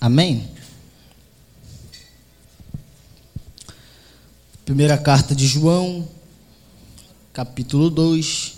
Amém? 0.00 0.50
Primeira 4.64 4.96
carta 4.96 5.34
de 5.34 5.46
João, 5.46 6.08
capítulo 7.34 7.90
2, 7.90 8.54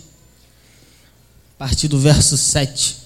a 1.55 1.57
partir 1.57 1.89
do 1.89 1.99
verso 1.99 2.37
7. 2.37 3.03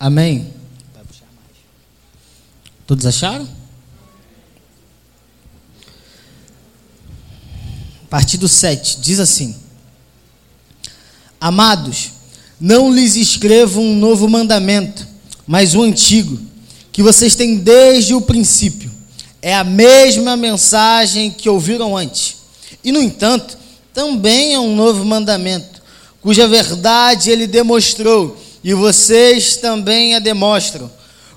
Amém? 0.00 0.54
Todos 2.86 3.04
acharam? 3.04 3.61
Partir 8.12 8.36
do 8.36 8.46
7, 8.46 8.98
diz 9.00 9.18
assim: 9.18 9.56
Amados, 11.40 12.10
não 12.60 12.92
lhes 12.92 13.16
escrevo 13.16 13.80
um 13.80 13.96
novo 13.96 14.28
mandamento, 14.28 15.08
mas 15.46 15.74
o 15.74 15.80
antigo, 15.80 16.38
que 16.92 17.02
vocês 17.02 17.34
têm 17.34 17.56
desde 17.56 18.12
o 18.12 18.20
princípio. 18.20 18.92
É 19.40 19.54
a 19.54 19.64
mesma 19.64 20.36
mensagem 20.36 21.30
que 21.30 21.48
ouviram 21.48 21.96
antes. 21.96 22.36
E, 22.84 22.92
no 22.92 23.00
entanto, 23.00 23.56
também 23.94 24.52
é 24.52 24.60
um 24.60 24.76
novo 24.76 25.06
mandamento, 25.06 25.80
cuja 26.20 26.46
verdade 26.46 27.30
ele 27.30 27.46
demonstrou 27.46 28.36
e 28.62 28.74
vocês 28.74 29.56
também 29.56 30.14
a 30.14 30.18
demonstram, 30.18 30.90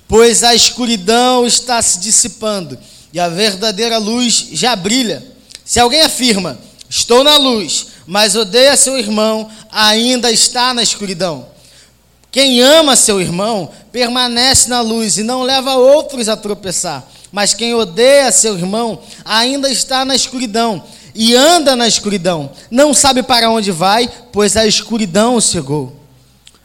pois 0.09 0.43
a 0.43 0.53
escuridão 0.53 1.47
está 1.47 1.81
se 1.81 1.99
dissipando 1.99 2.77
e 3.13 3.19
a 3.19 3.29
verdadeira 3.29 3.97
luz 3.97 4.49
já 4.51 4.75
brilha. 4.75 5.34
Se 5.65 5.79
alguém 5.79 6.01
afirma, 6.01 6.59
estou 6.87 7.23
na 7.23 7.37
luz, 7.37 7.87
mas 8.05 8.35
odeia 8.35 8.77
seu 8.77 8.97
irmão, 8.97 9.49
ainda 9.71 10.31
está 10.31 10.73
na 10.73 10.83
escuridão. 10.83 11.47
Quem 12.31 12.61
ama 12.61 12.95
seu 12.95 13.19
irmão 13.19 13.71
permanece 13.91 14.69
na 14.69 14.81
luz 14.81 15.17
e 15.17 15.23
não 15.23 15.41
leva 15.41 15.75
outros 15.75 16.29
a 16.29 16.37
tropeçar. 16.37 17.03
Mas 17.31 17.53
quem 17.53 17.73
odeia 17.73 18.31
seu 18.31 18.55
irmão 18.55 19.01
ainda 19.25 19.69
está 19.69 20.05
na 20.05 20.15
escuridão 20.15 20.83
e 21.15 21.33
anda 21.33 21.75
na 21.75 21.87
escuridão. 21.87 22.51
Não 22.69 22.93
sabe 22.93 23.23
para 23.23 23.49
onde 23.49 23.71
vai, 23.71 24.07
pois 24.31 24.55
a 24.55 24.67
escuridão 24.67 25.35
o 25.35 25.41
cegou. 25.41 25.95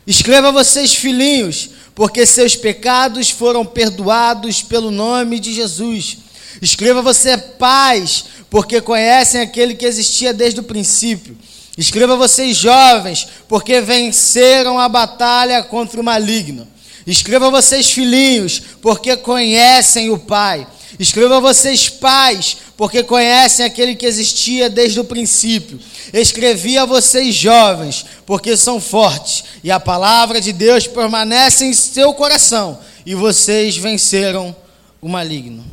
Escreva 0.06 0.50
vocês, 0.50 0.92
filhinhos, 0.92 1.70
porque 1.94 2.26
seus 2.26 2.56
pecados 2.56 3.30
foram 3.30 3.64
perdoados 3.64 4.60
pelo 4.62 4.90
nome 4.90 5.38
de 5.38 5.54
Jesus. 5.54 6.18
Escreva 6.60 7.00
você, 7.00 7.38
pais, 7.38 8.24
porque 8.50 8.80
conhecem 8.80 9.40
aquele 9.40 9.74
que 9.74 9.86
existia 9.86 10.34
desde 10.34 10.58
o 10.60 10.64
princípio. 10.64 11.38
Escreva 11.78 12.16
vocês, 12.16 12.56
jovens, 12.56 13.26
porque 13.48 13.80
venceram 13.80 14.78
a 14.78 14.88
batalha 14.88 15.62
contra 15.62 16.00
o 16.00 16.04
maligno. 16.04 16.66
Escreva 17.06 17.50
vocês, 17.50 17.90
filhinhos, 17.90 18.60
porque 18.82 19.16
conhecem 19.16 20.10
o 20.10 20.18
Pai. 20.18 20.66
Escreva 20.98 21.40
vocês, 21.40 21.88
pais, 21.88 22.58
porque 22.76 23.02
conhecem 23.02 23.64
aquele 23.64 23.94
que 23.94 24.04
existia 24.04 24.68
desde 24.68 25.00
o 25.00 25.04
princípio. 25.04 25.80
Escrevi 26.12 26.76
a 26.76 26.84
vocês, 26.84 27.34
jovens, 27.34 28.04
porque 28.26 28.54
são 28.54 28.78
fortes, 28.78 29.44
e 29.64 29.70
a 29.70 29.80
palavra 29.80 30.42
de 30.42 30.52
Deus 30.52 30.86
permanece 30.86 31.64
em 31.64 31.72
seu 31.72 32.12
coração, 32.12 32.78
e 33.06 33.14
vocês 33.14 33.78
venceram 33.78 34.54
o 35.00 35.08
maligno. 35.08 35.64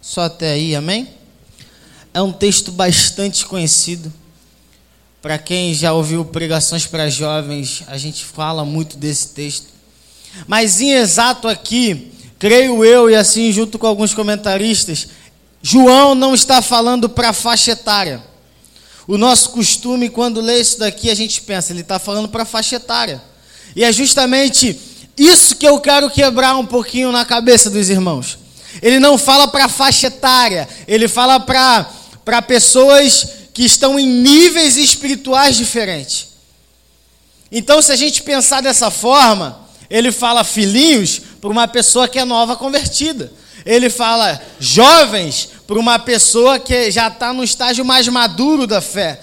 Só 0.00 0.22
até 0.22 0.52
aí, 0.52 0.76
amém? 0.76 1.08
É 2.14 2.22
um 2.22 2.32
texto 2.32 2.70
bastante 2.70 3.44
conhecido. 3.44 4.12
Para 5.20 5.36
quem 5.36 5.74
já 5.74 5.92
ouviu 5.92 6.24
pregações 6.24 6.86
para 6.86 7.10
jovens, 7.10 7.82
a 7.88 7.98
gente 7.98 8.24
fala 8.24 8.64
muito 8.64 8.96
desse 8.96 9.30
texto. 9.30 9.66
Mas 10.46 10.80
em 10.80 10.92
exato 10.92 11.48
aqui, 11.48 12.12
creio 12.38 12.84
eu, 12.84 13.10
e 13.10 13.16
assim 13.16 13.50
junto 13.50 13.80
com 13.80 13.88
alguns 13.88 14.14
comentaristas, 14.14 15.08
João 15.60 16.14
não 16.14 16.34
está 16.34 16.62
falando 16.62 17.08
para 17.08 17.32
faixa 17.32 17.72
etária. 17.72 18.22
O 19.08 19.18
nosso 19.18 19.50
costume, 19.50 20.08
quando 20.08 20.40
lê 20.40 20.60
isso 20.60 20.78
daqui, 20.78 21.10
a 21.10 21.16
gente 21.16 21.40
pensa, 21.40 21.72
ele 21.72 21.80
está 21.80 21.98
falando 21.98 22.28
para 22.28 22.44
faixa 22.44 22.76
etária. 22.76 23.20
E 23.74 23.82
é 23.82 23.92
justamente 23.92 24.78
isso 25.18 25.56
que 25.56 25.66
eu 25.66 25.80
quero 25.80 26.08
quebrar 26.08 26.56
um 26.56 26.66
pouquinho 26.66 27.10
na 27.10 27.24
cabeça 27.24 27.68
dos 27.68 27.90
irmãos. 27.90 28.38
Ele 28.80 29.00
não 29.00 29.18
fala 29.18 29.48
para 29.48 29.68
faixa 29.68 30.06
etária, 30.06 30.68
ele 30.86 31.08
fala 31.08 31.40
para 31.40 31.90
pessoas 32.42 33.26
que 33.52 33.64
estão 33.64 33.98
em 33.98 34.06
níveis 34.06 34.76
espirituais 34.76 35.56
diferentes. 35.56 36.28
Então, 37.52 37.80
se 37.80 37.92
a 37.92 37.96
gente 37.96 38.22
pensar 38.22 38.60
dessa 38.60 38.90
forma, 38.90 39.60
ele 39.88 40.10
fala 40.10 40.42
filhinhos 40.42 41.20
para 41.40 41.50
uma 41.50 41.68
pessoa 41.68 42.08
que 42.08 42.18
é 42.18 42.24
nova 42.24 42.56
convertida. 42.56 43.32
Ele 43.64 43.88
fala 43.88 44.42
jovens 44.58 45.50
para 45.66 45.78
uma 45.78 45.98
pessoa 45.98 46.58
que 46.58 46.90
já 46.90 47.08
está 47.08 47.32
no 47.32 47.44
estágio 47.44 47.84
mais 47.84 48.08
maduro 48.08 48.66
da 48.66 48.80
fé. 48.80 49.20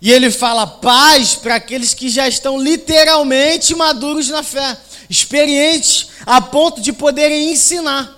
E 0.00 0.12
ele 0.12 0.30
fala 0.30 0.66
paz 0.66 1.34
para 1.34 1.54
aqueles 1.54 1.94
que 1.94 2.08
já 2.08 2.28
estão 2.28 2.60
literalmente 2.60 3.74
maduros 3.74 4.28
na 4.28 4.42
fé, 4.42 4.76
experientes 5.08 6.08
a 6.26 6.40
ponto 6.40 6.80
de 6.80 6.92
poderem 6.92 7.52
ensinar. 7.52 8.15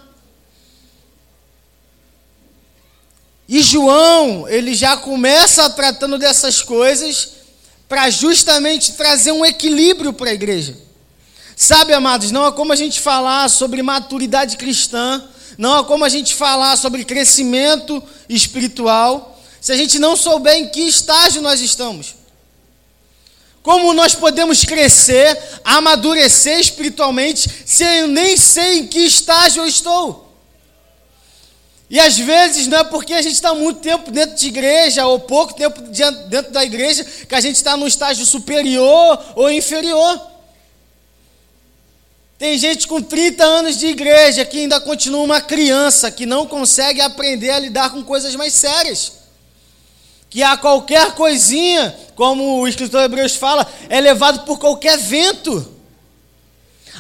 E 3.49 3.63
João, 3.63 4.47
ele 4.49 4.75
já 4.75 4.97
começa 4.97 5.71
tratando 5.71 6.19
dessas 6.19 6.61
coisas 6.61 7.31
para 7.89 8.11
justamente 8.11 8.93
trazer 8.93 9.33
um 9.33 9.45
equilíbrio 9.45 10.13
para 10.13 10.31
a 10.31 10.35
igreja. 10.35 10.77
Sabe, 11.57 11.93
amados, 11.93 12.31
não 12.31 12.47
é 12.47 12.53
como 12.53 12.73
a 12.73 12.77
gente 12.77 13.01
falar 13.01 13.49
sobre 13.49 13.83
maturidade 13.83 14.57
cristã 14.57 15.27
não 15.59 15.75
há 15.75 15.85
como 15.85 16.05
a 16.05 16.09
gente 16.09 16.37
falar 16.37 16.77
sobre 16.77 17.05
crescimento 17.05 18.01
espiritual 18.29 19.37
se 19.61 19.73
a 19.73 19.77
gente 19.77 19.99
não 19.99 20.17
souber 20.17 20.55
em 20.55 20.69
que 20.69 20.83
estágio 20.83 21.43
nós 21.43 21.61
estamos. 21.61 22.15
Como 23.61 23.93
nós 23.93 24.15
podemos 24.15 24.65
crescer, 24.65 25.37
amadurecer 25.65 26.61
espiritualmente, 26.61 27.51
se 27.67 27.83
eu 27.83 28.07
nem 28.07 28.37
sei 28.37 28.79
em 28.79 28.87
que 28.87 29.01
estágio 29.01 29.65
eu 29.65 29.67
estou? 29.67 30.28
E 31.91 31.99
às 31.99 32.19
vezes 32.19 32.66
não 32.66 32.78
é 32.78 32.84
porque 32.84 33.15
a 33.15 33.22
gente 33.22 33.34
está 33.34 33.54
muito 33.54 33.81
tempo 33.81 34.10
dentro 34.10 34.37
de 34.37 34.47
igreja, 34.47 35.06
ou 35.06 35.19
pouco 35.19 35.54
tempo 35.54 35.81
dentro 36.28 36.53
da 36.53 36.62
igreja, 36.62 37.04
que 37.04 37.34
a 37.34 37.41
gente 37.41 37.56
está 37.56 37.76
no 37.76 37.87
estágio 37.87 38.26
superior 38.26 39.19
ou 39.34 39.50
inferior. 39.50 40.21
Tem 42.38 42.56
gente 42.59 42.87
com 42.87 43.03
30 43.03 43.43
anos 43.43 43.78
de 43.78 43.87
igreja 43.87 44.44
que 44.44 44.60
ainda 44.60 44.81
continua 44.81 45.22
uma 45.22 45.41
criança, 45.41 46.10
que 46.10 46.26
não 46.26 46.47
consegue 46.47 47.00
aprender 47.00 47.50
a 47.50 47.59
lidar 47.59 47.91
com 47.91 48.05
coisas 48.05 48.37
mais 48.37 48.53
sérias. 48.53 49.12
Que 50.31 50.43
a 50.43 50.59
qualquer 50.59 51.15
coisinha, 51.15 51.99
como 52.15 52.60
o 52.60 52.69
escritor 52.69 53.03
Hebreus 53.03 53.34
fala, 53.34 53.66
é 53.88 53.99
levado 53.99 54.44
por 54.44 54.59
qualquer 54.59 54.99
vento. 54.99 55.78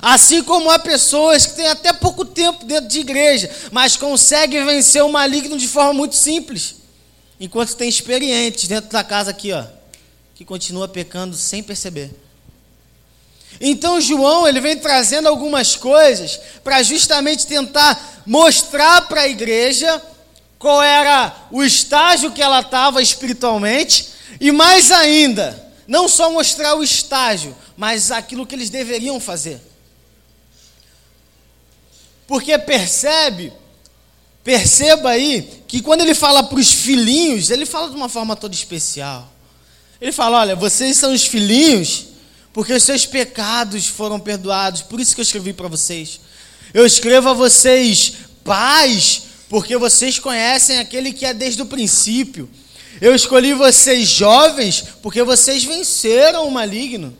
Assim 0.00 0.42
como 0.42 0.70
há 0.70 0.78
pessoas 0.78 1.46
que 1.46 1.56
têm 1.56 1.66
até 1.66 1.92
pouco 1.92 2.24
tempo 2.24 2.64
dentro 2.64 2.88
de 2.88 3.00
igreja, 3.00 3.50
mas 3.72 3.96
conseguem 3.96 4.64
vencer 4.64 5.02
o 5.02 5.10
maligno 5.10 5.58
de 5.58 5.66
forma 5.66 5.92
muito 5.92 6.14
simples. 6.14 6.76
Enquanto 7.40 7.74
tem 7.74 7.88
experientes 7.88 8.68
dentro 8.68 8.90
da 8.90 9.02
casa 9.02 9.30
aqui, 9.30 9.52
ó, 9.52 9.64
que 10.34 10.44
continua 10.44 10.88
pecando 10.88 11.36
sem 11.36 11.62
perceber. 11.62 12.10
Então 13.60 14.00
João 14.00 14.46
ele 14.46 14.60
vem 14.60 14.76
trazendo 14.76 15.28
algumas 15.28 15.74
coisas 15.74 16.38
para 16.62 16.82
justamente 16.82 17.46
tentar 17.46 18.22
mostrar 18.24 19.02
para 19.08 19.22
a 19.22 19.28
igreja 19.28 20.00
qual 20.58 20.82
era 20.82 21.34
o 21.50 21.62
estágio 21.62 22.32
que 22.32 22.42
ela 22.42 22.60
estava 22.60 23.02
espiritualmente 23.02 24.08
e 24.40 24.52
mais 24.52 24.90
ainda, 24.92 25.72
não 25.86 26.08
só 26.08 26.30
mostrar 26.30 26.74
o 26.74 26.82
estágio, 26.82 27.56
mas 27.76 28.10
aquilo 28.10 28.46
que 28.46 28.54
eles 28.54 28.70
deveriam 28.70 29.18
fazer. 29.18 29.60
Porque 32.28 32.56
percebe, 32.58 33.50
perceba 34.44 35.10
aí 35.10 35.64
que 35.66 35.80
quando 35.80 36.02
ele 36.02 36.14
fala 36.14 36.44
para 36.44 36.58
os 36.58 36.70
filhinhos, 36.70 37.50
ele 37.50 37.64
fala 37.64 37.88
de 37.88 37.96
uma 37.96 38.08
forma 38.08 38.36
toda 38.36 38.54
especial. 38.54 39.32
Ele 39.98 40.12
fala: 40.12 40.40
olha, 40.40 40.54
vocês 40.54 40.96
são 40.98 41.12
os 41.12 41.24
filhinhos 41.24 42.04
porque 42.52 42.72
os 42.72 42.82
seus 42.82 43.06
pecados 43.06 43.86
foram 43.86 44.20
perdoados. 44.20 44.82
Por 44.82 45.00
isso 45.00 45.14
que 45.14 45.20
eu 45.20 45.24
escrevi 45.24 45.52
para 45.54 45.68
vocês. 45.68 46.20
Eu 46.74 46.84
escrevo 46.84 47.30
a 47.30 47.32
vocês, 47.32 48.12
paz, 48.44 49.22
porque 49.48 49.76
vocês 49.78 50.18
conhecem 50.18 50.78
aquele 50.78 51.12
que 51.12 51.24
é 51.24 51.32
desde 51.32 51.62
o 51.62 51.66
princípio. 51.66 52.48
Eu 53.00 53.14
escolhi 53.14 53.54
vocês 53.54 54.06
jovens, 54.08 54.84
porque 55.00 55.22
vocês 55.22 55.64
venceram 55.64 56.46
o 56.46 56.50
maligno. 56.50 57.16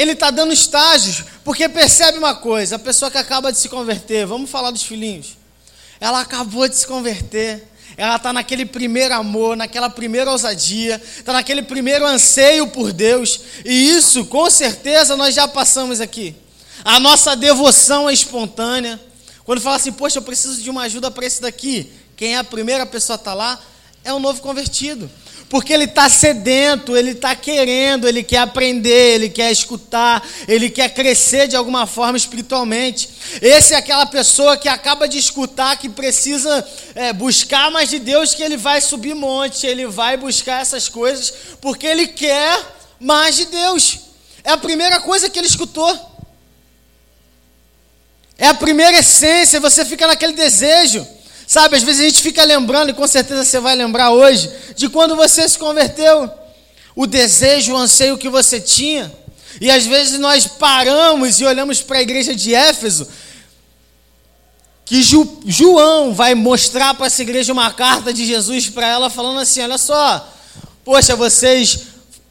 Ele 0.00 0.12
está 0.12 0.30
dando 0.30 0.50
estágios, 0.50 1.24
porque 1.44 1.68
percebe 1.68 2.16
uma 2.16 2.34
coisa: 2.34 2.76
a 2.76 2.78
pessoa 2.78 3.10
que 3.10 3.18
acaba 3.18 3.52
de 3.52 3.58
se 3.58 3.68
converter, 3.68 4.24
vamos 4.24 4.48
falar 4.48 4.70
dos 4.70 4.82
filhinhos, 4.82 5.36
Ela 6.00 6.22
acabou 6.22 6.66
de 6.66 6.74
se 6.74 6.86
converter. 6.86 7.68
Ela 7.98 8.16
está 8.16 8.32
naquele 8.32 8.64
primeiro 8.64 9.12
amor, 9.12 9.58
naquela 9.58 9.90
primeira 9.90 10.30
ousadia, 10.30 11.02
está 11.18 11.34
naquele 11.34 11.60
primeiro 11.60 12.06
anseio 12.06 12.68
por 12.68 12.94
Deus. 12.94 13.40
E 13.62 13.90
isso, 13.90 14.24
com 14.24 14.48
certeza, 14.48 15.18
nós 15.18 15.34
já 15.34 15.46
passamos 15.46 16.00
aqui. 16.00 16.34
A 16.82 16.98
nossa 16.98 17.36
devoção 17.36 18.08
é 18.08 18.14
espontânea. 18.14 18.98
Quando 19.44 19.60
fala 19.60 19.76
assim, 19.76 19.92
poxa, 19.92 20.16
eu 20.16 20.22
preciso 20.22 20.62
de 20.62 20.70
uma 20.70 20.84
ajuda 20.84 21.10
para 21.10 21.26
esse 21.26 21.42
daqui, 21.42 21.92
quem 22.16 22.36
é 22.36 22.38
a 22.38 22.44
primeira 22.44 22.86
pessoa 22.86 23.16
a 23.16 23.20
estar 23.20 23.32
tá 23.32 23.36
lá? 23.36 23.60
É 24.02 24.14
o 24.14 24.18
novo 24.18 24.40
convertido 24.40 25.10
porque 25.50 25.72
ele 25.72 25.84
está 25.84 26.08
sedento, 26.08 26.96
ele 26.96 27.10
está 27.10 27.34
querendo, 27.34 28.06
ele 28.06 28.22
quer 28.22 28.38
aprender, 28.38 29.16
ele 29.16 29.28
quer 29.28 29.50
escutar, 29.50 30.24
ele 30.46 30.70
quer 30.70 30.94
crescer 30.94 31.48
de 31.48 31.56
alguma 31.56 31.88
forma 31.88 32.16
espiritualmente. 32.16 33.10
Esse 33.42 33.74
é 33.74 33.76
aquela 33.76 34.06
pessoa 34.06 34.56
que 34.56 34.68
acaba 34.68 35.08
de 35.08 35.18
escutar, 35.18 35.76
que 35.76 35.88
precisa 35.88 36.64
é, 36.94 37.12
buscar 37.12 37.68
mais 37.68 37.90
de 37.90 37.98
Deus, 37.98 38.32
que 38.32 38.44
ele 38.44 38.56
vai 38.56 38.80
subir 38.80 39.12
monte, 39.12 39.66
ele 39.66 39.88
vai 39.88 40.16
buscar 40.16 40.62
essas 40.62 40.88
coisas, 40.88 41.34
porque 41.60 41.84
ele 41.84 42.06
quer 42.06 42.56
mais 43.00 43.34
de 43.34 43.46
Deus. 43.46 43.98
É 44.44 44.52
a 44.52 44.56
primeira 44.56 45.00
coisa 45.00 45.28
que 45.28 45.36
ele 45.36 45.48
escutou. 45.48 45.98
É 48.38 48.46
a 48.46 48.54
primeira 48.54 49.00
essência, 49.00 49.58
você 49.58 49.84
fica 49.84 50.06
naquele 50.06 50.32
desejo. 50.32 51.04
Sabe, 51.50 51.74
às 51.74 51.82
vezes 51.82 52.00
a 52.00 52.04
gente 52.04 52.22
fica 52.22 52.44
lembrando, 52.44 52.90
e 52.90 52.92
com 52.92 53.08
certeza 53.08 53.42
você 53.42 53.58
vai 53.58 53.74
lembrar 53.74 54.12
hoje, 54.12 54.48
de 54.76 54.88
quando 54.88 55.16
você 55.16 55.48
se 55.48 55.58
converteu, 55.58 56.30
o 56.94 57.08
desejo, 57.08 57.72
o 57.72 57.76
anseio 57.76 58.16
que 58.16 58.28
você 58.28 58.60
tinha. 58.60 59.12
E 59.60 59.68
às 59.68 59.84
vezes 59.84 60.16
nós 60.20 60.46
paramos 60.46 61.40
e 61.40 61.44
olhamos 61.44 61.82
para 61.82 61.98
a 61.98 62.02
igreja 62.02 62.36
de 62.36 62.54
Éfeso, 62.54 63.08
que 64.84 65.02
Ju, 65.02 65.40
João 65.44 66.14
vai 66.14 66.36
mostrar 66.36 66.94
para 66.94 67.06
essa 67.06 67.20
igreja 67.20 67.52
uma 67.52 67.72
carta 67.72 68.12
de 68.12 68.24
Jesus 68.24 68.68
para 68.68 68.86
ela, 68.86 69.10
falando 69.10 69.40
assim: 69.40 69.60
olha 69.60 69.76
só, 69.76 70.32
poxa, 70.84 71.16
vocês 71.16 71.80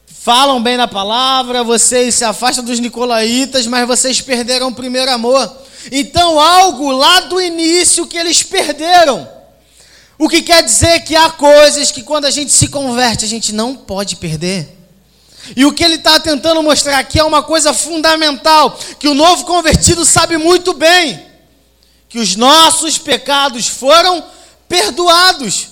falam 0.06 0.62
bem 0.62 0.78
na 0.78 0.88
palavra, 0.88 1.62
vocês 1.62 2.14
se 2.14 2.24
afastam 2.24 2.64
dos 2.64 2.80
nicolaítas, 2.80 3.66
mas 3.66 3.86
vocês 3.86 4.18
perderam 4.22 4.68
o 4.68 4.74
primeiro 4.74 5.10
amor. 5.10 5.68
Então, 5.90 6.38
algo 6.38 6.90
lá 6.90 7.20
do 7.20 7.40
início 7.40 8.06
que 8.06 8.16
eles 8.16 8.42
perderam. 8.42 9.28
O 10.18 10.28
que 10.28 10.42
quer 10.42 10.62
dizer 10.62 11.00
que 11.00 11.16
há 11.16 11.30
coisas 11.30 11.90
que 11.90 12.02
quando 12.02 12.26
a 12.26 12.30
gente 12.30 12.52
se 12.52 12.68
converte, 12.68 13.24
a 13.24 13.28
gente 13.28 13.54
não 13.54 13.74
pode 13.74 14.16
perder. 14.16 14.68
E 15.56 15.64
o 15.64 15.72
que 15.72 15.82
ele 15.82 15.94
está 15.94 16.20
tentando 16.20 16.62
mostrar 16.62 16.98
aqui 16.98 17.18
é 17.18 17.24
uma 17.24 17.42
coisa 17.42 17.72
fundamental, 17.72 18.78
que 18.98 19.08
o 19.08 19.14
novo 19.14 19.44
convertido 19.44 20.04
sabe 20.04 20.36
muito 20.36 20.74
bem, 20.74 21.26
que 22.08 22.18
os 22.18 22.36
nossos 22.36 22.98
pecados 22.98 23.66
foram 23.66 24.22
perdoados. 24.68 25.68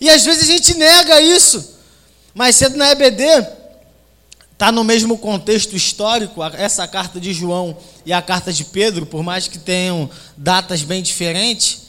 E 0.00 0.10
às 0.10 0.24
vezes 0.24 0.42
a 0.42 0.52
gente 0.52 0.74
nega 0.74 1.20
isso. 1.20 1.76
Mais 2.34 2.54
cedo 2.54 2.76
na 2.76 2.90
EBD, 2.90 3.24
Está 4.56 4.72
no 4.72 4.82
mesmo 4.82 5.18
contexto 5.18 5.76
histórico, 5.76 6.42
essa 6.42 6.88
carta 6.88 7.20
de 7.20 7.30
João 7.34 7.76
e 8.06 8.12
a 8.12 8.22
carta 8.22 8.50
de 8.50 8.64
Pedro, 8.64 9.04
por 9.04 9.22
mais 9.22 9.46
que 9.46 9.58
tenham 9.58 10.08
datas 10.34 10.82
bem 10.82 11.02
diferentes. 11.02 11.82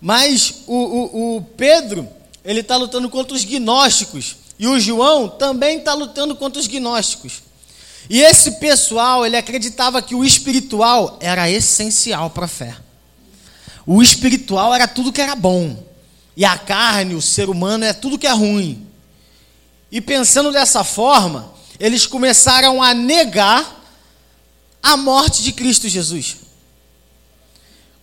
Mas 0.00 0.62
o, 0.66 0.74
o, 0.74 1.36
o 1.36 1.42
Pedro, 1.56 2.08
ele 2.44 2.60
está 2.60 2.76
lutando 2.76 3.08
contra 3.08 3.36
os 3.36 3.44
gnósticos. 3.44 4.34
E 4.58 4.66
o 4.66 4.80
João 4.80 5.28
também 5.28 5.78
está 5.78 5.94
lutando 5.94 6.34
contra 6.34 6.58
os 6.58 6.66
gnósticos. 6.66 7.42
E 8.10 8.22
esse 8.22 8.52
pessoal, 8.52 9.24
ele 9.24 9.36
acreditava 9.36 10.02
que 10.02 10.16
o 10.16 10.24
espiritual 10.24 11.16
era 11.20 11.48
essencial 11.48 12.28
para 12.28 12.46
a 12.46 12.48
fé. 12.48 12.76
O 13.86 14.02
espiritual 14.02 14.74
era 14.74 14.88
tudo 14.88 15.12
que 15.12 15.20
era 15.20 15.36
bom. 15.36 15.80
E 16.36 16.44
a 16.44 16.58
carne, 16.58 17.14
o 17.14 17.22
ser 17.22 17.48
humano, 17.48 17.84
é 17.84 17.92
tudo 17.92 18.18
que 18.18 18.26
é 18.26 18.32
ruim. 18.32 18.85
E 19.90 20.00
pensando 20.00 20.52
dessa 20.52 20.82
forma, 20.82 21.52
eles 21.78 22.06
começaram 22.06 22.82
a 22.82 22.92
negar 22.92 23.84
a 24.82 24.96
morte 24.96 25.42
de 25.42 25.52
Cristo 25.52 25.88
Jesus. 25.88 26.36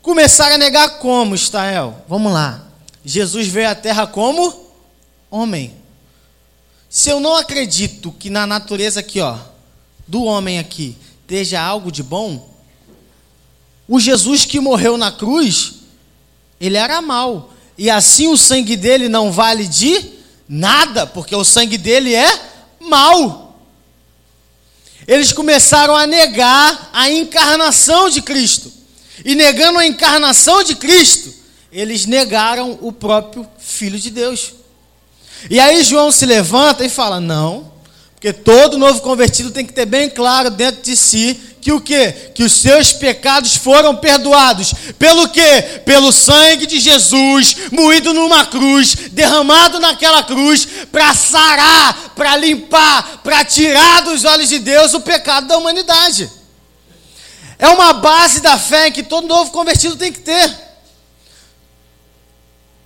Começaram 0.01 0.55
a 0.55 0.57
negar 0.57 0.99
como, 0.99 1.35
Israel? 1.35 2.03
Vamos 2.07 2.33
lá. 2.33 2.67
Jesus 3.05 3.47
veio 3.47 3.69
à 3.69 3.75
terra 3.75 4.05
como 4.05 4.71
homem. 5.29 5.73
Se 6.89 7.09
eu 7.09 7.19
não 7.19 7.35
acredito 7.35 8.11
que 8.11 8.29
na 8.29 8.45
natureza 8.45 8.99
aqui, 8.99 9.19
ó, 9.19 9.37
do 10.07 10.23
homem 10.23 10.59
aqui, 10.59 10.97
esteja 11.21 11.61
algo 11.61 11.91
de 11.91 12.03
bom, 12.03 12.49
o 13.87 13.99
Jesus 13.99 14.45
que 14.45 14.59
morreu 14.59 14.97
na 14.97 15.11
cruz, 15.11 15.75
ele 16.59 16.77
era 16.77 17.01
mau. 17.01 17.51
E 17.77 17.89
assim 17.89 18.27
o 18.27 18.37
sangue 18.37 18.75
dele 18.75 19.09
não 19.09 19.31
vale 19.31 19.67
de 19.67 20.13
Nada, 20.55 21.07
porque 21.07 21.35
o 21.35 21.43
sangue 21.43 21.79
dele 21.79 22.13
é 22.13 22.39
mau. 22.79 23.57
Eles 25.07 25.33
começaram 25.33 25.95
a 25.95 26.05
negar 26.05 26.91
a 26.93 27.09
encarnação 27.09 28.07
de 28.07 28.21
Cristo. 28.21 28.71
E 29.25 29.33
negando 29.33 29.79
a 29.79 29.87
encarnação 29.87 30.63
de 30.63 30.75
Cristo, 30.75 31.33
eles 31.71 32.05
negaram 32.05 32.77
o 32.81 32.91
próprio 32.91 33.47
Filho 33.57 33.97
de 33.99 34.11
Deus. 34.11 34.53
E 35.49 35.59
aí 35.59 35.83
João 35.83 36.11
se 36.11 36.23
levanta 36.23 36.85
e 36.85 36.89
fala: 36.89 37.19
Não, 37.19 37.72
porque 38.23 38.31
todo 38.31 38.77
novo 38.77 39.01
convertido 39.01 39.51
tem 39.51 39.65
que 39.65 39.73
ter 39.73 39.85
bem 39.85 40.09
claro 40.09 40.49
dentro 40.49 40.81
de 40.81 40.95
si 40.95 41.37
que 41.59 41.73
o 41.73 41.81
quê? 41.81 42.31
Que 42.33 42.43
os 42.43 42.53
seus 42.53 42.93
pecados 42.93 43.57
foram 43.57 43.97
perdoados. 43.97 44.73
Pelo 44.97 45.27
quê? 45.27 45.81
Pelo 45.85 46.09
sangue 46.09 46.65
de 46.65 46.79
Jesus, 46.79 47.57
moído 47.69 48.13
numa 48.13 48.45
cruz, 48.45 48.95
derramado 49.11 49.77
naquela 49.77 50.23
cruz, 50.23 50.65
para 50.89 51.13
sarar, 51.13 52.13
para 52.15 52.37
limpar, 52.37 53.19
para 53.25 53.43
tirar 53.43 54.03
dos 54.03 54.23
olhos 54.23 54.47
de 54.47 54.59
Deus 54.59 54.93
o 54.93 55.01
pecado 55.01 55.47
da 55.47 55.57
humanidade. 55.57 56.31
É 57.59 57.67
uma 57.67 57.91
base 57.91 58.39
da 58.39 58.57
fé 58.57 58.89
que 58.89 59.03
todo 59.03 59.27
novo 59.27 59.51
convertido 59.51 59.97
tem 59.97 60.13
que 60.13 60.21
ter. 60.21 60.49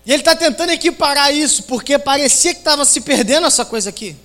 E 0.03 0.11
ele 0.11 0.21
está 0.21 0.35
tentando 0.35 0.71
equiparar 0.71 1.31
isso, 1.31 1.61
porque 1.63 1.99
parecia 1.99 2.55
que 2.55 2.59
estava 2.59 2.83
se 2.85 3.01
perdendo 3.01 3.45
essa 3.45 3.63
coisa 3.63 3.91
aqui. 3.91 4.15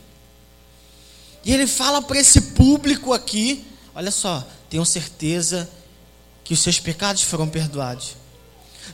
E 1.45 1.53
ele 1.53 1.67
fala 1.67 2.01
para 2.01 2.19
esse 2.19 2.41
público 2.41 3.13
aqui, 3.13 3.65
Olha 3.95 4.11
só, 4.11 4.47
tenham 4.71 4.85
certeza 4.87 5.69
que 6.43 6.55
os 6.55 6.61
seus 6.61 6.81
pecados 6.81 7.23
foram 7.23 7.47
perdoados. 7.47 8.17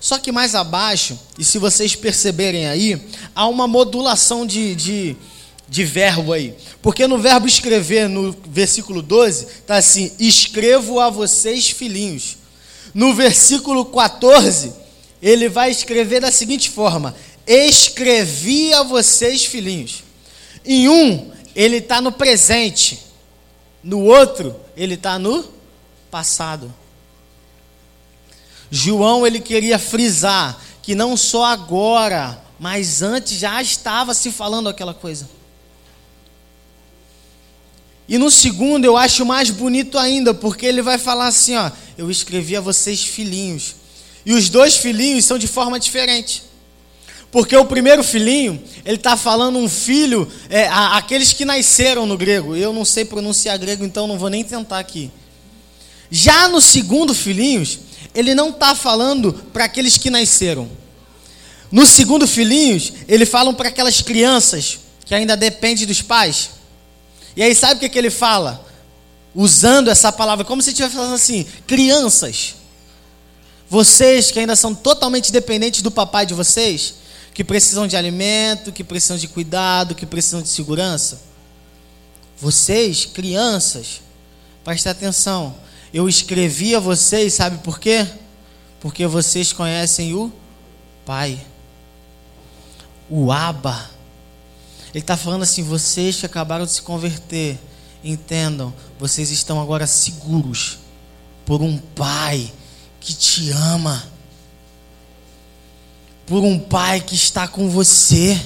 Só 0.00 0.18
que 0.18 0.32
mais 0.32 0.54
abaixo, 0.54 1.18
e 1.38 1.44
se 1.44 1.56
vocês 1.58 1.94
perceberem 1.94 2.66
aí, 2.66 3.00
há 3.34 3.46
uma 3.46 3.68
modulação 3.68 4.44
de, 4.44 4.74
de, 4.74 5.16
de 5.68 5.84
verbo 5.84 6.32
aí. 6.32 6.52
Porque 6.82 7.06
no 7.06 7.18
verbo 7.18 7.46
escrever, 7.46 8.08
no 8.08 8.36
versículo 8.48 9.00
12, 9.00 9.44
está 9.44 9.76
assim: 9.76 10.10
escrevo 10.18 10.98
a 10.98 11.10
vocês, 11.10 11.70
filhinhos. 11.70 12.36
No 12.92 13.14
versículo 13.14 13.84
14, 13.84 14.72
ele 15.22 15.48
vai 15.48 15.70
escrever 15.70 16.20
da 16.20 16.32
seguinte 16.32 16.70
forma: 16.70 17.14
escrevi 17.46 18.74
a 18.74 18.82
vocês, 18.82 19.44
filhinhos. 19.44 20.02
Em 20.64 20.88
um, 20.88 21.30
ele 21.58 21.78
está 21.78 22.00
no 22.00 22.12
presente. 22.12 23.00
No 23.82 24.04
outro, 24.04 24.54
ele 24.76 24.94
está 24.94 25.18
no 25.18 25.44
passado. 26.08 26.72
João 28.70 29.26
ele 29.26 29.40
queria 29.40 29.76
frisar 29.76 30.56
que 30.80 30.94
não 30.94 31.16
só 31.16 31.44
agora, 31.46 32.40
mas 32.60 33.02
antes 33.02 33.40
já 33.40 33.60
estava 33.60 34.14
se 34.14 34.30
falando 34.30 34.68
aquela 34.68 34.94
coisa. 34.94 35.28
E 38.08 38.16
no 38.18 38.30
segundo 38.30 38.84
eu 38.84 38.96
acho 38.96 39.26
mais 39.26 39.50
bonito 39.50 39.98
ainda, 39.98 40.32
porque 40.32 40.64
ele 40.64 40.80
vai 40.80 40.96
falar 40.96 41.26
assim, 41.26 41.56
ó, 41.56 41.72
eu 41.96 42.08
escrevi 42.08 42.54
a 42.54 42.60
vocês 42.60 43.02
filhinhos. 43.02 43.74
E 44.24 44.32
os 44.32 44.48
dois 44.48 44.76
filhinhos 44.76 45.24
são 45.24 45.36
de 45.36 45.48
forma 45.48 45.80
diferente. 45.80 46.44
Porque 47.30 47.54
o 47.56 47.64
primeiro 47.64 48.02
filhinho, 48.02 48.62
ele 48.84 48.96
está 48.96 49.16
falando 49.16 49.58
um 49.58 49.68
filho, 49.68 50.30
é, 50.48 50.66
a, 50.66 50.96
aqueles 50.96 51.32
que 51.32 51.44
nasceram 51.44 52.06
no 52.06 52.16
grego. 52.16 52.56
Eu 52.56 52.72
não 52.72 52.84
sei 52.84 53.04
pronunciar 53.04 53.58
grego, 53.58 53.84
então 53.84 54.06
não 54.06 54.18
vou 54.18 54.30
nem 54.30 54.42
tentar 54.42 54.78
aqui. 54.78 55.10
Já 56.10 56.48
no 56.48 56.60
segundo 56.60 57.14
filhinhos, 57.14 57.80
ele 58.14 58.34
não 58.34 58.48
está 58.48 58.74
falando 58.74 59.32
para 59.52 59.64
aqueles 59.64 59.98
que 59.98 60.08
nasceram. 60.08 60.68
No 61.70 61.86
segundo 61.86 62.26
filhinhos, 62.26 62.92
ele 63.06 63.26
fala 63.26 63.52
para 63.52 63.68
aquelas 63.68 64.00
crianças 64.00 64.78
que 65.04 65.14
ainda 65.14 65.36
dependem 65.36 65.86
dos 65.86 66.00
pais. 66.00 66.50
E 67.36 67.42
aí 67.42 67.54
sabe 67.54 67.74
o 67.74 67.78
que, 67.78 67.88
que 67.90 67.98
ele 67.98 68.10
fala? 68.10 68.66
Usando 69.34 69.88
essa 69.90 70.10
palavra, 70.10 70.46
como 70.46 70.62
se 70.62 70.70
estivesse 70.70 70.94
falando 70.94 71.14
assim, 71.14 71.46
crianças. 71.66 72.54
Vocês 73.68 74.30
que 74.30 74.40
ainda 74.40 74.56
são 74.56 74.74
totalmente 74.74 75.30
dependentes 75.30 75.82
do 75.82 75.90
papai 75.90 76.24
de 76.24 76.32
vocês, 76.32 76.94
que 77.38 77.44
precisam 77.44 77.86
de 77.86 77.96
alimento, 77.96 78.72
que 78.72 78.82
precisam 78.82 79.16
de 79.16 79.28
cuidado, 79.28 79.94
que 79.94 80.04
precisam 80.04 80.42
de 80.42 80.48
segurança. 80.48 81.22
Vocês, 82.36 83.04
crianças, 83.04 84.02
prestem 84.64 84.90
atenção. 84.90 85.54
Eu 85.94 86.08
escrevi 86.08 86.74
a 86.74 86.80
vocês, 86.80 87.34
sabe 87.34 87.58
por 87.58 87.78
quê? 87.78 88.04
porque 88.80 89.06
vocês 89.06 89.52
conhecem 89.52 90.14
o 90.14 90.32
Pai. 91.04 91.40
O 93.08 93.32
Abba. 93.32 93.90
Ele 94.90 94.98
está 95.02 95.16
falando 95.16 95.42
assim: 95.42 95.62
vocês 95.62 96.16
que 96.16 96.26
acabaram 96.26 96.64
de 96.64 96.72
se 96.72 96.82
converter, 96.82 97.58
entendam, 98.02 98.72
vocês 98.98 99.30
estão 99.30 99.60
agora 99.60 99.86
seguros 99.86 100.78
por 101.46 101.62
um 101.62 101.78
Pai 101.78 102.52
que 103.00 103.14
te 103.14 103.50
ama, 103.50 104.04
por 106.28 106.44
um 106.44 106.58
Pai 106.58 107.00
que 107.00 107.14
está 107.14 107.48
com 107.48 107.70
você. 107.70 108.38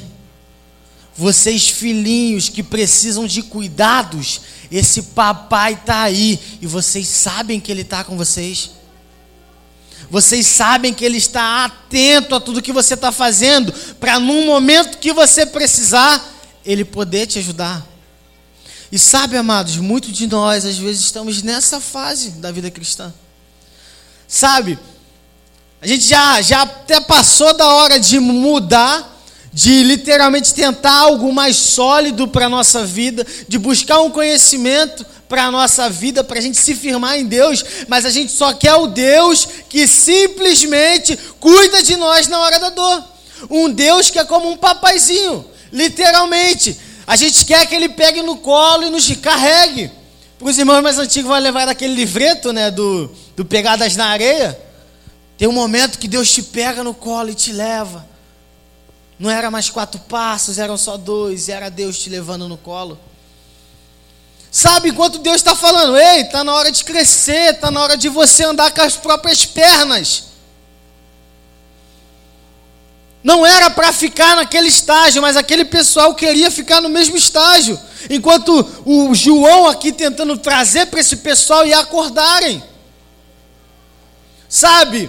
Vocês 1.15 1.69
filhinhos 1.69 2.49
que 2.49 2.62
precisam 2.62 3.27
de 3.27 3.43
cuidados, 3.43 4.41
esse 4.71 5.03
papai 5.03 5.75
está 5.75 6.01
aí 6.03 6.41
e 6.61 6.67
vocês 6.67 7.07
sabem 7.07 7.61
que 7.61 7.71
ele 7.71 7.83
está 7.83 8.03
com 8.03 8.17
vocês. 8.17 8.71
Vocês 10.11 10.47
sabem 10.47 10.95
que 10.95 11.05
ele 11.05 11.19
está 11.19 11.67
atento 11.67 12.35
a 12.35 12.41
tudo 12.41 12.62
que 12.62 12.73
você 12.73 12.95
está 12.95 13.12
fazendo, 13.12 13.73
para 14.01 14.19
num 14.19 14.47
momento 14.47 14.99
que 14.99 15.12
você 15.12 15.45
precisar, 15.45 16.33
ele 16.65 16.85
poder 16.85 17.27
te 17.27 17.39
ajudar. 17.39 17.87
E 18.91 18.99
sabe, 18.99 19.37
amados, 19.37 19.77
muitos 19.77 20.12
de 20.12 20.27
nós 20.27 20.65
às 20.65 20.79
vezes 20.79 21.03
estamos 21.03 21.43
nessa 21.43 21.81
fase 21.81 22.31
da 22.33 22.51
vida 22.51 22.71
cristã. 22.71 23.12
Sabe, 24.27 24.79
a 25.83 25.87
gente 25.87 26.05
já, 26.05 26.41
já 26.41 26.62
até 26.62 27.01
passou 27.01 27.53
da 27.55 27.67
hora 27.67 27.99
de 27.99 28.21
mudar 28.21 29.11
de 29.53 29.83
literalmente 29.83 30.55
tentar 30.55 30.93
algo 30.93 31.33
mais 31.33 31.57
sólido 31.57 32.27
para 32.27 32.47
a 32.47 32.49
nossa 32.49 32.87
vida, 32.87 33.27
de 33.49 33.59
buscar 33.59 34.01
um 34.01 34.09
conhecimento 34.09 35.05
para 35.29 35.45
a 35.45 35.51
nossa 35.51 35.91
vida, 35.91 36.23
para 36.23 36.39
a 36.39 36.43
gente 36.43 36.57
se 36.57 36.75
firmar 36.75 37.19
em 37.19 37.27
Deus, 37.27 37.65
mas 37.89 38.07
a 38.07 38.11
gente 38.11 38.31
só 38.33 38.53
quer 38.55 38.75
o 38.75 38.87
Deus 38.87 39.47
que 39.69 39.87
simplesmente 39.87 41.19
cuida 41.41 41.83
de 41.83 41.97
nós 41.97 42.29
na 42.29 42.39
hora 42.39 42.61
da 42.61 42.71
dor. 42.71 43.05
Um 43.51 43.69
Deus 43.69 44.09
que 44.09 44.21
é 44.21 44.25
como 44.25 44.49
um 44.49 44.57
papaizinho, 44.57 45.45
literalmente. 45.73 46.79
A 47.07 47.17
gente 47.17 47.45
quer 47.45 47.67
que 47.67 47.75
ele 47.75 47.89
pegue 47.89 48.23
no 48.23 48.37
colo 48.37 48.85
e 48.85 48.91
nos 48.91 49.11
carregue. 49.17 49.91
Para 50.39 50.49
os 50.49 50.57
irmãos 50.57 50.81
mais 50.81 50.99
antigos, 50.99 51.29
vai 51.29 51.41
levar 51.41 51.67
daquele 51.67 51.95
livreto, 51.95 52.53
né, 52.53 52.71
do, 52.71 53.11
do 53.37 53.45
Pegadas 53.45 53.97
na 53.97 54.07
Areia. 54.07 54.72
Tem 55.37 55.49
um 55.49 55.53
momento 55.53 55.99
que 55.99 56.09
Deus 56.09 56.31
te 56.31 56.43
pega 56.43 56.85
no 56.85 56.95
colo 56.95 57.31
e 57.31 57.35
te 57.35 57.53
leva. 57.53 58.07
Não 59.19 59.31
era 59.31 59.51
mais 59.51 59.71
quatro 59.71 60.01
passos, 60.01 60.59
eram 60.59 60.77
só 60.77 60.97
dois, 60.97 61.49
era 61.49 61.69
Deus 61.69 61.99
te 61.99 62.11
levando 62.11 62.49
no 62.49 62.57
colo. 62.57 62.99
Sabe, 64.51 64.91
enquanto 64.91 65.19
Deus 65.19 65.37
está 65.37 65.57
falando, 65.57 65.97
ei, 65.97 66.23
está 66.23 66.45
na 66.45 66.55
hora 66.55 66.71
de 66.71 66.85
crescer, 66.85 67.55
está 67.55 67.71
na 67.71 67.81
hora 67.81 67.97
de 67.97 68.09
você 68.09 68.45
andar 68.45 68.71
com 68.71 68.83
as 68.83 68.97
próprias 68.97 69.47
pernas. 69.47 70.25
Não 73.23 73.47
era 73.47 73.71
para 73.71 73.93
ficar 73.93 74.37
naquele 74.37 74.69
estágio, 74.69 75.23
mas 75.23 75.37
aquele 75.37 75.65
pessoal 75.65 76.15
queria 76.15 76.51
ficar 76.51 76.81
no 76.81 76.89
mesmo 76.89 77.17
estágio. 77.17 77.81
Enquanto 78.11 78.67
o 78.85 79.15
João 79.15 79.69
aqui 79.69 79.93
tentando 79.93 80.37
trazer 80.37 80.87
para 80.87 81.01
esse 81.01 81.17
pessoal 81.17 81.65
e 81.65 81.73
acordarem. 81.73 82.62
Sabe, 84.49 85.09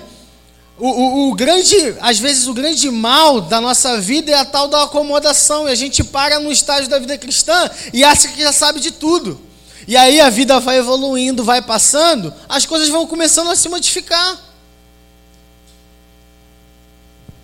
o, 0.78 0.88
o, 0.88 1.30
o, 1.30 1.36
grande, 1.36 1.76
às 2.02 2.18
vezes, 2.18 2.48
o 2.48 2.54
grande 2.54 2.90
mal 2.90 3.40
da 3.40 3.62
nossa 3.62 4.02
vida 4.02 4.32
é 4.32 4.36
a 4.36 4.46
tal 4.46 4.68
da 4.68 4.84
acomodação. 4.84 5.68
E 5.68 5.72
a 5.72 5.76
gente 5.76 6.04
para 6.04 6.40
no 6.40 6.52
estágio 6.52 6.90
da 6.90 6.98
vida 6.98 7.18
cristã 7.18 7.70
e 7.94 8.04
acha 8.04 8.28
que 8.30 8.42
já 8.42 8.52
sabe 8.52 8.80
de 8.80 8.92
tudo. 8.92 9.40
E 9.88 9.96
aí 9.96 10.20
a 10.20 10.30
vida 10.30 10.60
vai 10.60 10.78
evoluindo, 10.78 11.44
vai 11.44 11.62
passando, 11.62 12.34
as 12.48 12.66
coisas 12.66 12.90
vão 12.90 13.06
começando 13.06 13.50
a 13.50 13.56
se 13.56 13.70
modificar. 13.70 14.40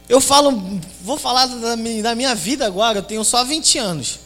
Eu 0.08 0.20
falo, 0.20 0.80
vou 1.02 1.18
falar 1.18 1.46
da 1.46 1.76
minha, 1.76 2.02
da 2.02 2.16
minha 2.16 2.34
vida 2.34 2.66
agora, 2.66 3.00
eu 3.00 3.04
tenho 3.04 3.24
só 3.24 3.44
20 3.44 3.78
anos. 3.78 4.20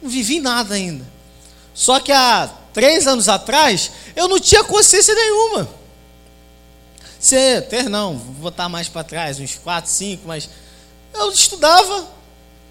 Não 0.00 0.08
vivi 0.08 0.40
nada 0.40 0.74
ainda. 0.74 1.04
Só 1.74 2.00
que 2.00 2.12
há 2.12 2.48
três 2.72 3.06
anos 3.06 3.28
atrás, 3.28 3.90
eu 4.16 4.28
não 4.28 4.38
tinha 4.38 4.64
consciência 4.64 5.14
nenhuma. 5.14 5.68
Ser, 7.24 7.62
ter 7.68 7.88
não, 7.88 8.18
vou 8.18 8.34
botar 8.34 8.68
mais 8.68 8.86
para 8.86 9.02
trás, 9.02 9.40
uns 9.40 9.54
4, 9.54 9.90
5, 9.90 10.28
mas 10.28 10.50
eu 11.14 11.30
estudava, 11.30 12.06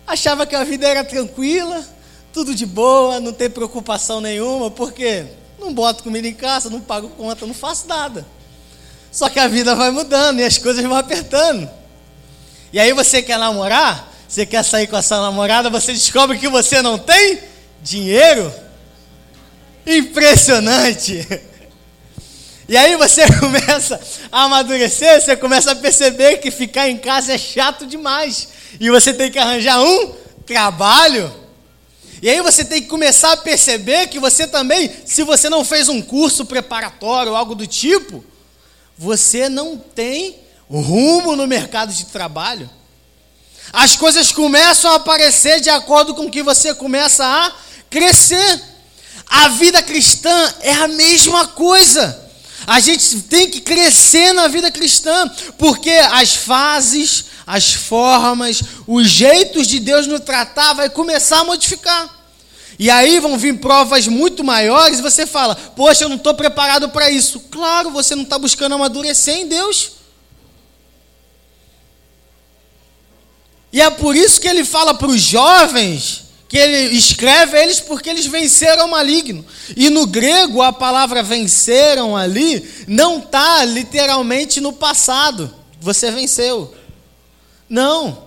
achava 0.06 0.46
que 0.46 0.56
a 0.56 0.64
vida 0.64 0.88
era 0.88 1.04
tranquila, 1.04 1.84
tudo 2.32 2.54
de 2.54 2.64
boa, 2.64 3.20
não 3.20 3.34
tem 3.34 3.50
preocupação 3.50 4.22
nenhuma, 4.22 4.70
porque 4.70 5.26
não 5.58 5.74
boto 5.74 6.04
comida 6.04 6.28
em 6.28 6.36
casa, 6.36 6.70
não 6.70 6.80
pago 6.80 7.10
conta, 7.18 7.48
não 7.48 7.54
faço 7.56 7.88
nada. 7.88 8.28
Só 9.12 9.28
que 9.28 9.40
a 9.40 9.48
vida 9.48 9.76
vai 9.76 9.90
mudando 9.90 10.40
e 10.40 10.44
as 10.44 10.60
coisas 10.60 10.84
vão 10.84 10.98
apertando. 10.98 11.68
E 12.72 12.80
aí 12.80 12.94
você 12.94 13.24
quer 13.24 13.40
namorar, 13.40 14.14
você 14.28 14.46
quer 14.46 14.64
sair 14.64 14.86
com 14.86 14.96
a 14.96 15.02
sua 15.02 15.20
namorada, 15.20 15.68
você 15.72 15.94
descobre 15.94 16.38
que 16.38 16.48
você 16.48 16.80
não 16.80 17.00
tem 17.00 17.40
dinheiro. 17.82 18.54
Impressionante! 19.84 21.28
E 22.67 22.77
aí 22.77 22.96
você 22.96 23.24
começa 23.39 24.00
a 24.32 24.43
amadurecer, 24.43 25.22
você 25.22 25.36
começa 25.36 25.72
a 25.72 25.75
perceber 25.75 26.38
que 26.38 26.51
ficar 26.51 26.89
em 26.89 26.98
casa 26.98 27.34
é 27.34 27.38
chato 27.38 27.86
demais. 27.86 28.50
E 28.79 28.89
você 28.89 29.13
tem 29.13 29.32
que 29.32 29.39
arranjar 29.39 29.82
um 29.82 30.13
trabalho. 30.46 31.34
E 32.22 32.29
aí 32.29 32.41
você 32.41 32.63
tem 32.63 32.82
que 32.82 32.88
começar 32.88 33.34
a 33.34 33.38
perceber 33.38 34.08
que 34.08 34.20
você 34.20 34.48
também, 34.48 34.89
se 35.05 35.24
você 35.24 35.50
não 35.50 35.65
fez 35.65 35.89
um 35.89 36.01
curso 36.01 36.46
preparatório 36.46 37.36
algo 37.36 37.53
do 37.53 37.67
tipo, 37.67 38.24
você 38.98 39.50
não 39.50 39.77
tem 39.77 40.38
rumo 40.70 41.36
no 41.36 41.46
mercado 41.46 41.93
de 41.93 42.05
trabalho. 42.05 42.70
As 43.72 43.96
coisas 43.96 44.32
começam 44.32 44.91
a 44.91 44.96
aparecer 44.96 45.60
de 45.60 45.70
acordo 45.70 46.13
com 46.13 46.29
que 46.29 46.41
você 46.41 46.74
começa 46.74 47.25
a 47.25 47.51
crescer. 47.89 48.62
A 49.27 49.50
vida 49.50 49.82
cristã 49.82 50.53
é 50.62 50.74
a 50.74 50.88
mesma 50.88 51.48
coisa. 51.48 52.24
A 52.65 52.79
gente 52.79 53.22
tem 53.24 53.50
que 53.50 53.62
crescer 53.62 54.34
na 54.34 54.48
vida 54.48 54.72
cristã, 54.72 55.29
porque 55.58 55.89
as 55.89 56.36
fases, 56.36 57.25
as 57.46 57.74
formas, 57.74 58.62
os 58.88 59.10
jeitos 59.10 59.67
de 59.67 59.79
Deus 59.79 60.08
nos 60.08 60.22
tratar 60.22 60.74
vai 60.74 60.89
começar 60.89 61.39
a 61.39 61.43
modificar. 61.43 62.24
E 62.79 62.89
aí 62.89 63.20
vão 63.20 63.38
vir 63.38 63.60
provas 63.60 64.08
muito 64.08 64.43
maiores 64.43 65.00
e 65.00 65.01
você 65.01 65.25
fala: 65.25 65.55
Poxa, 65.55 66.03
eu 66.05 66.10
não 66.10 66.15
estou 66.15 66.34
preparado 66.34 66.89
para 66.89 67.10
isso. 67.10 67.39
Claro, 67.51 67.91
você 67.91 68.15
não 68.15 68.24
está 68.24 68.39
buscando 68.39 68.75
amadurecer 68.75 69.36
em 69.36 69.48
Deus. 69.48 69.91
E 73.72 73.82
é 73.82 73.89
por 73.89 74.15
isso 74.15 74.39
que 74.39 74.48
ele 74.48 74.63
fala 74.63 74.93
para 74.93 75.08
os 75.08 75.22
jovens 75.22 76.24
que 76.48 76.58
ele 76.58 76.96
escreve 76.96 77.58
eles 77.58 77.80
porque 77.80 78.10
eles 78.10 78.26
venceram 78.26 78.86
o 78.86 78.92
maligno. 78.92 79.46
E 79.76 79.90
no 79.90 80.06
grego 80.06 80.62
a 80.62 80.72
palavra 80.72 81.24
venceram 81.24 82.16
ali 82.16 82.86
não 82.88 83.20
está 83.20 83.66
literalmente 83.66 84.62
no 84.62 84.74
passado. 84.74 85.54
Você 85.80 86.12
venceu. 86.12 86.74
Não. 87.68 88.26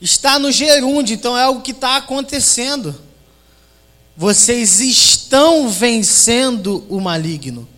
Está 0.00 0.38
no 0.38 0.50
gerúndio, 0.50 1.14
então 1.14 1.36
é 1.36 1.42
algo 1.42 1.60
que 1.60 1.72
está 1.72 1.96
acontecendo. 1.96 2.94
Vocês 4.16 4.80
estão 4.80 5.68
vencendo 5.68 6.84
o 6.88 7.00
maligno. 7.00 7.68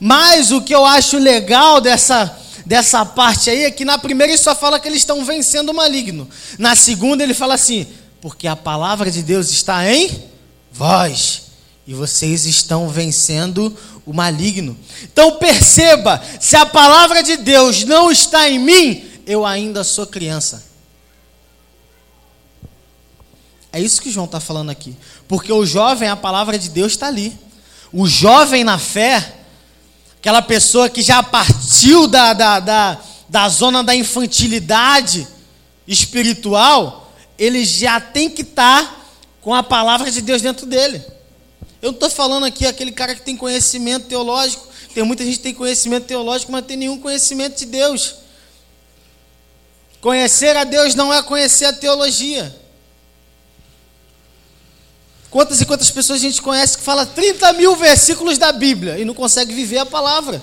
Mas 0.00 0.50
o 0.50 0.62
que 0.62 0.74
eu 0.74 0.84
acho 0.84 1.18
legal 1.18 1.80
dessa, 1.80 2.36
dessa 2.64 3.04
parte 3.04 3.50
aí 3.50 3.64
é 3.64 3.70
que 3.70 3.84
na 3.84 3.98
primeira 3.98 4.32
ele 4.32 4.40
só 4.40 4.54
fala 4.54 4.80
que 4.80 4.88
eles 4.88 5.00
estão 5.00 5.24
vencendo 5.24 5.68
o 5.70 5.74
maligno. 5.74 6.28
Na 6.58 6.74
segunda 6.74 7.22
ele 7.22 7.34
fala 7.34 7.54
assim: 7.54 7.86
porque 8.24 8.48
a 8.48 8.56
palavra 8.56 9.10
de 9.10 9.22
Deus 9.22 9.50
está 9.50 9.86
em 9.86 10.30
vós 10.72 11.42
e 11.86 11.92
vocês 11.92 12.46
estão 12.46 12.88
vencendo 12.88 13.76
o 14.06 14.14
maligno. 14.14 14.78
Então 15.02 15.32
perceba, 15.36 16.24
se 16.40 16.56
a 16.56 16.64
palavra 16.64 17.22
de 17.22 17.36
Deus 17.36 17.84
não 17.84 18.10
está 18.10 18.48
em 18.48 18.58
mim, 18.58 19.04
eu 19.26 19.44
ainda 19.44 19.84
sou 19.84 20.06
criança. 20.06 20.64
É 23.70 23.78
isso 23.78 24.00
que 24.00 24.10
João 24.10 24.24
está 24.24 24.40
falando 24.40 24.70
aqui. 24.70 24.96
Porque 25.28 25.52
o 25.52 25.66
jovem, 25.66 26.08
a 26.08 26.16
palavra 26.16 26.58
de 26.58 26.70
Deus 26.70 26.92
está 26.92 27.08
ali. 27.08 27.38
O 27.92 28.06
jovem 28.06 28.64
na 28.64 28.78
fé, 28.78 29.34
aquela 30.16 30.40
pessoa 30.40 30.88
que 30.88 31.02
já 31.02 31.22
partiu 31.22 32.06
da, 32.06 32.32
da, 32.32 32.58
da, 32.58 32.98
da 33.28 33.48
zona 33.50 33.84
da 33.84 33.94
infantilidade 33.94 35.28
espiritual, 35.86 37.03
ele 37.38 37.64
já 37.64 38.00
tem 38.00 38.30
que 38.30 38.42
estar 38.42 38.82
tá 38.82 39.04
com 39.40 39.54
a 39.54 39.62
palavra 39.62 40.10
de 40.10 40.20
Deus 40.20 40.42
dentro 40.42 40.66
dele. 40.66 41.04
Eu 41.82 41.88
não 41.88 41.94
estou 41.94 42.10
falando 42.10 42.44
aqui 42.44 42.66
aquele 42.66 42.92
cara 42.92 43.14
que 43.14 43.22
tem 43.22 43.36
conhecimento 43.36 44.06
teológico. 44.06 44.66
Tem 44.94 45.02
muita 45.02 45.24
gente 45.24 45.36
que 45.36 45.42
tem 45.42 45.54
conhecimento 45.54 46.06
teológico, 46.06 46.50
mas 46.52 46.62
não 46.62 46.68
tem 46.68 46.76
nenhum 46.76 46.98
conhecimento 46.98 47.58
de 47.58 47.66
Deus. 47.66 48.16
Conhecer 50.00 50.56
a 50.56 50.64
Deus 50.64 50.94
não 50.94 51.12
é 51.12 51.22
conhecer 51.22 51.66
a 51.66 51.72
teologia. 51.72 52.54
Quantas 55.30 55.60
e 55.60 55.66
quantas 55.66 55.90
pessoas 55.90 56.20
a 56.20 56.22
gente 56.22 56.40
conhece 56.40 56.78
que 56.78 56.84
fala 56.84 57.04
30 57.04 57.52
mil 57.54 57.74
versículos 57.74 58.38
da 58.38 58.52
Bíblia 58.52 58.98
e 58.98 59.04
não 59.04 59.14
consegue 59.14 59.52
viver 59.52 59.78
a 59.78 59.86
palavra? 59.86 60.40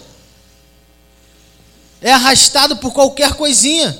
é 2.02 2.12
arrastado 2.12 2.78
por 2.78 2.92
qualquer 2.92 3.36
coisinha. 3.36 3.98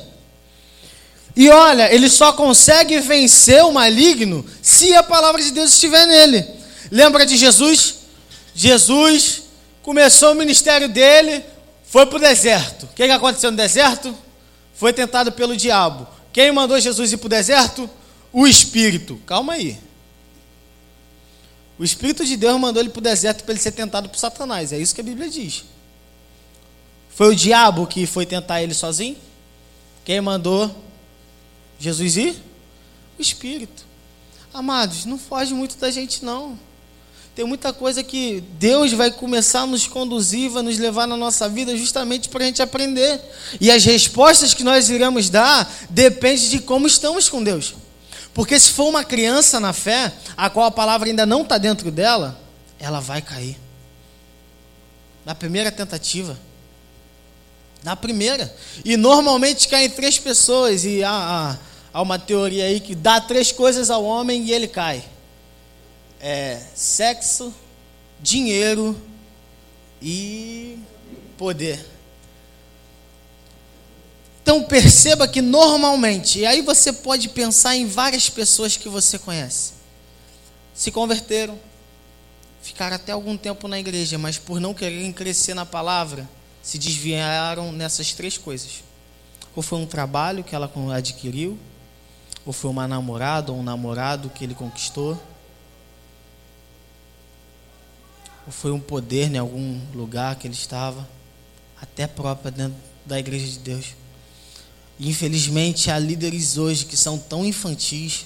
E 1.42 1.50
olha, 1.50 1.92
ele 1.92 2.08
só 2.08 2.32
consegue 2.32 3.00
vencer 3.00 3.64
o 3.66 3.72
maligno 3.72 4.46
se 4.62 4.94
a 4.94 5.02
palavra 5.02 5.42
de 5.42 5.50
Deus 5.50 5.74
estiver 5.74 6.06
nele. 6.06 6.46
Lembra 6.92 7.26
de 7.26 7.36
Jesus? 7.36 7.96
Jesus 8.54 9.42
começou 9.82 10.34
o 10.34 10.36
ministério 10.36 10.88
dele, 10.88 11.44
foi 11.84 12.06
para 12.06 12.18
o 12.18 12.22
deserto. 12.22 12.84
O 12.84 12.90
que, 12.90 13.08
que 13.08 13.12
aconteceu 13.12 13.50
no 13.50 13.58
deserto? 13.58 14.16
Foi 14.76 14.94
tentado 14.94 15.32
pelo 15.32 15.58
diabo. 15.58 16.08
Quem 16.32 16.52
mandou 16.52 16.80
Jesus 16.80 17.12
ir 17.12 17.18
para 17.18 17.26
o 17.26 17.30
deserto? 17.30 17.90
O 18.32 18.46
Espírito. 18.46 19.20
Calma 19.26 19.54
aí. 19.54 19.80
O 21.80 21.84
Espírito 21.84 22.24
de 22.24 22.38
Deus 22.38 22.60
mandou 22.60 22.84
ele 22.84 22.92
para 22.92 23.00
o 23.00 23.04
deserto 23.04 23.44
para 23.44 23.54
ele 23.54 23.60
ser 23.60 23.72
tentado 23.72 24.10
por 24.10 24.20
Satanás. 24.20 24.72
É 24.72 24.78
isso 24.78 24.94
que 24.94 25.02
a 25.02 25.04
Bíblia 25.04 25.28
diz. 25.28 25.64
Foi 27.10 27.30
o 27.30 27.36
diabo 27.36 27.88
que 27.88 28.06
foi 28.06 28.28
tentar 28.28 28.62
ele 28.62 28.76
sozinho? 28.76 29.18
Quem 30.06 30.22
mandou 30.22 30.91
Jesus 31.82 32.16
ir? 32.16 32.36
O 33.18 33.22
Espírito. 33.22 33.86
Amados, 34.54 35.06
não 35.06 35.18
foge 35.18 35.54
muito 35.54 35.78
da 35.78 35.90
gente, 35.90 36.24
não. 36.24 36.58
Tem 37.34 37.46
muita 37.46 37.72
coisa 37.72 38.04
que 38.04 38.42
Deus 38.60 38.92
vai 38.92 39.10
começar 39.10 39.62
a 39.62 39.66
nos 39.66 39.88
conduzir, 39.88 40.50
vai 40.50 40.62
nos 40.62 40.78
levar 40.78 41.08
na 41.08 41.16
nossa 41.16 41.48
vida 41.48 41.76
justamente 41.78 42.28
para 42.28 42.44
a 42.44 42.46
gente 42.46 42.62
aprender. 42.62 43.22
E 43.60 43.72
as 43.72 43.86
respostas 43.86 44.54
que 44.54 44.64
nós 44.64 44.90
iremos 44.90 45.30
dar 45.30 45.70
dependem 45.90 46.50
de 46.50 46.60
como 46.60 46.86
estamos 46.86 47.30
com 47.30 47.42
Deus. 47.42 47.74
Porque 48.34 48.60
se 48.60 48.72
for 48.72 48.90
uma 48.90 49.04
criança 49.04 49.60
na 49.60 49.72
fé, 49.72 50.12
a 50.36 50.50
qual 50.50 50.66
a 50.66 50.72
palavra 50.72 51.08
ainda 51.08 51.26
não 51.26 51.42
está 51.44 51.58
dentro 51.58 51.90
dela, 51.90 52.40
ela 52.78 53.00
vai 53.00 53.22
cair. 53.22 53.58
Na 55.26 55.34
primeira 55.34 55.72
tentativa. 55.72 56.38
Na 57.82 57.96
primeira. 57.96 58.54
E 58.84 58.98
normalmente 58.98 59.68
caem 59.68 59.90
três 59.90 60.18
pessoas. 60.18 60.84
E 60.84 61.04
há, 61.04 61.12
há, 61.12 61.58
há 61.94 62.02
uma 62.02 62.18
teoria 62.20 62.66
aí 62.66 62.80
que 62.80 62.96
dá 62.96 63.20
três 63.20 63.52
coisas 63.52 63.90
ao 63.90 64.04
homem 64.04 64.46
e 64.46 64.52
ele 64.52 64.68
cai 64.68 65.04
é 66.22 66.62
sexo, 66.76 67.52
dinheiro 68.20 68.96
e 70.00 70.78
poder. 71.36 71.84
Então 74.44 74.64
perceba 74.64 75.28
que 75.28 75.42
normalmente, 75.42 76.40
e 76.40 76.46
aí 76.46 76.62
você 76.62 76.94
pode 76.94 77.30
pensar 77.30 77.76
em 77.76 77.88
várias 77.88 78.30
pessoas 78.30 78.78
que 78.78 78.88
você 78.88 79.18
conhece, 79.18 79.74
se 80.76 80.92
converteram, 80.92 81.60
ficaram 82.62 82.96
até 82.96 83.12
algum 83.12 83.36
tempo 83.36 83.68
na 83.68 83.80
igreja, 83.80 84.18
mas 84.18 84.38
por 84.38 84.60
não 84.60 84.74
quererem 84.74 85.12
crescer 85.12 85.56
na 85.56 85.66
palavra, 85.66 86.30
se 86.62 86.78
desviaram 86.78 87.72
nessas 87.72 88.14
três 88.14 88.38
coisas. 88.38 88.84
Ou 89.56 89.64
foi 89.64 89.80
um 89.80 89.86
trabalho 89.88 90.44
que 90.44 90.56
ela 90.56 90.72
adquiriu, 90.96 91.58
ou 92.46 92.52
foi 92.54 92.70
uma 92.70 92.88
namorada 92.88 93.52
ou 93.52 93.60
um 93.60 93.64
namorado 93.64 94.30
que 94.30 94.44
ele 94.44 94.56
conquistou, 94.56 95.22
ou 98.46 98.52
foi 98.52 98.72
um 98.72 98.80
poder 98.80 99.32
em 99.32 99.38
algum 99.38 99.80
lugar 99.94 100.36
que 100.36 100.48
ele 100.48 100.54
estava, 100.54 101.08
até 101.80 102.08
própria 102.08 102.52
dentro 102.52 102.78
da 103.06 103.20
igreja 103.20 103.46
de 103.46 103.60
Deus. 103.60 103.96
E, 105.00 105.10
infelizmente, 105.10 105.90
há 105.90 105.98
líderes 105.98 106.58
hoje 106.58 106.86
que 106.86 106.98
são 106.98 107.18
tão 107.18 107.46
infantis, 107.46 108.26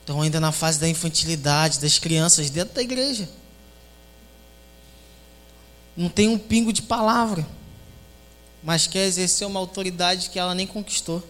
estão 0.00 0.20
ainda 0.22 0.40
na 0.40 0.52
fase 0.52 0.78
da 0.78 0.88
infantilidade 0.88 1.78
das 1.78 1.98
crianças 1.98 2.50
dentro 2.50 2.74
da 2.74 2.82
igreja. 2.82 3.28
Não 5.96 6.08
tem 6.08 6.28
um 6.28 6.38
pingo 6.38 6.72
de 6.72 6.82
palavra, 6.82 7.46
mas 8.62 8.86
quer 8.86 9.06
exercer 9.06 9.46
uma 9.46 9.60
autoridade 9.60 10.30
que 10.30 10.38
ela 10.38 10.54
nem 10.54 10.66
conquistou. 10.66 11.22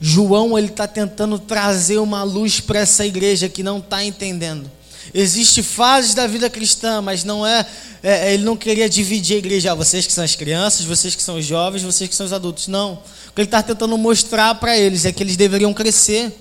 João 0.00 0.58
ele 0.58 0.68
está 0.68 0.86
tentando 0.86 1.38
trazer 1.38 1.98
uma 1.98 2.22
luz 2.22 2.60
para 2.60 2.80
essa 2.80 3.06
igreja 3.06 3.48
que 3.48 3.62
não 3.62 3.78
está 3.78 4.04
entendendo. 4.04 4.70
Existem 5.14 5.62
fases 5.62 6.14
da 6.14 6.26
vida 6.26 6.50
cristã, 6.50 7.00
mas 7.00 7.24
não 7.24 7.46
é, 7.46 7.66
é, 8.02 8.34
ele 8.34 8.44
não 8.44 8.56
queria 8.56 8.88
dividir 8.88 9.36
a 9.36 9.38
igreja. 9.38 9.72
Ah, 9.72 9.74
vocês 9.74 10.06
que 10.06 10.12
são 10.12 10.24
as 10.24 10.34
crianças, 10.34 10.84
vocês 10.84 11.14
que 11.14 11.22
são 11.22 11.38
os 11.38 11.44
jovens, 11.44 11.82
vocês 11.82 12.08
que 12.08 12.14
são 12.14 12.26
os 12.26 12.32
adultos. 12.32 12.68
Não. 12.68 12.94
O 13.28 13.32
que 13.32 13.40
ele 13.40 13.46
está 13.46 13.62
tentando 13.62 13.96
mostrar 13.96 14.54
para 14.56 14.76
eles 14.76 15.04
é 15.04 15.12
que 15.12 15.22
eles 15.22 15.36
deveriam 15.36 15.72
crescer. 15.72 16.32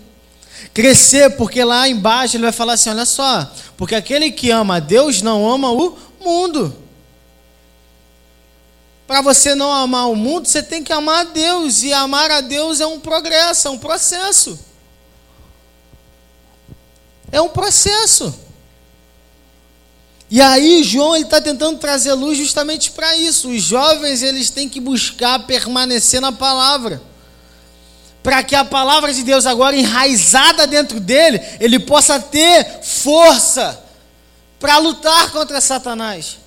Crescer, 0.73 1.31
porque 1.31 1.63
lá 1.63 1.87
embaixo 1.87 2.35
ele 2.35 2.43
vai 2.43 2.51
falar 2.51 2.73
assim: 2.73 2.89
olha 2.89 3.05
só, 3.05 3.49
porque 3.77 3.95
aquele 3.95 4.31
que 4.31 4.51
ama 4.51 4.77
a 4.77 4.79
Deus 4.79 5.21
não 5.21 5.49
ama 5.49 5.71
o 5.71 5.97
mundo. 6.23 6.75
Para 9.07 9.21
você 9.21 9.53
não 9.53 9.71
amar 9.71 10.09
o 10.09 10.15
mundo, 10.15 10.47
você 10.47 10.63
tem 10.63 10.83
que 10.83 10.91
amar 10.91 11.21
a 11.21 11.29
Deus. 11.29 11.83
E 11.83 11.93
amar 11.93 12.31
a 12.31 12.41
Deus 12.41 12.79
é 12.79 12.87
um 12.87 12.99
progresso, 12.99 13.67
é 13.67 13.71
um 13.71 13.77
processo. 13.77 14.59
É 17.31 17.39
um 17.39 17.49
processo. 17.49 18.33
E 20.29 20.41
aí 20.41 20.83
João 20.83 21.15
está 21.15 21.39
tentando 21.39 21.77
trazer 21.77 22.13
luz 22.13 22.37
justamente 22.37 22.91
para 22.91 23.15
isso. 23.15 23.49
Os 23.49 23.61
jovens 23.61 24.23
eles 24.23 24.49
têm 24.49 24.67
que 24.67 24.79
buscar 24.79 25.45
permanecer 25.45 26.19
na 26.19 26.31
palavra, 26.31 26.99
para 28.23 28.43
que 28.43 28.55
a 28.55 28.65
palavra 28.65 29.13
de 29.13 29.21
Deus 29.21 29.45
agora 29.45 29.75
enraizada 29.75 30.65
dentro 30.65 30.99
dele, 30.99 31.39
ele 31.59 31.77
possa 31.77 32.19
ter 32.19 32.81
força 32.81 33.79
para 34.59 34.79
lutar 34.79 35.31
contra 35.31 35.61
Satanás 35.61 36.44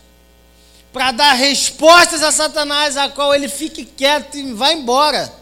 para 0.93 1.13
dar 1.13 1.33
respostas 1.35 2.23
a 2.23 2.33
Satanás, 2.33 2.97
a 2.97 3.09
qual 3.09 3.35
ele 3.35 3.49
fique 3.49 3.85
quieto 3.85 4.37
e 4.37 4.53
vá 4.53 4.73
embora. 4.73 5.33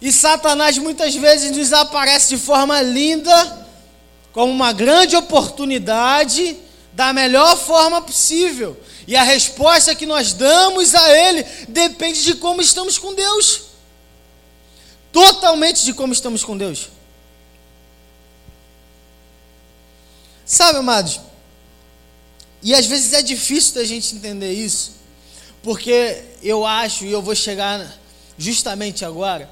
E 0.00 0.12
Satanás 0.12 0.78
muitas 0.78 1.14
vezes 1.14 1.56
nos 1.56 1.72
aparece 1.72 2.28
de 2.28 2.38
forma 2.38 2.80
linda, 2.80 3.66
como 4.32 4.52
uma 4.52 4.72
grande 4.72 5.16
oportunidade, 5.16 6.56
da 6.92 7.12
melhor 7.12 7.56
forma 7.56 8.00
possível. 8.02 8.78
E 9.06 9.16
a 9.16 9.22
resposta 9.22 9.94
que 9.94 10.06
nós 10.06 10.32
damos 10.32 10.94
a 10.94 11.10
ele 11.10 11.42
depende 11.68 12.22
de 12.22 12.34
como 12.34 12.60
estamos 12.60 12.98
com 12.98 13.14
Deus. 13.14 13.62
Totalmente 15.10 15.84
de 15.84 15.94
como 15.94 16.12
estamos 16.12 16.44
com 16.44 16.56
Deus. 16.56 16.88
Sabe, 20.44 20.78
amados, 20.78 21.20
e 22.62 22.74
às 22.74 22.86
vezes 22.86 23.12
é 23.12 23.22
difícil 23.22 23.74
da 23.74 23.84
gente 23.84 24.14
entender 24.14 24.52
isso, 24.52 24.96
porque 25.62 26.22
eu 26.42 26.66
acho, 26.66 27.04
e 27.04 27.12
eu 27.12 27.22
vou 27.22 27.34
chegar 27.34 27.98
justamente 28.36 29.04
agora, 29.04 29.48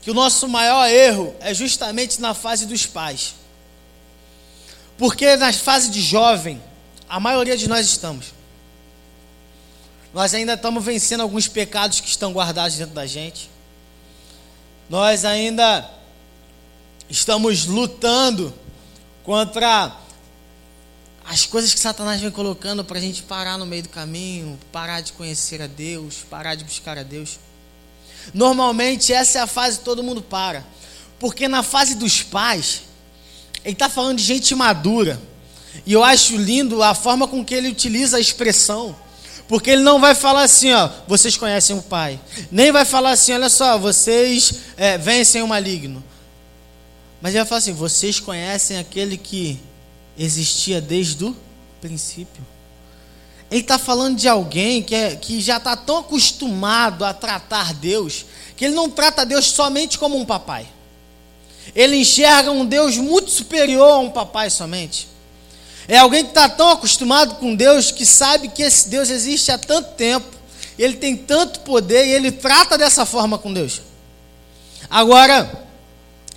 que 0.00 0.10
o 0.10 0.14
nosso 0.14 0.48
maior 0.48 0.88
erro 0.88 1.34
é 1.40 1.52
justamente 1.52 2.20
na 2.20 2.34
fase 2.34 2.66
dos 2.66 2.86
pais. 2.86 3.34
Porque 4.96 5.36
na 5.36 5.52
fase 5.52 5.90
de 5.90 6.00
jovem, 6.00 6.62
a 7.08 7.20
maioria 7.20 7.56
de 7.56 7.68
nós 7.68 7.86
estamos. 7.86 8.26
Nós 10.12 10.34
ainda 10.34 10.54
estamos 10.54 10.84
vencendo 10.84 11.20
alguns 11.20 11.46
pecados 11.46 12.00
que 12.00 12.08
estão 12.08 12.32
guardados 12.32 12.76
dentro 12.76 12.94
da 12.94 13.06
gente. 13.06 13.50
Nós 14.88 15.24
ainda 15.24 15.88
estamos 17.08 17.66
lutando 17.66 18.52
contra 19.22 19.94
as 21.28 21.44
coisas 21.44 21.74
que 21.74 21.78
Satanás 21.78 22.22
vem 22.22 22.30
colocando 22.30 22.82
para 22.82 22.96
a 22.96 23.00
gente 23.02 23.22
parar 23.22 23.58
no 23.58 23.66
meio 23.66 23.82
do 23.82 23.90
caminho, 23.90 24.58
parar 24.72 25.02
de 25.02 25.12
conhecer 25.12 25.60
a 25.60 25.66
Deus, 25.66 26.24
parar 26.30 26.54
de 26.54 26.64
buscar 26.64 26.96
a 26.96 27.02
Deus. 27.02 27.38
Normalmente 28.32 29.12
essa 29.12 29.38
é 29.38 29.42
a 29.42 29.46
fase 29.46 29.78
que 29.78 29.84
todo 29.84 30.02
mundo 30.02 30.22
para, 30.22 30.64
porque 31.20 31.46
na 31.46 31.62
fase 31.62 31.96
dos 31.96 32.22
pais, 32.22 32.84
ele 33.62 33.74
está 33.74 33.90
falando 33.90 34.16
de 34.16 34.24
gente 34.24 34.54
madura, 34.54 35.20
e 35.84 35.92
eu 35.92 36.02
acho 36.02 36.34
lindo 36.34 36.82
a 36.82 36.94
forma 36.94 37.28
com 37.28 37.44
que 37.44 37.54
ele 37.54 37.68
utiliza 37.68 38.16
a 38.16 38.20
expressão. 38.20 38.96
Porque 39.46 39.70
ele 39.70 39.82
não 39.82 39.98
vai 39.98 40.14
falar 40.14 40.42
assim, 40.42 40.72
ó, 40.72 40.90
vocês 41.06 41.34
conhecem 41.34 41.76
o 41.76 41.80
Pai. 41.82 42.20
Nem 42.50 42.70
vai 42.70 42.84
falar 42.84 43.12
assim, 43.12 43.32
olha 43.32 43.48
só, 43.48 43.78
vocês 43.78 44.52
é, 44.76 44.98
vencem 44.98 45.40
o 45.40 45.48
maligno. 45.48 46.04
Mas 47.20 47.32
ele 47.32 47.38
vai 47.38 47.48
falar 47.48 47.58
assim, 47.60 47.72
vocês 47.72 48.20
conhecem 48.20 48.76
aquele 48.76 49.16
que 49.16 49.58
existia 50.18 50.80
desde 50.80 51.24
o 51.24 51.36
princípio. 51.80 52.44
Ele 53.50 53.60
está 53.60 53.78
falando 53.78 54.16
de 54.16 54.28
alguém 54.28 54.82
que, 54.82 54.94
é, 54.94 55.16
que 55.16 55.40
já 55.40 55.56
está 55.56 55.74
tão 55.74 55.98
acostumado 55.98 57.04
a 57.04 57.14
tratar 57.14 57.72
Deus, 57.72 58.26
que 58.56 58.66
ele 58.66 58.74
não 58.74 58.90
trata 58.90 59.24
Deus 59.24 59.46
somente 59.46 59.98
como 59.98 60.18
um 60.18 60.24
papai. 60.24 60.66
Ele 61.74 61.96
enxerga 61.96 62.50
um 62.50 62.66
Deus 62.66 62.96
muito 62.96 63.30
superior 63.30 63.90
a 63.90 63.98
um 63.98 64.10
papai 64.10 64.50
somente. 64.50 65.08
É 65.86 65.96
alguém 65.96 66.22
que 66.22 66.30
está 66.30 66.48
tão 66.48 66.68
acostumado 66.68 67.36
com 67.36 67.54
Deus 67.54 67.90
que 67.90 68.04
sabe 68.04 68.48
que 68.48 68.62
esse 68.62 68.88
Deus 68.88 69.08
existe 69.08 69.50
há 69.50 69.56
tanto 69.56 69.94
tempo, 69.94 70.26
ele 70.78 70.96
tem 70.96 71.16
tanto 71.16 71.60
poder 71.60 72.06
e 72.06 72.12
ele 72.12 72.30
trata 72.30 72.76
dessa 72.76 73.06
forma 73.06 73.38
com 73.38 73.52
Deus. 73.52 73.80
Agora, 74.90 75.67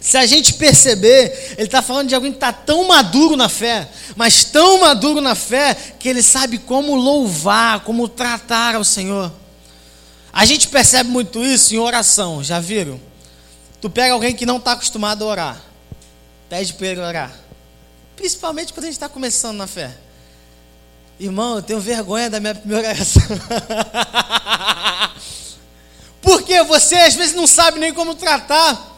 Se 0.02 0.18
a 0.18 0.26
gente 0.26 0.56
perceber, 0.56 1.54
ele 1.60 1.68
está 1.68 1.80
falando 1.80 2.10
de 2.10 2.16
alguém 2.16 2.32
que 2.32 2.38
está 2.38 2.52
tão 2.52 2.88
maduro 2.88 3.38
na 3.38 3.48
fé, 3.48 3.88
mas 4.16 4.44
tão 4.44 4.82
maduro 4.82 5.22
na 5.22 5.36
fé, 5.36 5.76
que 6.00 6.10
ele 6.10 6.24
sabe 6.24 6.58
como 6.58 6.96
louvar, 6.96 7.82
como 7.82 8.10
tratar 8.10 8.74
ao 8.74 8.84
Senhor. 8.84 9.32
A 10.34 10.44
gente 10.44 10.70
percebe 10.70 11.12
muito 11.12 11.46
isso 11.46 11.76
em 11.76 11.78
oração, 11.78 12.44
já 12.44 12.60
viram? 12.60 13.00
Tu 13.80 13.92
pega 13.92 14.14
alguém 14.14 14.34
que 14.34 14.44
não 14.44 14.58
está 14.58 14.72
acostumado 14.72 15.24
a 15.24 15.28
orar, 15.28 15.62
pede 16.50 16.74
para 16.74 16.88
ele 16.88 17.02
orar, 17.02 17.32
principalmente 18.16 18.74
quando 18.74 18.86
a 18.86 18.88
gente 18.88 18.96
está 18.96 19.08
começando 19.08 19.58
na 19.58 19.68
fé. 19.68 19.96
Irmão, 21.20 21.58
eu 21.58 21.62
tenho 21.62 21.80
vergonha 21.80 22.28
da 22.28 22.40
minha 22.40 22.56
primeira 22.56 22.90
oração. 22.90 23.22
Porque 26.24 26.64
você 26.64 26.96
às 26.96 27.14
vezes 27.14 27.36
não 27.36 27.46
sabe 27.46 27.78
nem 27.78 27.94
como 27.94 28.16
tratar. 28.16 28.91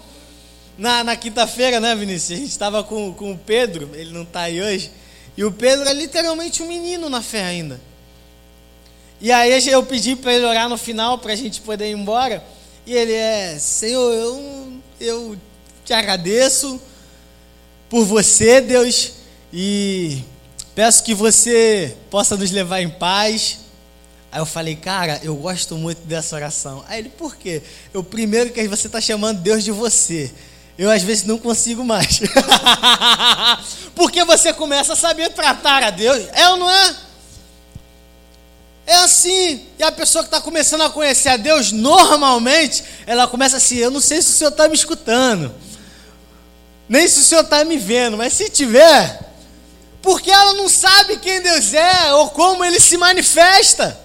Na, 0.77 1.03
na 1.03 1.15
quinta-feira, 1.15 1.79
né, 1.79 1.95
Vinícius? 1.95 2.38
A 2.38 2.41
gente 2.41 2.51
estava 2.51 2.83
com, 2.83 3.13
com 3.13 3.31
o 3.31 3.38
Pedro, 3.38 3.91
ele 3.93 4.12
não 4.12 4.23
está 4.23 4.41
aí 4.41 4.62
hoje. 4.62 4.91
E 5.38 5.43
o 5.43 5.51
Pedro 5.51 5.88
é 5.88 5.93
literalmente 5.93 6.62
um 6.63 6.67
menino 6.67 7.09
na 7.09 7.21
fé 7.21 7.43
ainda. 7.43 7.79
E 9.21 9.31
aí 9.31 9.67
eu 9.69 9.83
pedi 9.83 10.15
para 10.15 10.33
ele 10.33 10.45
orar 10.45 10.67
no 10.67 10.77
final 10.77 11.17
para 11.17 11.33
a 11.33 11.36
gente 11.36 11.62
poder 11.62 11.89
ir 11.89 11.93
embora. 11.93 12.43
E 12.86 12.93
ele 12.93 13.13
é, 13.13 13.57
Senhor, 13.57 14.12
eu, 14.12 14.73
eu 14.99 15.38
te 15.86 15.93
agradeço 15.93 16.81
por 17.89 18.03
você, 18.03 18.59
Deus, 18.59 19.13
e 19.51 20.23
peço 20.75 21.03
que 21.03 21.13
você 21.13 21.95
possa 22.09 22.36
nos 22.36 22.51
levar 22.51 22.81
em 22.81 22.89
paz. 22.89 23.59
Aí 24.31 24.39
eu 24.39 24.45
falei, 24.45 24.75
cara, 24.75 25.21
eu 25.23 25.36
gosto 25.36 25.77
muito 25.77 25.99
dessa 26.05 26.36
oração. 26.36 26.83
Aí 26.88 26.99
ele, 26.99 27.09
por 27.09 27.36
quê? 27.36 27.62
Eu 27.93 28.03
primeiro 28.03 28.51
que 28.51 28.67
você 28.67 28.88
está 28.88 28.99
chamando 28.99 29.39
Deus 29.39 29.63
de 29.63 29.71
você. 29.71 30.31
Eu 30.77 30.89
às 30.89 31.03
vezes 31.03 31.23
não 31.23 31.38
consigo 31.38 31.83
mais. 31.83 32.19
Porque 33.95 34.23
você 34.23 34.51
começa 34.51 34.93
a 34.93 34.95
saber 34.95 35.29
tratar 35.29 35.83
a 35.83 35.89
Deus. 35.89 36.27
É 36.33 36.49
ou 36.49 36.57
não 36.57 36.69
é? 36.69 36.95
É 38.86 38.95
assim. 38.95 39.67
E 39.77 39.83
a 39.83 39.91
pessoa 39.91 40.23
que 40.23 40.27
está 40.27 40.41
começando 40.41 40.81
a 40.81 40.89
conhecer 40.89 41.29
a 41.29 41.38
Deus, 41.38 41.71
normalmente, 41.71 42.83
ela 43.05 43.27
começa 43.27 43.57
assim: 43.57 43.77
Eu 43.77 43.91
não 43.91 44.01
sei 44.01 44.21
se 44.21 44.29
o 44.29 44.33
senhor 44.33 44.49
está 44.49 44.67
me 44.67 44.73
escutando, 44.73 45.53
nem 46.89 47.07
se 47.07 47.19
o 47.19 47.23
senhor 47.23 47.43
está 47.43 47.63
me 47.63 47.77
vendo, 47.77 48.17
mas 48.17 48.33
se 48.33 48.49
tiver, 48.49 49.19
porque 50.01 50.31
ela 50.31 50.53
não 50.53 50.67
sabe 50.67 51.17
quem 51.17 51.39
Deus 51.39 51.73
é 51.73 52.13
ou 52.13 52.29
como 52.31 52.65
ele 52.65 52.79
se 52.79 52.97
manifesta. 52.97 54.03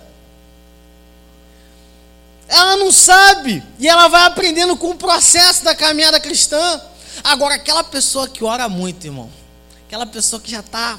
Ela 2.49 2.77
não 2.77 2.91
sabe. 2.91 3.63
E 3.79 3.87
ela 3.87 4.09
vai 4.09 4.27
aprendendo 4.27 4.77
com 4.77 4.91
o 4.91 4.97
processo 4.97 5.63
da 5.63 5.75
caminhada 5.75 6.19
cristã. 6.19 6.81
Agora, 7.23 7.55
aquela 7.55 7.85
pessoa 7.85 8.29
que 8.29 8.43
ora 8.43 8.69
muito, 8.69 9.07
irmão, 9.07 9.31
aquela 9.87 10.07
pessoa 10.07 10.41
que 10.41 10.51
já 10.51 10.61
está 10.61 10.99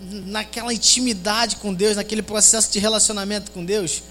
naquela 0.00 0.72
intimidade 0.72 1.56
com 1.56 1.72
Deus, 1.72 1.96
naquele 1.96 2.22
processo 2.22 2.72
de 2.72 2.78
relacionamento 2.78 3.50
com 3.50 3.64
Deus, 3.64 4.02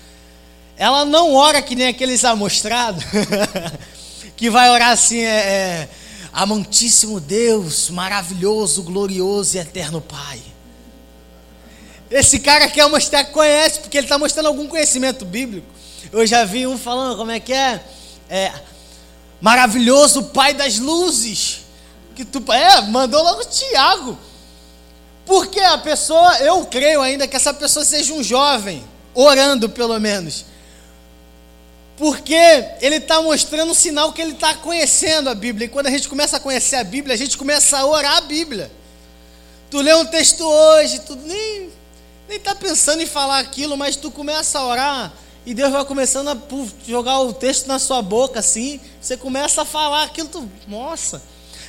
ela 0.77 1.03
não 1.03 1.33
ora 1.33 1.61
que 1.61 1.75
nem 1.75 1.87
aqueles 1.87 2.23
amostrados, 2.23 3.03
que 4.37 4.49
vai 4.49 4.69
orar 4.69 4.91
assim, 4.91 5.19
é, 5.19 5.27
é, 5.27 5.89
amantíssimo 6.31 7.19
Deus, 7.19 7.89
maravilhoso, 7.89 8.83
glorioso 8.83 9.57
e 9.57 9.59
eterno 9.59 9.99
Pai. 9.99 10.39
Esse 12.09 12.39
cara 12.39 12.69
quer 12.69 12.87
mostrar 12.87 13.23
que 13.23 13.31
conhece, 13.31 13.79
porque 13.81 13.97
ele 13.97 14.05
está 14.05 14.17
mostrando 14.17 14.47
algum 14.47 14.67
conhecimento 14.67 15.25
bíblico. 15.25 15.78
Eu 16.11 16.25
já 16.25 16.45
vi 16.45 16.65
um 16.65 16.77
falando 16.77 17.17
como 17.17 17.31
é 17.31 17.39
que 17.39 17.53
é, 17.53 17.83
é 18.29 18.53
maravilhoso 19.41 20.25
Pai 20.25 20.53
das 20.53 20.79
luzes. 20.79 21.61
Que 22.15 22.25
tu, 22.25 22.43
é, 22.51 22.81
mandou 22.81 23.23
logo 23.23 23.45
Tiago. 23.45 24.17
Porque 25.25 25.59
a 25.59 25.77
pessoa, 25.77 26.37
eu 26.39 26.65
creio 26.65 27.01
ainda 27.01 27.27
que 27.27 27.35
essa 27.35 27.53
pessoa 27.53 27.85
seja 27.85 28.13
um 28.13 28.23
jovem, 28.23 28.83
orando 29.13 29.69
pelo 29.69 29.99
menos. 29.99 30.45
Porque 31.95 32.33
ele 32.81 32.95
está 32.95 33.21
mostrando 33.21 33.71
um 33.71 33.75
sinal 33.75 34.11
que 34.11 34.21
ele 34.21 34.31
está 34.31 34.55
conhecendo 34.55 35.29
a 35.29 35.35
Bíblia. 35.35 35.65
E 35.65 35.69
quando 35.69 35.87
a 35.87 35.91
gente 35.91 36.09
começa 36.09 36.37
a 36.37 36.39
conhecer 36.39 36.77
a 36.77 36.83
Bíblia, 36.83 37.13
a 37.13 37.17
gente 37.17 37.37
começa 37.37 37.77
a 37.77 37.85
orar 37.85 38.17
a 38.17 38.21
Bíblia. 38.21 38.71
Tu 39.69 39.79
lê 39.81 39.93
um 39.93 40.05
texto 40.05 40.43
hoje, 40.43 40.99
tu 41.01 41.15
nem 41.15 41.69
está 42.29 42.55
pensando 42.55 43.01
em 43.01 43.05
falar 43.05 43.39
aquilo, 43.39 43.77
mas 43.77 43.95
tu 43.95 44.09
começa 44.09 44.57
a 44.57 44.65
orar 44.65 45.13
e 45.45 45.53
Deus 45.53 45.71
vai 45.71 45.83
começando 45.85 46.27
a 46.29 46.37
jogar 46.87 47.19
o 47.21 47.33
texto 47.33 47.67
na 47.67 47.79
sua 47.79 48.01
boca 48.01 48.39
assim. 48.39 48.79
Você 49.01 49.17
começa 49.17 49.61
a 49.61 49.65
falar 49.65 50.03
aquilo, 50.03 50.27
tu, 50.27 50.49
nossa. 50.67 51.21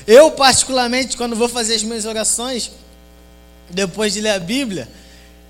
Eu, 0.07 0.31
particularmente, 0.31 1.17
quando 1.17 1.37
vou 1.37 1.49
fazer 1.49 1.75
as 1.75 1.83
minhas 1.83 2.05
orações, 2.05 2.71
depois 3.71 4.13
de 4.13 4.21
ler 4.21 4.31
a 4.31 4.39
Bíblia, 4.39 4.89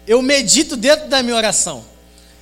eu 0.06 0.20
medito 0.22 0.76
dentro 0.76 1.08
da 1.08 1.22
minha 1.22 1.36
oração. 1.36 1.84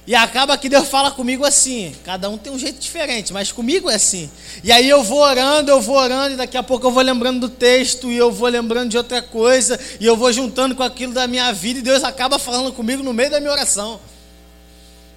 E 0.07 0.15
acaba 0.15 0.57
que 0.57 0.71
Deus 0.71 0.89
fala 0.89 1.11
comigo 1.11 1.45
assim. 1.45 1.95
Cada 2.03 2.31
um 2.31 2.39
tem 2.39 2.51
um 2.51 2.59
jeito 2.59 2.81
diferente, 2.81 3.31
mas 3.31 3.53
comigo 3.53 3.91
é 3.91 3.95
assim. 3.97 4.31
E 4.65 4.73
aí 4.73 4.89
eu 4.89 5.03
vou 5.03 5.19
orando, 5.19 5.71
eu 5.71 5.83
vou 5.83 5.97
orando, 5.97 6.33
e 6.33 6.37
daqui 6.37 6.57
a 6.57 6.63
pouco 6.63 6.87
eu 6.87 6.91
vou 6.91 7.03
lembrando 7.03 7.41
do 7.41 7.49
texto, 7.51 8.11
e 8.11 8.17
eu 8.17 8.33
vou 8.33 8.49
lembrando 8.49 8.89
de 8.89 8.97
outra 8.97 9.21
coisa, 9.21 9.79
e 10.01 10.07
eu 10.07 10.17
vou 10.17 10.33
juntando 10.33 10.75
com 10.75 10.83
aquilo 10.83 11.13
da 11.13 11.27
minha 11.27 11.53
vida, 11.53 11.81
e 11.81 11.83
Deus 11.83 12.03
acaba 12.03 12.39
falando 12.39 12.73
comigo 12.73 13.03
no 13.03 13.13
meio 13.13 13.31
da 13.31 13.39
minha 13.39 13.53
oração. 13.53 14.01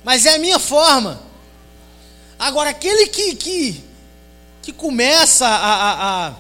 Mas 0.04 0.26
é 0.26 0.36
a 0.36 0.40
minha 0.40 0.60
forma. 0.60 1.22
Agora, 2.40 2.72
aquele 2.72 3.08
que, 3.08 3.36
que, 3.36 3.84
que 4.62 4.72
começa 4.72 5.48
a, 5.48 5.74
a, 5.74 6.28
a, 6.28 6.34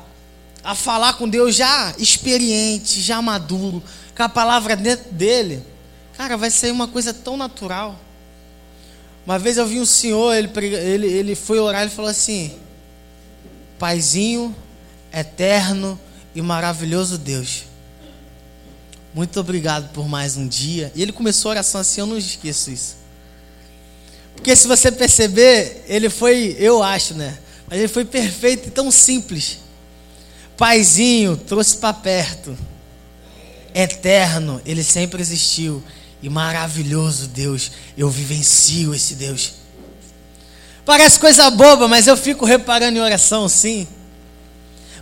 a 0.63 0.75
falar 0.75 1.13
com 1.13 1.29
Deus 1.29 1.55
já 1.55 1.93
experiente, 1.97 2.99
já 3.01 3.21
maduro, 3.21 3.83
com 4.15 4.23
a 4.23 4.29
palavra 4.29 4.75
dentro 4.75 5.11
dele, 5.11 5.63
cara, 6.17 6.35
vai 6.37 6.49
ser 6.49 6.71
uma 6.71 6.87
coisa 6.87 7.13
tão 7.13 7.37
natural. 7.37 7.99
Uma 9.25 9.37
vez 9.37 9.57
eu 9.57 9.67
vi 9.67 9.79
um 9.79 9.85
senhor, 9.85 10.33
ele, 10.33 10.49
ele, 10.75 11.07
ele 11.07 11.35
foi 11.35 11.59
orar 11.59 11.85
e 11.85 11.89
falou 11.89 12.09
assim: 12.09 12.57
Paizinho, 13.77 14.55
eterno 15.13 15.99
e 16.33 16.41
maravilhoso 16.41 17.17
Deus, 17.17 17.65
muito 19.13 19.39
obrigado 19.39 19.91
por 19.93 20.07
mais 20.07 20.35
um 20.37 20.47
dia. 20.47 20.91
E 20.95 21.01
ele 21.01 21.11
começou 21.11 21.49
a 21.49 21.53
oração 21.53 21.79
assim, 21.81 22.01
eu 22.01 22.07
não 22.07 22.17
esqueço 22.17 22.71
isso. 22.71 23.00
Porque 24.35 24.55
se 24.55 24.67
você 24.67 24.91
perceber, 24.91 25.85
ele 25.87 26.09
foi, 26.09 26.55
eu 26.59 26.81
acho, 26.81 27.13
né? 27.13 27.37
Mas 27.67 27.79
ele 27.79 27.87
foi 27.87 28.03
perfeito 28.03 28.67
e 28.67 28.71
tão 28.71 28.91
simples. 28.91 29.59
Paizinho, 30.57 31.37
trouxe 31.37 31.77
para 31.77 31.93
perto 31.93 32.57
eterno, 33.73 34.61
ele 34.65 34.83
sempre 34.83 35.21
existiu. 35.21 35.83
E 36.21 36.29
maravilhoso 36.29 37.27
Deus, 37.27 37.71
eu 37.97 38.09
vivencio 38.09 38.93
esse 38.93 39.15
Deus. 39.15 39.53
Parece 40.85 41.19
coisa 41.19 41.49
boba, 41.49 41.87
mas 41.87 42.07
eu 42.07 42.17
fico 42.17 42.45
reparando 42.45 42.97
em 42.97 43.01
oração, 43.01 43.47
sim. 43.47 43.87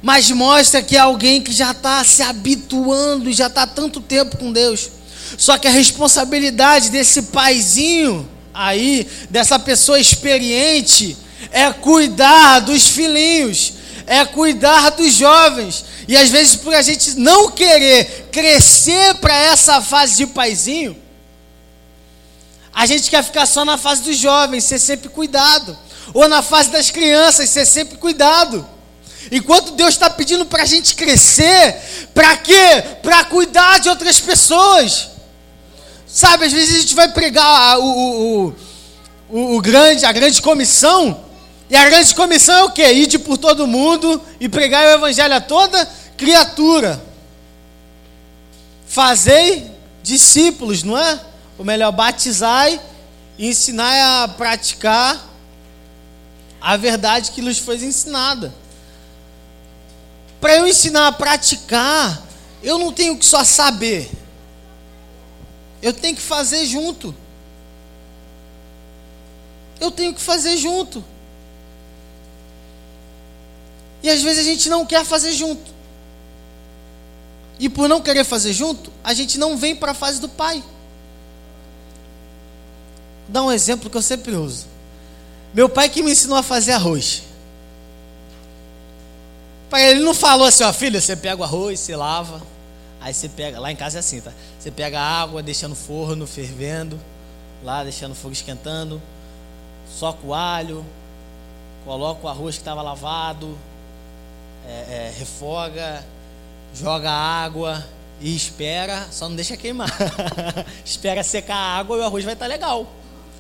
Mas 0.02 0.32
mostra 0.32 0.82
que 0.82 0.96
é 0.96 1.00
alguém 1.00 1.42
que 1.42 1.52
já 1.52 1.72
está 1.72 2.04
se 2.04 2.22
habituando, 2.22 3.32
já 3.34 3.48
está 3.48 3.68
tanto 3.68 4.00
tempo 4.00 4.38
com 4.38 4.52
Deus. 4.52 4.90
Só 5.38 5.58
que 5.58 5.68
a 5.68 5.72
responsabilidade 5.72 6.90
desse 6.90 7.24
paizinho 7.24 8.28
aí, 8.54 9.08
dessa 9.30 9.58
pessoa 9.60 10.00
experiente, 10.00 11.18
é 11.52 11.72
cuidar 11.72 12.60
dos 12.60 12.88
filhinhos, 12.88 13.74
é 14.06 14.26
cuidar 14.26 14.92
dos 14.92 15.14
jovens. 15.14 15.86
E 16.08 16.18
às 16.18 16.30
vezes, 16.30 16.56
por 16.56 16.74
a 16.74 16.82
gente 16.82 17.16
não 17.20 17.52
querer 17.52 18.30
crescer 18.32 19.16
para 19.16 19.36
essa 19.36 19.82
fase 19.82 20.18
de 20.18 20.28
paizinho, 20.28 20.98
a 22.74 22.86
gente 22.86 23.10
quer 23.10 23.24
ficar 23.24 23.46
só 23.46 23.66
na 23.66 23.78
fase 23.78 24.04
dos 24.04 24.18
jovens, 24.18 24.64
ser 24.64 24.80
sempre 24.80 25.10
cuidado. 25.10 25.78
Ou 26.14 26.28
na 26.28 26.42
fase 26.42 26.70
das 26.70 26.90
crianças, 26.90 27.50
ser 27.50 27.66
sempre 27.66 27.98
cuidado. 27.98 28.66
Enquanto 29.32 29.74
Deus 29.74 29.90
está 29.90 30.10
pedindo 30.10 30.46
para 30.46 30.64
a 30.64 30.66
gente 30.66 30.96
crescer, 30.96 32.10
para 32.14 32.38
quê? 32.38 32.84
Para 33.04 33.26
cuidar 33.26 33.80
de 33.80 33.90
outras 33.90 34.20
pessoas. 34.20 35.10
Sabe, 36.12 36.46
às 36.46 36.52
vezes 36.52 36.76
a 36.76 36.80
gente 36.82 36.96
vai 36.96 37.12
pregar 37.12 37.80
o, 37.80 37.84
o, 37.84 38.56
o, 39.30 39.56
o 39.58 39.62
grande, 39.62 40.06
a 40.06 40.12
grande 40.12 40.42
comissão, 40.42 41.24
e 41.70 41.76
a 41.76 41.86
grande 41.86 42.16
comissão 42.16 42.56
é 42.56 42.64
o 42.64 42.72
quê? 42.72 42.92
Ir 42.92 43.20
por 43.20 43.38
todo 43.38 43.68
mundo 43.68 44.20
e 44.40 44.50
pregar 44.50 44.84
o 44.84 44.90
evangelho 44.90 45.36
a 45.36 45.42
toda 45.42 45.88
criatura. 46.18 47.00
Fazei 48.88 49.70
discípulos, 50.02 50.82
não 50.82 50.98
é? 50.98 51.20
Ou 51.60 51.64
melhor, 51.64 51.92
batizai 51.92 52.82
e 53.38 53.48
ensinai 53.48 54.02
a 54.02 54.28
praticar 54.28 55.30
a 56.60 56.76
verdade 56.76 57.32
que 57.32 57.40
lhes 57.40 57.60
foi 57.60 57.76
ensinada. 57.76 58.52
Para 60.42 60.56
eu 60.56 60.68
ensinar 60.68 61.08
a 61.08 61.12
praticar, 61.12 62.24
eu 62.64 62.80
não 62.80 62.92
tenho 62.92 63.16
que 63.16 63.26
só 63.26 63.44
saber. 63.44 64.10
Eu 65.82 65.94
tenho 65.94 66.16
que 66.16 66.22
fazer 66.22 66.66
junto. 66.66 67.16
Eu 69.80 69.92
tenho 69.92 70.14
que 70.14 70.22
fazer 70.22 70.58
junto. 70.58 71.04
E 74.04 74.10
às 74.10 74.22
vezes 74.22 74.40
a 74.40 74.50
gente 74.50 74.70
não 74.70 74.86
quer 74.86 75.06
fazer 75.06 75.32
junto. 75.32 75.72
E 77.60 77.68
por 77.68 77.90
não 77.90 78.02
querer 78.02 78.24
fazer 78.24 78.54
junto, 78.54 78.92
a 79.04 79.14
gente 79.14 79.38
não 79.38 79.58
vem 79.58 79.76
para 79.76 79.92
a 79.92 79.96
fase 79.96 80.22
do 80.22 80.30
pai. 80.30 80.64
Vou 83.26 83.34
dar 83.34 83.44
um 83.44 83.52
exemplo 83.52 83.90
que 83.90 83.98
eu 83.98 84.02
sempre 84.02 84.34
uso. 84.36 84.66
Meu 85.54 85.68
pai 85.68 85.90
que 85.90 86.02
me 86.02 86.12
ensinou 86.12 86.38
a 86.38 86.44
fazer 86.44 86.74
arroz. 86.74 87.24
Pai, 89.70 89.92
ele 89.92 90.00
não 90.00 90.14
falou 90.14 90.48
assim, 90.48 90.64
ó, 90.64 90.74
filha, 90.74 91.00
você 91.00 91.16
pega 91.16 91.42
o 91.42 91.44
arroz, 91.44 91.80
você 91.80 91.96
lava, 91.96 92.42
aí 93.02 93.14
você 93.14 93.30
pega, 93.30 93.60
lá 93.60 93.72
em 93.72 93.76
casa 93.76 93.98
é 93.98 94.00
assim, 94.00 94.22
tá? 94.22 94.32
Você 94.60 94.72
pega 94.72 95.00
a 95.00 95.22
água, 95.22 95.42
deixa 95.42 95.68
no 95.68 95.76
forno 95.76 96.28
fervendo, 96.28 97.00
lá 97.64 97.84
deixando 97.84 98.12
o 98.12 98.16
fogo 98.16 98.34
esquentando, 98.34 99.02
soca 99.98 100.26
o 100.26 100.34
alho, 100.34 100.86
coloca 101.86 102.26
o 102.26 102.30
arroz 102.30 102.56
que 102.56 102.62
estava 102.62 102.82
lavado, 102.82 103.58
é, 104.68 104.72
é, 104.72 105.14
refoga, 105.18 106.06
joga 106.74 107.10
água 107.12 107.86
e 108.22 108.36
espera, 108.36 109.08
só 109.12 109.28
não 109.30 109.36
deixa 109.36 109.56
queimar. 109.56 109.90
espera 110.84 111.24
secar 111.24 111.56
a 111.56 111.78
água 111.78 111.98
e 111.98 112.00
o 112.02 112.04
arroz 112.04 112.24
vai 112.24 112.34
estar 112.34 112.46
tá 112.46 112.50
legal. 112.50 112.88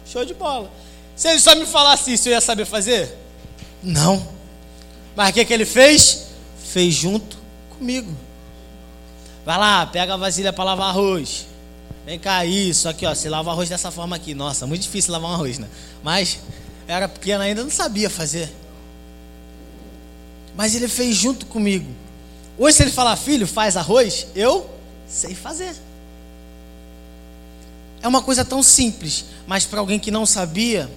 Show 0.06 0.26
de 0.26 0.34
bola. 0.34 0.72
Se 1.15 1.28
ele 1.28 1.39
só 1.39 1.54
me 1.54 1.65
falasse 1.65 2.13
isso, 2.13 2.30
eu 2.30 2.34
ia 2.34 2.41
saber 2.41 2.65
fazer? 2.65 3.13
Não. 3.84 4.26
Mas 5.15 5.30
o 5.30 5.34
que, 5.34 5.45
que 5.45 5.54
ele 5.54 5.65
fez? 5.65 6.28
Fez 6.63 6.93
junto 6.93 7.38
comigo. 7.78 8.12
Vai 9.50 9.58
lá, 9.58 9.84
pega 9.84 10.14
a 10.14 10.16
vasilha 10.16 10.54
para 10.54 10.64
lavar 10.64 10.90
arroz. 10.90 11.48
Vem 12.06 12.20
cá, 12.20 12.46
isso 12.46 12.88
aqui, 12.88 13.04
ó. 13.04 13.16
Você 13.16 13.28
lava 13.28 13.50
arroz 13.50 13.68
dessa 13.68 13.90
forma 13.90 14.16
aqui. 14.16 14.36
Nossa, 14.36 14.68
muito 14.68 14.84
difícil 14.84 15.12
lavar 15.12 15.32
um 15.32 15.34
arroz, 15.34 15.58
né? 15.58 15.68
Mas 16.04 16.38
era 16.88 17.08
pequena 17.08 17.46
ainda, 17.46 17.64
não 17.64 17.72
sabia 17.72 18.12
fazer. 18.12 18.48
Mas 20.56 20.76
ele 20.76 20.88
fez 20.88 21.16
junto 21.16 21.48
comigo. 21.48 21.92
Hoje, 22.60 22.78
se 22.78 22.84
ele 22.84 22.92
falar, 22.92 23.16
filho, 23.16 23.48
faz 23.48 23.76
arroz, 23.76 24.28
eu 24.36 24.70
sei 25.08 25.34
fazer. 25.34 25.76
É 28.04 28.08
uma 28.08 28.22
coisa 28.22 28.46
tão 28.46 28.62
simples, 28.62 29.26
mas 29.48 29.66
para 29.66 29.80
alguém 29.80 29.98
que 29.98 30.12
não 30.12 30.28
sabia, 30.28 30.88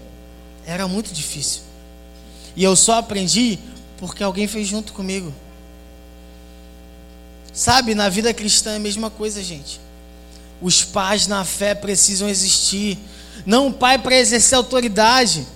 era 0.66 0.86
muito 0.86 1.10
difícil. 1.14 1.62
E 2.54 2.62
eu 2.62 2.76
só 2.76 2.98
aprendi 2.98 3.58
porque 3.96 4.22
alguém 4.22 4.46
fez 4.46 4.68
junto 4.68 4.92
comigo. 4.92 5.32
Sabe, 7.52 7.94
na 7.94 8.08
vida 8.08 8.32
cristã 8.32 8.72
é 8.72 8.76
a 8.76 8.80
mesma 8.80 9.10
coisa, 9.10 9.42
gente. 9.42 9.80
Os 10.60 10.82
pais 10.82 11.26
na 11.26 11.44
fé 11.44 11.74
precisam 11.74 12.28
existir. 12.28 12.98
Não 13.44 13.68
o 13.68 13.72
pai 13.72 13.98
para 13.98 14.16
exercer 14.16 14.56
autoridade. 14.56 15.46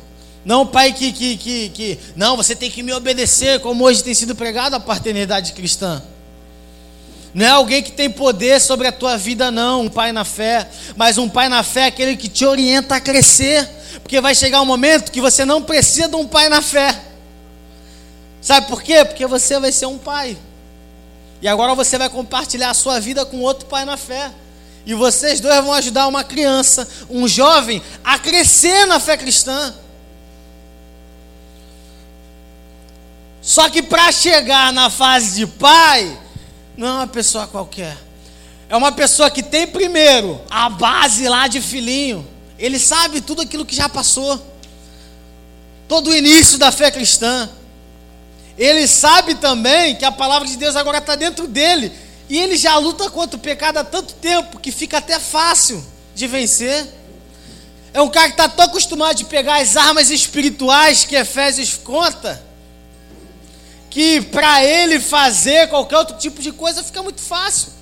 Não 0.45 0.63
o 0.63 0.67
pai 0.67 0.93
que, 0.93 1.13
que, 1.13 1.37
que, 1.37 1.69
que. 1.71 1.99
Não, 2.15 2.37
você 2.37 2.55
tem 2.55 2.71
que 2.71 2.83
me 2.83 2.93
obedecer, 2.93 3.61
como 3.61 3.85
hoje 3.85 4.05
tem 4.05 4.15
sido 4.15 4.35
pregado 4.35 4.77
a 4.77 4.81
paternidade 4.81 5.53
cristã. 5.53 6.03
Não 7.33 7.47
é 7.47 7.51
alguém 7.51 7.83
que 7.83 7.93
tem 7.93 8.11
poder 8.11 8.61
sobre 8.61 8.87
a 8.87 8.93
tua 8.93 9.17
vida, 9.17 9.51
não, 9.51 9.83
um 9.83 9.89
pai 9.89 10.13
na 10.13 10.25
fé. 10.25 10.69
Mas 10.97 11.19
um 11.19 11.29
pai 11.29 11.49
na 11.49 11.63
fé 11.63 11.81
é 11.81 11.87
aquele 11.87 12.17
que 12.17 12.29
te 12.29 12.45
orienta 12.45 12.97
a 12.97 13.01
crescer. 13.01 13.69
Porque 14.03 14.21
vai 14.21 14.35
chegar 14.35 14.61
um 14.61 14.67
momento 14.67 15.11
que 15.11 15.21
você 15.21 15.45
não 15.45 15.63
precisa 15.63 16.09
de 16.09 16.17
um 16.17 16.27
pai 16.27 16.49
na 16.49 16.63
fé. 16.63 16.99
Sabe 18.41 18.69
por 18.69 18.83
quê? 18.83 19.05
Porque 19.05 19.27
você 19.27 19.59
vai 19.59 19.73
ser 19.73 19.87
um 19.87 19.99
pai. 19.99 20.37
E 21.47 21.49
agora 21.49 21.77
você 21.77 21.97
vai 21.97 22.09
compartilhar 22.09 22.71
a 22.71 22.75
sua 22.75 22.99
vida 22.99 23.25
com 23.25 23.41
outro 23.41 23.67
pai 23.67 23.85
na 23.85 23.97
fé. 23.97 24.33
E 24.85 24.95
vocês 24.95 25.39
dois 25.39 25.55
vão 25.63 25.73
ajudar 25.75 26.09
uma 26.09 26.25
criança, 26.25 26.89
um 27.09 27.29
jovem, 27.29 27.81
a 28.03 28.19
crescer 28.19 28.85
na 28.87 28.99
fé 28.99 29.17
cristã. 29.17 29.73
Só 33.41 33.71
que 33.71 33.81
para 33.81 34.11
chegar 34.11 34.73
na 34.73 34.91
fase 34.91 35.37
de 35.37 35.47
pai, 35.47 36.19
não 36.77 36.89
é 36.89 36.93
uma 36.95 37.07
pessoa 37.07 37.47
qualquer. 37.47 37.97
É 38.69 38.77
uma 38.77 38.91
pessoa 38.91 39.31
que 39.31 39.41
tem 39.41 39.69
primeiro 39.69 40.41
a 40.51 40.69
base 40.69 41.29
lá 41.29 41.47
de 41.47 41.61
filhinho. 41.61 42.27
Ele 42.59 42.81
sabe 42.81 43.21
tudo 43.21 43.43
aquilo 43.43 43.65
que 43.65 43.77
já 43.77 43.89
passou. 43.89 44.45
Todo 45.87 46.11
o 46.11 46.17
início 46.17 46.59
da 46.59 46.73
fé 46.73 46.91
cristã. 46.91 47.49
Ele 48.59 48.87
sabe 48.87 49.35
também 49.35 49.97
que 49.97 50.05
a 50.05 50.13
palavra 50.13 50.49
de 50.49 50.57
Deus 50.57 50.77
agora 50.77 50.99
está 50.99 51.15
dentro 51.15 51.47
dele. 51.47 51.93
E 52.29 52.39
ele 52.39 52.57
já 52.57 52.77
luta 52.79 53.09
contra 53.11 53.37
o 53.37 53.41
pecado 53.41 53.79
há 53.79 53.85
tanto 53.85 54.15
tempo 54.15 54.59
que 54.59 54.73
fica 54.73 54.99
até 54.99 55.19
fácil 55.21 55.85
de 56.15 56.27
vencer. 56.27 56.87
É 57.93 58.01
um 58.01 58.09
cara 58.09 58.29
que 58.29 58.35
está 58.35 58.49
tão 58.49 58.65
acostumado 58.65 59.17
de 59.17 59.25
pegar 59.25 59.61
as 59.61 59.77
armas 59.77 60.11
espirituais 60.11 61.05
que 61.05 61.15
Efésios 61.15 61.77
conta, 61.77 62.43
que 63.89 64.21
para 64.21 64.63
ele 64.65 65.01
fazer 65.01 65.69
qualquer 65.69 65.99
outro 65.99 66.17
tipo 66.19 66.43
de 66.43 66.53
coisa 66.53 66.83
fica 66.83 67.03
muito 67.03 67.21
fácil. 67.21 67.73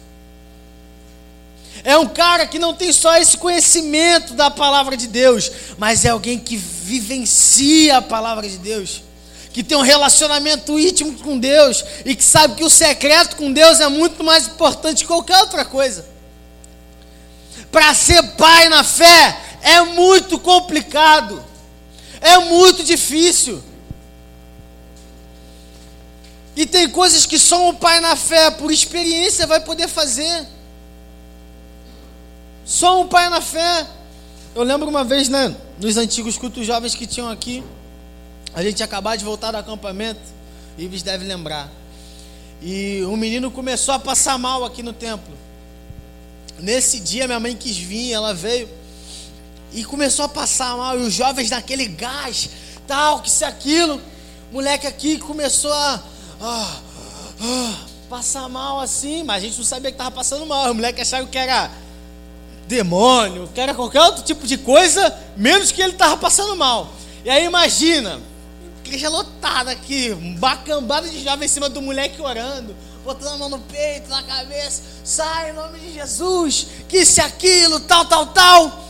É 1.82 1.98
um 1.98 2.08
cara 2.08 2.46
que 2.46 2.58
não 2.58 2.72
tem 2.72 2.92
só 2.92 3.16
esse 3.16 3.37
conhecimento 3.37 4.34
da 4.34 4.50
palavra 4.50 4.96
de 4.96 5.08
Deus, 5.08 5.50
mas 5.76 6.04
é 6.04 6.10
alguém 6.10 6.38
que 6.38 6.56
vivencia 6.56 7.98
a 7.98 8.02
palavra 8.02 8.48
de 8.48 8.58
Deus, 8.58 9.02
que 9.54 9.62
tem 9.62 9.78
um 9.78 9.82
relacionamento 9.82 10.76
íntimo 10.80 11.16
com 11.20 11.38
Deus 11.38 11.84
e 12.04 12.16
que 12.16 12.24
sabe 12.24 12.56
que 12.56 12.64
o 12.64 12.68
secreto 12.68 13.36
com 13.36 13.52
Deus 13.52 13.78
é 13.78 13.88
muito 13.88 14.24
mais 14.24 14.48
importante 14.48 15.04
que 15.04 15.06
qualquer 15.06 15.38
outra 15.38 15.64
coisa. 15.64 16.04
Para 17.70 17.94
ser 17.94 18.20
pai 18.32 18.68
na 18.68 18.82
fé 18.82 19.38
é 19.62 19.80
muito 19.82 20.40
complicado, 20.40 21.40
é 22.20 22.36
muito 22.40 22.82
difícil. 22.82 23.62
E 26.56 26.66
tem 26.66 26.88
coisas 26.88 27.24
que 27.24 27.38
só 27.38 27.68
um 27.68 27.74
pai 27.76 28.00
na 28.00 28.16
fé, 28.16 28.50
por 28.50 28.72
experiência, 28.72 29.46
vai 29.46 29.60
poder 29.60 29.86
fazer. 29.86 30.48
Só 32.64 33.00
um 33.00 33.06
pai 33.06 33.28
na 33.28 33.40
fé. 33.40 33.86
Eu 34.52 34.64
lembro 34.64 34.88
uma 34.88 35.04
vez, 35.04 35.28
né, 35.28 35.54
nos 35.78 35.96
antigos 35.96 36.36
cultos 36.36 36.66
jovens 36.66 36.96
que 36.96 37.06
tinham 37.06 37.30
aqui, 37.30 37.62
a 38.54 38.62
gente 38.62 38.82
acabado 38.82 39.18
de 39.18 39.24
voltar 39.24 39.50
do 39.50 39.56
acampamento, 39.56 40.20
Ives 40.78 41.02
deve 41.02 41.24
lembrar. 41.24 41.70
E 42.62 43.02
um 43.04 43.16
menino 43.16 43.50
começou 43.50 43.94
a 43.94 43.98
passar 43.98 44.38
mal 44.38 44.64
aqui 44.64 44.82
no 44.82 44.92
templo. 44.92 45.34
Nesse 46.58 47.00
dia 47.00 47.26
minha 47.26 47.40
mãe 47.40 47.56
quis 47.56 47.76
vir, 47.76 48.12
ela 48.12 48.32
veio 48.32 48.68
e 49.72 49.84
começou 49.84 50.24
a 50.24 50.28
passar 50.28 50.76
mal. 50.76 50.98
E 50.98 51.02
os 51.02 51.12
jovens 51.12 51.50
naquele 51.50 51.86
gás, 51.86 52.48
tal, 52.86 53.20
que 53.20 53.30
se 53.30 53.44
aquilo. 53.44 54.00
Moleque 54.52 54.86
aqui 54.86 55.18
começou 55.18 55.72
a, 55.72 56.02
a, 56.40 56.80
a 57.40 57.74
passar 58.08 58.48
mal 58.48 58.80
assim, 58.80 59.24
mas 59.24 59.42
a 59.42 59.46
gente 59.46 59.58
não 59.58 59.64
sabia 59.64 59.90
que 59.90 59.96
estava 59.96 60.12
passando 60.12 60.46
mal. 60.46 60.70
O 60.70 60.74
moleque 60.74 61.00
achava 61.00 61.26
que 61.26 61.36
era 61.36 61.70
demônio, 62.68 63.48
que 63.52 63.60
era 63.60 63.74
qualquer 63.74 64.00
outro 64.02 64.22
tipo 64.22 64.46
de 64.46 64.56
coisa, 64.56 65.12
menos 65.36 65.72
que 65.72 65.82
ele 65.82 65.92
estava 65.92 66.16
passando 66.16 66.56
mal. 66.56 66.92
E 67.24 67.30
aí 67.30 67.44
imagina, 67.44 68.20
igreja 68.85 69.09
lotada 69.09 69.70
aqui, 69.70 70.14
bacambada 70.38 71.09
de 71.09 71.23
jovem 71.23 71.47
em 71.47 71.49
cima 71.49 71.68
do 71.68 71.81
moleque 71.81 72.20
orando, 72.20 72.77
botando 73.05 73.35
a 73.35 73.38
mão 73.38 73.49
no 73.49 73.59
peito, 73.59 74.09
na 74.09 74.23
cabeça, 74.23 74.83
sai 75.03 75.51
em 75.51 75.55
nome 75.55 75.79
de 75.79 75.94
Jesus, 75.94 76.66
que 76.88 77.05
se 77.05 77.20
aquilo, 77.20 77.81
tal, 77.81 78.05
tal, 78.05 78.27
tal. 78.27 78.85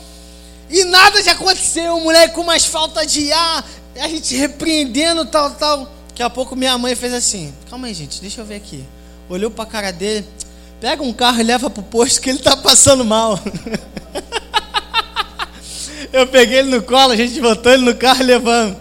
E 0.68 0.84
nada 0.84 1.22
de 1.22 1.30
acontecer, 1.30 1.88
o 1.90 2.00
moleque 2.00 2.34
com 2.34 2.42
mais 2.42 2.64
falta 2.64 3.06
de 3.06 3.32
ar, 3.32 3.64
a 3.96 4.08
gente 4.08 4.36
repreendendo, 4.36 5.24
tal, 5.24 5.50
tal. 5.52 5.88
Daqui 6.08 6.22
a 6.22 6.30
pouco 6.30 6.56
minha 6.56 6.76
mãe 6.76 6.94
fez 6.94 7.12
assim, 7.12 7.54
calma 7.70 7.86
aí 7.86 7.94
gente, 7.94 8.20
deixa 8.20 8.40
eu 8.40 8.44
ver 8.44 8.56
aqui. 8.56 8.84
Olhou 9.28 9.50
para 9.50 9.64
a 9.64 9.66
cara 9.66 9.92
dele, 9.92 10.26
Pega 10.84 11.02
um 11.02 11.14
carro 11.14 11.40
e 11.40 11.42
leva 11.42 11.70
para 11.70 11.80
o 11.80 11.84
posto 11.84 12.20
que 12.20 12.28
ele 12.28 12.38
está 12.38 12.54
passando 12.54 13.06
mal. 13.06 13.40
Eu 16.12 16.26
peguei 16.26 16.58
ele 16.58 16.76
no 16.76 16.82
colo, 16.82 17.12
a 17.12 17.16
gente 17.16 17.40
botou 17.40 17.72
ele 17.72 17.86
no 17.86 17.94
carro 17.94 18.20
e 18.20 18.24
levamos. 18.24 18.76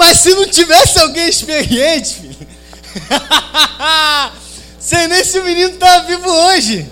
Mas 0.00 0.20
se 0.20 0.34
não 0.34 0.46
tivesse 0.46 0.98
alguém 0.98 1.28
experiente, 1.28 2.14
filho, 2.14 2.48
sei 4.80 5.06
nem 5.08 5.22
se 5.22 5.38
o 5.38 5.44
menino 5.44 5.74
estava 5.74 6.06
vivo 6.06 6.26
hoje. 6.26 6.90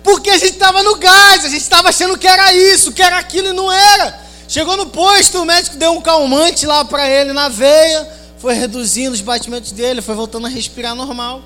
Porque 0.00 0.30
a 0.30 0.38
gente 0.38 0.52
estava 0.52 0.80
no 0.84 0.94
gás, 0.94 1.44
a 1.44 1.48
gente 1.48 1.60
estava 1.60 1.88
achando 1.88 2.16
que 2.16 2.28
era 2.28 2.54
isso, 2.54 2.92
que 2.92 3.02
era 3.02 3.18
aquilo 3.18 3.48
e 3.48 3.52
não 3.52 3.70
era. 3.70 4.16
Chegou 4.46 4.76
no 4.76 4.86
posto, 4.86 5.42
o 5.42 5.44
médico 5.44 5.76
deu 5.76 5.90
um 5.90 6.00
calmante 6.00 6.64
lá 6.64 6.84
para 6.84 7.10
ele 7.10 7.32
na 7.32 7.48
veia, 7.48 8.08
foi 8.38 8.54
reduzindo 8.54 9.12
os 9.12 9.20
batimentos 9.20 9.72
dele, 9.72 10.00
foi 10.00 10.14
voltando 10.14 10.46
a 10.46 10.48
respirar 10.48 10.94
normal. 10.94 11.42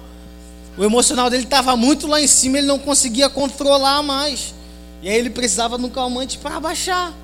O 0.77 0.85
emocional 0.85 1.31
dele 1.31 1.45
estava 1.45 1.75
muito 1.79 2.07
lá 2.07 2.21
em 2.21 2.27
cima, 2.27 2.59
ele 2.59 2.67
não 2.67 2.79
conseguia 2.79 3.31
controlar 3.31 4.03
mais. 4.03 4.53
E 5.01 5.09
aí 5.09 5.17
ele 5.17 5.31
precisava 5.31 5.79
de 5.79 5.85
um 5.87 5.89
calmante 5.89 6.37
para 6.37 6.61
baixar. 6.61 7.22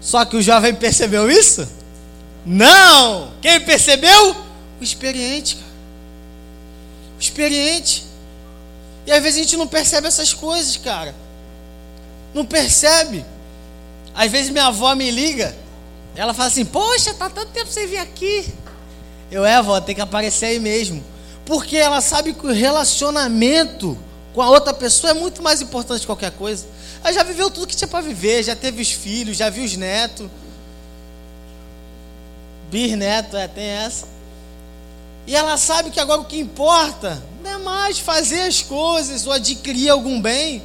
Só 0.00 0.24
que 0.24 0.36
o 0.36 0.42
jovem 0.42 0.74
percebeu 0.74 1.30
isso? 1.30 1.68
Não! 2.44 3.32
Quem 3.42 3.60
percebeu? 3.60 4.34
O 4.80 4.84
experiente, 4.84 5.56
cara. 5.56 5.70
O 7.18 7.20
experiente. 7.20 8.06
E 9.06 9.12
às 9.12 9.22
vezes 9.22 9.38
a 9.38 9.42
gente 9.42 9.56
não 9.56 9.66
percebe 9.66 10.06
essas 10.06 10.32
coisas, 10.32 10.76
cara. 10.76 11.14
Não 12.32 12.44
percebe. 12.44 13.24
Às 14.14 14.30
vezes 14.30 14.50
minha 14.50 14.66
avó 14.66 14.94
me 14.94 15.10
liga, 15.10 15.54
ela 16.16 16.34
fala 16.34 16.48
assim: 16.48 16.64
Poxa, 16.64 17.14
tá 17.14 17.28
tanto 17.28 17.52
tempo 17.52 17.70
sem 17.70 17.86
vir 17.86 17.98
aqui. 17.98 18.52
Eu 19.30 19.44
é, 19.44 19.62
vó, 19.62 19.80
tem 19.80 19.94
que 19.94 20.00
aparecer 20.00 20.46
aí 20.46 20.58
mesmo. 20.58 21.04
Porque 21.44 21.76
ela 21.76 22.00
sabe 22.00 22.32
que 22.32 22.46
o 22.46 22.52
relacionamento 22.52 23.96
com 24.32 24.42
a 24.42 24.48
outra 24.48 24.72
pessoa 24.72 25.10
é 25.10 25.14
muito 25.14 25.42
mais 25.42 25.60
importante 25.60 26.00
que 26.00 26.06
qualquer 26.06 26.32
coisa. 26.32 26.66
Ela 27.02 27.12
já 27.12 27.22
viveu 27.22 27.50
tudo 27.50 27.66
que 27.66 27.76
tinha 27.76 27.88
para 27.88 28.00
viver, 28.00 28.42
já 28.42 28.54
teve 28.54 28.82
os 28.82 28.92
filhos, 28.92 29.36
já 29.36 29.48
viu 29.48 29.64
os 29.64 29.76
netos. 29.76 30.28
Bisneto, 32.70 33.36
é, 33.36 33.48
tem 33.48 33.64
essa. 33.64 34.06
E 35.26 35.34
ela 35.34 35.56
sabe 35.56 35.90
que 35.90 36.00
agora 36.00 36.20
o 36.20 36.24
que 36.24 36.38
importa 36.38 37.22
não 37.42 37.50
é 37.50 37.58
mais 37.58 37.98
fazer 37.98 38.42
as 38.42 38.62
coisas 38.62 39.26
ou 39.26 39.32
adquirir 39.32 39.88
algum 39.88 40.20
bem. 40.20 40.62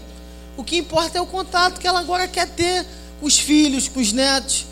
O 0.58 0.64
que 0.64 0.78
importa 0.78 1.18
é 1.18 1.22
o 1.22 1.26
contato 1.26 1.80
que 1.80 1.88
ela 1.88 2.00
agora 2.00 2.28
quer 2.28 2.48
ter 2.48 2.86
com 3.20 3.26
os 3.26 3.40
filhos, 3.40 3.88
com 3.88 4.00
os 4.00 4.12
netos. 4.12 4.66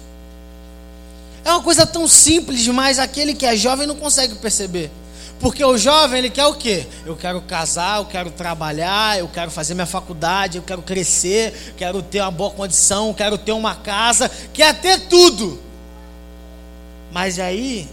É 1.45 1.51
uma 1.51 1.61
coisa 1.61 1.85
tão 1.85 2.07
simples, 2.07 2.65
mas 2.67 2.99
aquele 2.99 3.33
que 3.33 3.45
é 3.45 3.55
jovem 3.55 3.85
não 3.85 3.95
consegue 3.95 4.35
perceber. 4.35 4.89
Porque 5.43 5.61
o 5.61 5.77
jovem, 5.77 6.19
ele 6.19 6.29
quer 6.29 6.45
o 6.45 6.53
quê? 6.53 6.87
Eu 7.05 7.17
quero 7.17 7.41
casar, 7.41 7.97
eu 7.99 8.05
quero 8.05 8.31
trabalhar, 8.31 9.19
eu 9.19 9.27
quero 9.27 9.51
fazer 9.51 9.73
minha 9.73 9.85
faculdade, 9.85 10.57
eu 10.57 10.63
quero 10.63 10.81
crescer, 10.81 11.73
quero 11.75 12.01
ter 12.01 12.21
uma 12.21 12.31
boa 12.31 12.49
condição, 12.49 13.13
quero 13.13 13.37
ter 13.37 13.51
uma 13.51 13.75
casa, 13.75 14.31
quer 14.53 14.79
ter 14.79 15.01
tudo. 15.09 15.61
Mas 17.11 17.39
aí, 17.39 17.89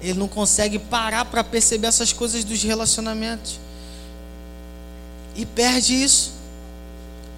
ele 0.00 0.16
não 0.16 0.28
consegue 0.28 0.78
parar 0.78 1.24
para 1.24 1.42
perceber 1.42 1.88
essas 1.88 2.12
coisas 2.12 2.44
dos 2.44 2.62
relacionamentos. 2.62 3.58
E 5.34 5.44
perde 5.44 6.00
isso. 6.00 6.32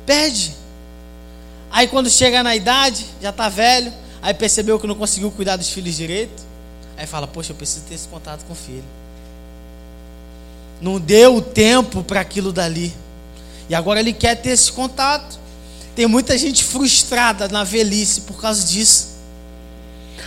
Perde. 0.05 0.55
Aí 1.71 1.89
quando 1.89 2.11
chega 2.11 2.43
na 2.43 2.55
idade, 2.55 3.07
já 3.23 3.31
está 3.31 3.49
velho, 3.49 3.91
aí 4.21 4.35
percebeu 4.35 4.79
que 4.79 4.87
não 4.87 4.95
conseguiu 4.95 5.31
cuidar 5.31 5.57
dos 5.57 5.71
filhos 5.71 5.97
direito. 5.97 6.46
Aí 6.97 7.07
fala, 7.07 7.27
poxa, 7.27 7.53
eu 7.53 7.57
preciso 7.57 7.85
ter 7.87 7.95
esse 7.95 8.09
contato 8.09 8.45
com 8.45 8.53
o 8.53 8.57
filho. 8.57 8.85
Não 10.81 10.99
deu 10.99 11.37
o 11.37 11.43
tempo 11.43 12.03
para 12.03 12.21
aquilo 12.21 12.53
dali. 12.53 12.95
E 13.69 13.75
agora 13.75 14.01
ele 14.01 14.13
quer 14.13 14.37
ter 14.37 14.51
esse 14.51 14.71
contato. 14.73 15.39
Tem 15.95 16.07
muita 16.07 16.37
gente 16.37 16.65
frustrada 16.65 17.49
na 17.49 17.65
velhice 17.65 18.23
por 18.23 18.41
causa 18.41 18.67
disso. 18.67 19.17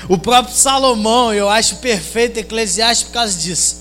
O 0.07 0.17
próprio 0.17 0.55
Salomão, 0.55 1.33
eu 1.33 1.49
acho 1.49 1.77
perfeito 1.77 2.39
Eclesiastes 2.39 3.07
por 3.07 3.13
causa 3.13 3.37
disso. 3.37 3.77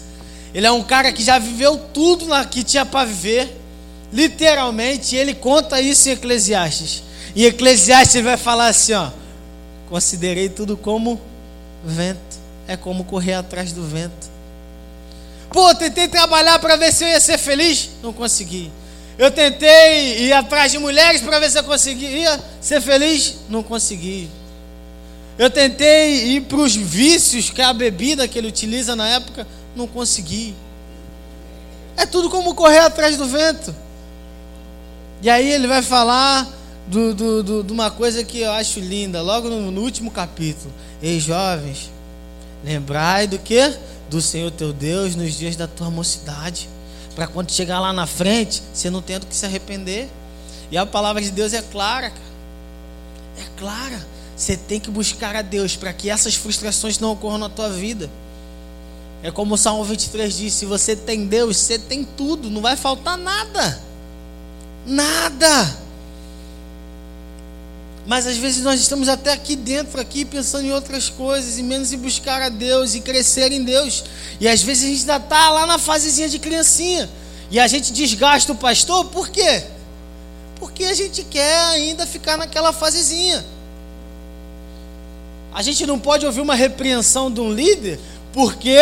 Ele 0.55 0.66
é 0.66 0.72
um 0.72 0.83
cara 0.83 1.12
que 1.12 1.22
já 1.22 1.38
viveu 1.38 1.79
tudo 1.92 2.27
que 2.46 2.62
tinha 2.62 2.85
para 2.85 3.07
viver. 3.07 3.57
Literalmente, 4.12 5.14
ele 5.14 5.35
conta 5.35 5.81
isso 5.81 6.09
em 6.09 6.12
Eclesiastes. 6.12 7.03
Em 7.37 7.42
Eclesiastes 7.44 8.16
ele 8.16 8.24
vai 8.24 8.37
falar 8.37 8.68
assim, 8.68 8.94
ó: 8.94 9.11
Considerei 9.88 10.48
tudo 10.48 10.77
como 10.77 11.20
vento. 11.85 12.38
É 12.69 12.77
como 12.77 13.03
correr 13.03 13.35
atrás 13.35 13.73
do 13.73 13.83
vento. 13.83 14.29
Pô, 15.51 15.75
tentei 15.75 16.07
trabalhar 16.07 16.59
para 16.59 16.77
ver 16.77 16.93
se 16.93 17.03
eu 17.03 17.09
ia 17.09 17.19
ser 17.19 17.39
feliz, 17.39 17.91
não 18.03 18.13
consegui. 18.13 18.71
Eu 19.19 19.31
tentei 19.31 20.27
ir 20.27 20.33
atrás 20.33 20.71
de 20.71 20.79
mulheres 20.79 21.21
para 21.21 21.41
ver 21.41 21.51
se 21.51 21.59
eu 21.59 21.65
conseguia 21.65 22.39
ser 22.61 22.81
feliz, 22.81 23.37
não 23.49 23.63
consegui. 23.63 24.29
Eu 25.39 25.51
tentei 25.51 26.37
ir 26.37 26.43
para 26.43 26.59
os 26.59 26.77
vícios, 26.77 27.51
que 27.51 27.61
é 27.61 27.65
a 27.65 27.73
bebida 27.73 28.29
que 28.29 28.39
ele 28.39 28.49
utiliza 28.49 28.95
na 28.95 29.09
época, 29.09 29.47
não 29.75 29.89
consegui. 29.89 30.55
É 31.97 32.05
tudo 32.07 32.29
como 32.29 32.55
correr 32.55 32.79
atrás 32.79 33.17
do 33.17 33.27
vento. 33.27 33.75
E 35.21 35.29
aí 35.29 35.51
ele 35.51 35.67
vai 35.67 35.83
falar 35.83 36.47
do, 36.87 37.15
do, 37.15 37.43
do, 37.43 37.65
de 37.65 37.73
uma 37.73 37.91
coisa 37.91 38.23
que 38.23 38.41
eu 38.41 38.53
acho 38.53 38.79
linda, 38.79 39.21
logo 39.21 39.49
no, 39.49 39.71
no 39.71 39.81
último 39.81 40.11
capítulo. 40.11 40.73
Ei, 41.03 41.19
jovens, 41.19 41.91
lembrai 42.64 43.27
do 43.27 43.38
que? 43.38 43.75
Do 44.09 44.21
Senhor 44.21 44.51
teu 44.51 44.73
Deus 44.73 45.14
nos 45.14 45.35
dias 45.35 45.57
da 45.57 45.66
tua 45.66 45.90
mocidade. 45.90 46.68
Para 47.14 47.27
quando 47.27 47.51
chegar 47.51 47.81
lá 47.81 47.92
na 47.92 48.07
frente, 48.07 48.62
você 48.73 48.90
não 48.90 49.03
tendo 49.03 49.27
que 49.27 49.35
se 49.35 49.44
arrepender. 49.44 50.09
E 50.71 50.79
a 50.79 50.87
palavra 50.87 51.21
de 51.21 51.31
Deus 51.31 51.53
é 51.53 51.62
clara. 51.62 52.12
É 53.37 53.44
clara. 53.59 54.07
Você 54.37 54.57
tem 54.57 54.79
que 54.79 54.90
buscar 54.90 55.35
a 55.35 55.42
Deus 55.42 55.75
para 55.75 55.92
que 55.92 56.09
essas 56.09 56.35
frustrações 56.35 56.99
não 56.99 57.12
ocorram 57.12 57.38
na 57.38 57.49
tua 57.49 57.71
vida. 57.71 58.09
É 59.23 59.31
como 59.31 59.55
o 59.55 59.59
Salmo 59.59 59.83
23 59.85 60.37
diz: 60.37 60.55
se 60.55 60.64
você 60.64 60.94
tem 60.94 61.27
Deus, 61.27 61.57
você 61.57 61.79
tem 61.79 62.05
tudo, 62.05 62.49
não 62.49 62.62
vai 62.62 62.77
faltar 62.77 63.18
nada. 63.18 63.81
Nada. 64.87 65.77
Mas 68.09 68.27
às 68.27 68.38
vezes 68.38 68.64
nós 68.64 68.81
estamos 68.81 69.07
até 69.07 69.35
aqui 69.35 69.55
dentro, 69.55 70.01
aqui 70.01 70.25
pensando 70.25 70.64
em 70.64 70.73
outras 70.73 71.11
coisas, 71.11 71.59
e 71.59 71.62
menos 71.62 71.92
em 71.92 71.99
buscar 71.99 72.40
a 72.40 72.49
Deus 72.49 72.94
e 72.94 73.03
crescer 73.03 73.53
em 73.53 73.62
Deus. 73.62 74.03
E 74.40 74.49
às 74.49 74.62
vezes 74.62 74.85
a 74.85 74.87
gente 74.87 75.01
ainda 75.01 75.16
está 75.23 75.51
lá 75.51 75.66
na 75.66 75.79
fasezinha 75.79 76.27
de 76.27 76.38
criancinha. 76.38 77.07
E 77.51 77.61
a 77.61 77.66
gente 77.66 77.92
desgasta 77.92 78.51
o 78.51 78.57
pastor, 78.57 79.05
por 79.05 79.29
quê? 79.29 79.62
Porque 80.59 80.85
a 80.85 80.94
gente 80.94 81.23
quer 81.23 81.59
ainda 81.66 82.07
ficar 82.07 82.38
naquela 82.38 82.73
fasezinha. 82.73 83.44
A 85.53 85.61
gente 85.61 85.85
não 85.85 85.99
pode 85.99 86.25
ouvir 86.25 86.40
uma 86.40 86.55
repreensão 86.55 87.31
de 87.31 87.42
um 87.42 87.53
líder, 87.53 88.01
por 88.33 88.55
quê? 88.57 88.81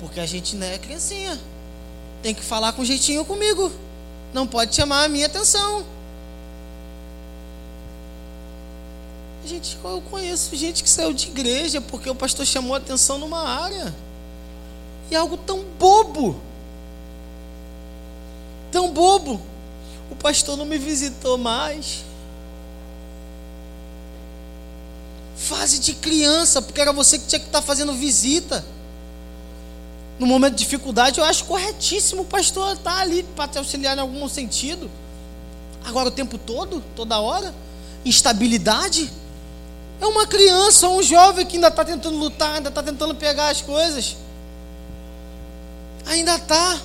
Porque 0.00 0.18
a 0.18 0.26
gente 0.26 0.56
não 0.56 0.66
é 0.66 0.78
criancinha. 0.78 1.40
Tem 2.24 2.34
que 2.34 2.42
falar 2.42 2.72
com 2.72 2.84
jeitinho 2.84 3.24
comigo. 3.24 3.70
Não 4.32 4.48
pode 4.48 4.74
chamar 4.74 5.04
a 5.04 5.08
minha 5.08 5.26
atenção. 5.26 5.93
Gente, 9.46 9.76
eu 9.84 10.02
conheço 10.10 10.56
gente 10.56 10.82
que 10.82 10.88
saiu 10.88 11.12
de 11.12 11.28
igreja 11.28 11.80
porque 11.80 12.08
o 12.08 12.14
pastor 12.14 12.46
chamou 12.46 12.74
a 12.74 12.78
atenção 12.78 13.18
numa 13.18 13.42
área. 13.46 13.94
E 15.10 15.14
algo 15.14 15.36
tão 15.36 15.62
bobo. 15.78 16.40
Tão 18.72 18.90
bobo. 18.90 19.40
O 20.10 20.16
pastor 20.16 20.56
não 20.56 20.64
me 20.64 20.78
visitou 20.78 21.36
mais. 21.36 22.04
Fase 25.36 25.78
de 25.78 25.92
criança, 25.94 26.62
porque 26.62 26.80
era 26.80 26.92
você 26.92 27.18
que 27.18 27.26
tinha 27.26 27.40
que 27.40 27.46
estar 27.46 27.60
fazendo 27.60 27.92
visita. 27.92 28.64
No 30.18 30.26
momento 30.26 30.54
de 30.54 30.64
dificuldade, 30.64 31.18
eu 31.18 31.24
acho 31.24 31.44
corretíssimo 31.44 32.22
o 32.22 32.24
pastor 32.24 32.76
estar 32.76 32.98
ali 32.98 33.24
para 33.36 33.48
te 33.48 33.58
auxiliar 33.58 33.96
em 33.98 34.00
algum 34.00 34.26
sentido. 34.26 34.90
Agora, 35.84 36.08
o 36.08 36.12
tempo 36.12 36.38
todo, 36.38 36.82
toda 36.96 37.20
hora, 37.20 37.54
instabilidade. 38.06 39.12
É 40.04 40.06
uma 40.06 40.26
criança, 40.26 40.86
um 40.86 41.02
jovem 41.02 41.46
que 41.46 41.56
ainda 41.56 41.68
está 41.68 41.82
tentando 41.82 42.18
lutar, 42.18 42.56
ainda 42.56 42.68
está 42.68 42.82
tentando 42.82 43.14
pegar 43.14 43.48
as 43.48 43.62
coisas. 43.62 44.18
Ainda 46.04 46.34
está. 46.34 46.78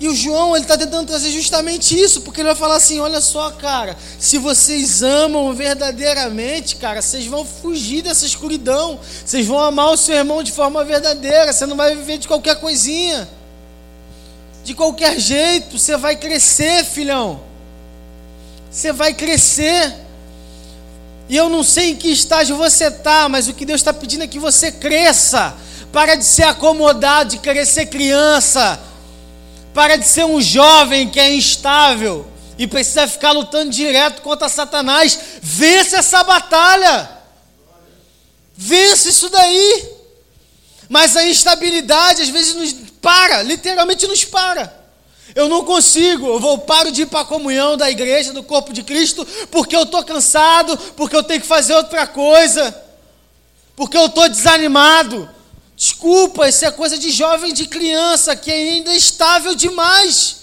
E 0.00 0.08
o 0.08 0.14
João, 0.14 0.56
ele 0.56 0.64
está 0.64 0.78
tentando 0.78 1.06
trazer 1.06 1.30
justamente 1.30 1.94
isso, 1.94 2.22
porque 2.22 2.40
ele 2.40 2.46
vai 2.46 2.56
falar 2.56 2.76
assim: 2.76 3.00
olha 3.00 3.20
só, 3.20 3.50
cara, 3.50 3.98
se 4.18 4.38
vocês 4.38 5.02
amam 5.02 5.52
verdadeiramente, 5.52 6.76
cara, 6.76 7.02
vocês 7.02 7.26
vão 7.26 7.44
fugir 7.44 8.00
dessa 8.00 8.24
escuridão, 8.24 8.98
vocês 9.22 9.46
vão 9.46 9.58
amar 9.58 9.90
o 9.92 9.96
seu 9.98 10.14
irmão 10.14 10.42
de 10.42 10.52
forma 10.52 10.82
verdadeira, 10.82 11.52
você 11.52 11.66
não 11.66 11.76
vai 11.76 11.94
viver 11.94 12.16
de 12.16 12.26
qualquer 12.26 12.58
coisinha, 12.58 13.28
de 14.64 14.72
qualquer 14.72 15.20
jeito, 15.20 15.78
você 15.78 15.98
vai 15.98 16.16
crescer, 16.16 16.82
filhão, 16.82 17.42
você 18.70 18.90
vai 18.90 19.12
crescer. 19.12 20.08
E 21.30 21.36
eu 21.36 21.48
não 21.48 21.64
sei 21.64 21.92
em 21.92 21.96
que 21.96 22.10
estágio 22.10 22.56
você 22.56 22.88
está, 22.88 23.26
mas 23.26 23.48
o 23.48 23.54
que 23.54 23.64
Deus 23.64 23.80
está 23.80 23.94
pedindo 23.94 24.24
é 24.24 24.26
que 24.26 24.38
você 24.38 24.70
cresça, 24.70 25.56
para 25.90 26.14
de 26.14 26.24
ser 26.24 26.42
acomodado, 26.42 27.30
de 27.30 27.38
querer 27.38 27.64
ser 27.64 27.86
criança 27.86 28.78
para 29.72 29.96
de 29.96 30.06
ser 30.06 30.24
um 30.24 30.40
jovem 30.40 31.08
que 31.08 31.20
é 31.20 31.34
instável 31.34 32.26
e 32.58 32.66
precisa 32.66 33.08
ficar 33.08 33.32
lutando 33.32 33.70
direto 33.70 34.20
contra 34.22 34.48
Satanás. 34.48 35.18
Vence 35.40 35.96
essa 35.96 36.22
batalha. 36.22 37.08
Vence 38.56 39.08
isso 39.08 39.28
daí. 39.30 39.88
Mas 40.88 41.16
a 41.16 41.24
instabilidade 41.24 42.22
às 42.22 42.28
vezes 42.28 42.54
nos 42.54 42.74
para, 43.00 43.42
literalmente 43.42 44.06
nos 44.06 44.24
para. 44.24 44.79
Eu 45.34 45.48
não 45.48 45.64
consigo, 45.64 46.26
eu 46.26 46.40
vou 46.40 46.58
paro 46.58 46.90
de 46.90 47.02
ir 47.02 47.06
para 47.06 47.20
a 47.20 47.24
comunhão 47.24 47.76
da 47.76 47.90
igreja, 47.90 48.32
do 48.32 48.42
corpo 48.42 48.72
de 48.72 48.82
Cristo, 48.82 49.26
porque 49.50 49.76
eu 49.76 49.82
estou 49.82 50.04
cansado, 50.04 50.76
porque 50.96 51.14
eu 51.14 51.22
tenho 51.22 51.40
que 51.40 51.46
fazer 51.46 51.74
outra 51.74 52.06
coisa, 52.06 52.74
porque 53.76 53.96
eu 53.96 54.06
estou 54.06 54.28
desanimado, 54.28 55.28
Desculpa, 55.80 56.46
isso 56.46 56.62
é 56.66 56.70
coisa 56.70 56.98
de 56.98 57.10
jovem, 57.10 57.54
de 57.54 57.66
criança, 57.66 58.36
que 58.36 58.52
ainda 58.52 58.92
é 58.92 58.96
estável 58.98 59.54
demais. 59.54 60.42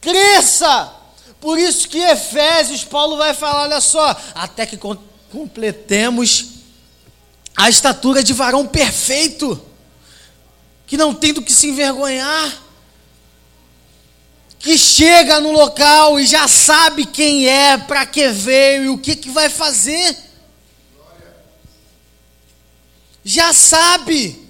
Cresça! 0.00 0.92
Por 1.40 1.58
isso 1.58 1.88
que 1.88 1.98
Efésios, 1.98 2.84
Paulo 2.84 3.16
vai 3.16 3.34
falar, 3.34 3.62
olha 3.62 3.80
só, 3.80 4.16
até 4.32 4.64
que 4.64 4.78
completemos 5.28 6.50
a 7.56 7.68
estatura 7.68 8.22
de 8.22 8.32
varão 8.32 8.64
perfeito, 8.64 9.60
que 10.88 10.96
não 10.96 11.14
tem 11.14 11.34
do 11.34 11.42
que 11.42 11.52
se 11.52 11.68
envergonhar, 11.68 12.62
que 14.58 14.76
chega 14.76 15.38
no 15.38 15.52
local 15.52 16.18
e 16.18 16.26
já 16.26 16.48
sabe 16.48 17.04
quem 17.04 17.46
é, 17.46 17.76
para 17.76 18.06
que 18.06 18.26
veio 18.28 18.84
e 18.84 18.88
o 18.88 18.98
que, 18.98 19.14
que 19.14 19.30
vai 19.30 19.50
fazer. 19.50 20.16
Já 23.22 23.52
sabe. 23.52 24.48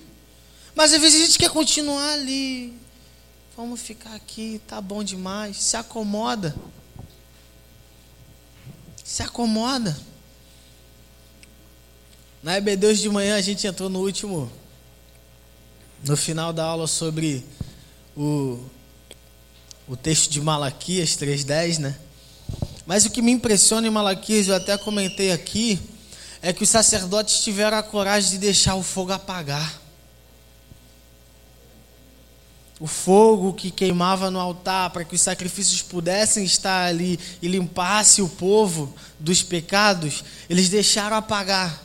Mas 0.77 0.95
às 0.95 1.01
vezes 1.01 1.21
a 1.21 1.27
gente 1.27 1.39
quer 1.39 1.51
continuar 1.51 2.13
ali. 2.13 2.73
Vamos 3.57 3.81
ficar 3.81 4.15
aqui, 4.15 4.61
tá 4.69 4.81
bom 4.81 5.03
demais. 5.03 5.61
Se 5.61 5.77
acomoda. 5.77 6.55
Se 9.05 9.25
acomoda. 9.25 9.99
Na 12.41 12.61
EB2 12.61 12.95
de 12.95 13.09
manhã 13.09 13.37
a 13.37 13.41
gente 13.41 13.67
entrou 13.67 13.91
no 13.91 14.01
último, 14.01 14.51
no 16.05 16.17
final 16.17 16.53
da 16.53 16.65
aula 16.65 16.87
sobre 16.87 17.45
o, 18.17 18.59
o 19.87 19.97
texto 19.97 20.31
de 20.31 20.41
Malaquias 20.41 21.11
3.10, 21.11 21.79
né? 21.79 21.99
Mas 22.87 23.05
o 23.05 23.11
que 23.11 23.21
me 23.21 23.33
impressiona 23.33 23.87
em 23.87 23.91
Malaquias, 23.91 24.49
eu 24.49 24.55
até 24.55 24.79
comentei 24.79 25.31
aqui, 25.31 25.79
é 26.41 26.53
que 26.53 26.63
os 26.63 26.69
sacerdotes 26.69 27.41
tiveram 27.41 27.77
a 27.77 27.83
coragem 27.83 28.31
de 28.31 28.39
deixar 28.39 28.77
o 28.77 28.83
fogo 28.83 29.13
apagar. 29.13 29.81
O 32.81 32.87
fogo 32.87 33.53
que 33.53 33.73
queimava 33.73 34.31
no 34.31 34.39
altar 34.39 34.91
para 34.91 35.05
que 35.05 35.17
os 35.17 35.21
sacrifícios 35.21 35.83
pudessem 35.83 36.45
estar 36.45 36.87
ali 36.87 37.19
e 37.43 37.49
limpasse 37.49 38.23
o 38.23 38.29
povo 38.29 38.95
dos 39.19 39.43
pecados, 39.43 40.23
eles 40.49 40.69
deixaram 40.69 41.17
apagar. 41.17 41.83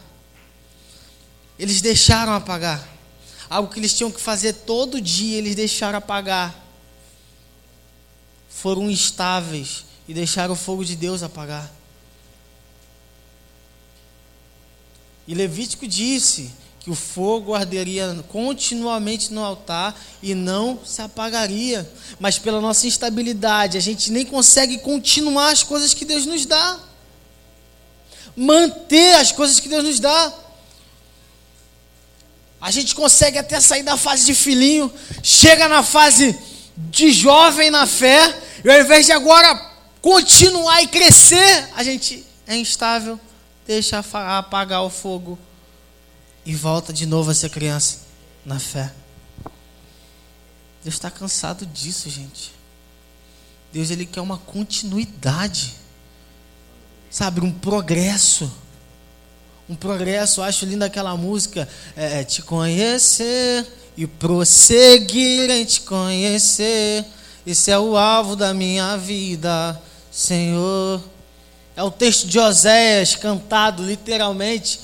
Eles 1.58 1.82
deixaram 1.82 2.34
apagar. 2.34 2.93
Algo 3.54 3.72
que 3.72 3.80
eles 3.80 3.94
tinham 3.94 4.10
que 4.10 4.20
fazer 4.20 4.52
todo 4.52 5.00
dia, 5.00 5.38
eles 5.38 5.54
deixaram 5.54 6.00
apagar. 6.00 6.56
Foram 8.50 8.90
instáveis 8.90 9.86
e 10.08 10.14
deixaram 10.14 10.56
o 10.56 10.58
fogo 10.58 10.84
de 10.84 10.96
Deus 10.96 11.22
apagar. 11.22 11.72
E 15.28 15.36
Levítico 15.36 15.88
disse 15.88 16.52
que 16.80 16.90
o 16.90 16.96
fogo 16.96 17.54
arderia 17.54 18.26
continuamente 18.28 19.32
no 19.32 19.44
altar 19.44 19.96
e 20.20 20.34
não 20.34 20.84
se 20.84 21.04
apagaria. 21.04 21.88
Mas 22.20 22.40
pela 22.40 22.60
nossa 22.60 22.88
instabilidade, 22.88 23.78
a 23.78 23.82
gente 23.82 24.12
nem 24.12 24.26
consegue 24.26 24.80
continuar 24.80 25.52
as 25.52 25.62
coisas 25.62 25.94
que 25.94 26.06
Deus 26.06 26.26
nos 26.26 26.48
dá. 26.48 26.80
Manter 28.36 29.14
as 29.18 29.32
coisas 29.32 29.60
que 29.60 29.70
Deus 29.70 29.84
nos 29.84 30.00
dá. 30.00 30.43
A 32.64 32.72
gente 32.72 32.96
consegue 32.96 33.38
até 33.38 33.60
sair 33.60 33.84
da 33.84 33.98
fase 33.98 34.26
de 34.26 34.34
filhinho, 34.34 34.90
chega 35.22 35.68
na 35.68 35.84
fase 35.84 36.34
de 36.78 37.12
jovem 37.12 37.70
na 37.70 37.86
fé, 37.86 38.42
e 38.64 38.72
ao 38.72 38.80
invés 38.80 39.06
de 39.06 39.12
agora 39.12 39.54
continuar 40.02 40.82
e 40.82 40.88
crescer, 40.88 41.70
a 41.76 41.84
gente 41.84 42.26
é 42.48 42.56
instável, 42.56 43.20
deixa 43.68 44.02
apagar 44.40 44.82
o 44.82 44.90
fogo 44.90 45.38
e 46.46 46.56
volta 46.56 46.94
de 46.94 47.06
novo 47.06 47.32
a 47.32 47.34
ser 47.34 47.50
criança 47.50 47.98
na 48.46 48.58
fé. 48.62 48.94
Deus 50.86 50.96
está 50.96 51.12
cansado 51.12 51.66
disso, 51.66 52.10
gente. 52.10 52.54
Deus 53.74 53.92
ele 53.92 54.06
quer 54.06 54.22
uma 54.22 54.38
continuidade, 54.38 55.74
sabe, 57.12 57.42
um 57.42 57.52
progresso 57.52 58.50
um 59.74 59.76
progresso. 59.76 60.40
Eu 60.40 60.46
acho 60.46 60.66
linda 60.66 60.86
aquela 60.86 61.18
música, 61.18 61.68
é, 61.98 62.22
é, 62.22 62.24
te 62.24 62.42
conhecer 62.44 63.66
e 63.98 64.06
prosseguir 64.06 65.50
em 65.50 65.66
te 65.66 65.82
conhecer. 65.82 67.04
Esse 67.46 67.72
é 67.72 67.78
o 67.78 67.98
alvo 67.98 68.36
da 68.36 68.54
minha 68.54 68.96
vida, 68.98 69.82
Senhor. 70.12 71.04
É 71.76 71.82
o 71.82 71.90
texto 71.90 72.28
de 72.28 72.38
Oséias 72.38 73.16
cantado 73.16 73.84
literalmente, 73.84 74.80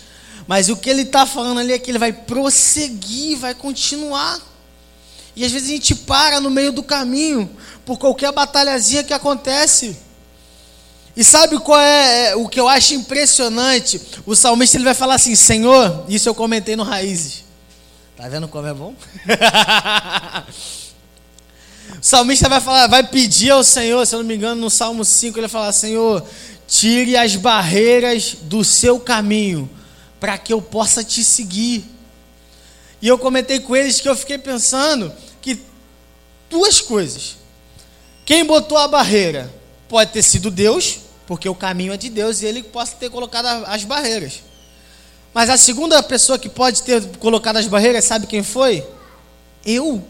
mas 0.47 0.69
o 0.69 0.75
que 0.75 0.89
ele 0.89 1.03
está 1.03 1.25
falando 1.25 1.59
ali 1.59 1.71
é 1.71 1.77
que 1.79 1.91
ele 1.91 1.99
vai 1.99 2.11
prosseguir, 2.11 3.37
vai 3.37 3.53
continuar. 3.53 4.39
E 5.35 5.45
às 5.45 5.51
vezes 5.51 5.69
a 5.69 5.71
gente 5.71 5.93
para 5.93 6.41
no 6.41 6.49
meio 6.49 6.71
do 6.71 6.81
caminho 6.81 7.47
por 7.85 7.99
qualquer 7.99 8.31
batalhazinha 8.31 9.03
que 9.03 9.13
acontece. 9.13 9.95
E 11.19 11.23
sabe 11.25 11.59
qual 11.59 11.77
é, 11.77 12.29
é 12.29 12.35
o 12.37 12.47
que 12.47 12.57
eu 12.57 12.69
acho 12.69 12.93
impressionante? 12.93 13.99
O 14.25 14.37
salmista 14.37 14.77
ele 14.77 14.85
vai 14.85 14.93
falar 14.93 15.15
assim: 15.15 15.35
Senhor, 15.35 16.05
isso 16.07 16.29
eu 16.29 16.33
comentei 16.33 16.77
no 16.77 16.83
Raízes. 16.83 17.43
Tá 18.15 18.29
vendo 18.29 18.47
como 18.47 18.65
é 18.65 18.73
bom? 18.73 18.95
o 21.99 22.01
salmista 22.01 22.47
vai 22.47 22.61
falar, 22.61 22.87
vai 22.87 23.05
pedir 23.05 23.49
ao 23.49 23.65
Senhor, 23.65 24.07
se 24.07 24.15
eu 24.15 24.19
não 24.19 24.25
me 24.25 24.33
engano, 24.33 24.61
no 24.61 24.69
Salmo 24.69 25.03
5, 25.03 25.37
ele 25.37 25.47
vai 25.47 25.49
falar: 25.49 25.73
Senhor, 25.73 26.25
tire 26.65 27.17
as 27.17 27.35
barreiras 27.35 28.37
do 28.43 28.63
seu 28.63 28.97
caminho, 28.97 29.69
para 30.21 30.37
que 30.37 30.53
eu 30.53 30.61
possa 30.61 31.03
te 31.03 31.21
seguir. 31.21 31.83
E 33.01 33.09
eu 33.09 33.17
comentei 33.17 33.59
com 33.59 33.75
eles 33.75 33.99
que 33.99 34.07
eu 34.07 34.15
fiquei 34.15 34.37
pensando 34.37 35.11
que 35.41 35.59
duas 36.49 36.79
coisas. 36.79 37.35
Quem 38.25 38.45
botou 38.45 38.77
a 38.77 38.87
barreira 38.87 39.53
pode 39.89 40.13
ter 40.13 40.23
sido 40.23 40.49
Deus, 40.49 41.08
porque 41.29 41.47
o 41.47 41.53
caminho 41.53 41.93
é 41.93 41.97
de 41.97 42.09
Deus 42.09 42.41
e 42.41 42.47
ele 42.47 42.63
possa 42.63 42.95
ter 42.95 43.07
colocado 43.11 43.45
as 43.67 43.83
barreiras. 43.83 44.41
Mas 45.31 45.47
a 45.47 45.59
segunda 45.59 46.01
pessoa 46.01 46.39
que 46.39 46.49
pode 46.49 46.81
ter 46.81 47.05
colocado 47.17 47.57
as 47.57 47.67
barreiras, 47.67 48.03
sabe 48.03 48.25
quem 48.25 48.41
foi? 48.41 48.83
Eu. 49.63 50.03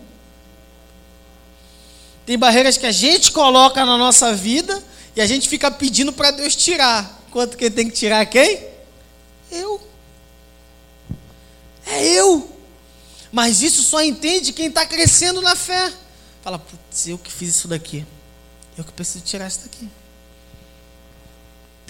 Tem 2.25 2.39
barreiras 2.39 2.77
que 2.77 2.85
a 2.85 2.91
gente 2.93 3.33
coloca 3.33 3.85
na 3.85 3.97
nossa 3.97 4.33
vida 4.33 4.81
e 5.13 5.19
a 5.19 5.27
gente 5.27 5.49
fica 5.49 5.69
pedindo 5.69 6.13
para 6.13 6.31
Deus 6.31 6.55
tirar. 6.55 7.21
Quanto 7.31 7.57
que 7.57 7.69
tem 7.69 7.89
que 7.89 7.95
tirar 7.97 8.25
quem? 8.25 8.65
Eu. 9.51 9.81
É 11.85 12.01
eu. 12.13 12.49
Mas 13.29 13.61
isso 13.61 13.83
só 13.83 14.01
entende 14.01 14.53
quem 14.53 14.67
está 14.67 14.85
crescendo 14.85 15.41
na 15.41 15.57
fé. 15.57 15.91
Fala, 16.41 16.57
putz, 16.57 17.09
eu 17.09 17.17
que 17.17 17.29
fiz 17.29 17.49
isso 17.49 17.67
daqui. 17.67 18.05
Eu 18.77 18.85
que 18.85 18.93
preciso 18.93 19.25
tirar 19.25 19.49
isso 19.49 19.63
daqui. 19.63 19.98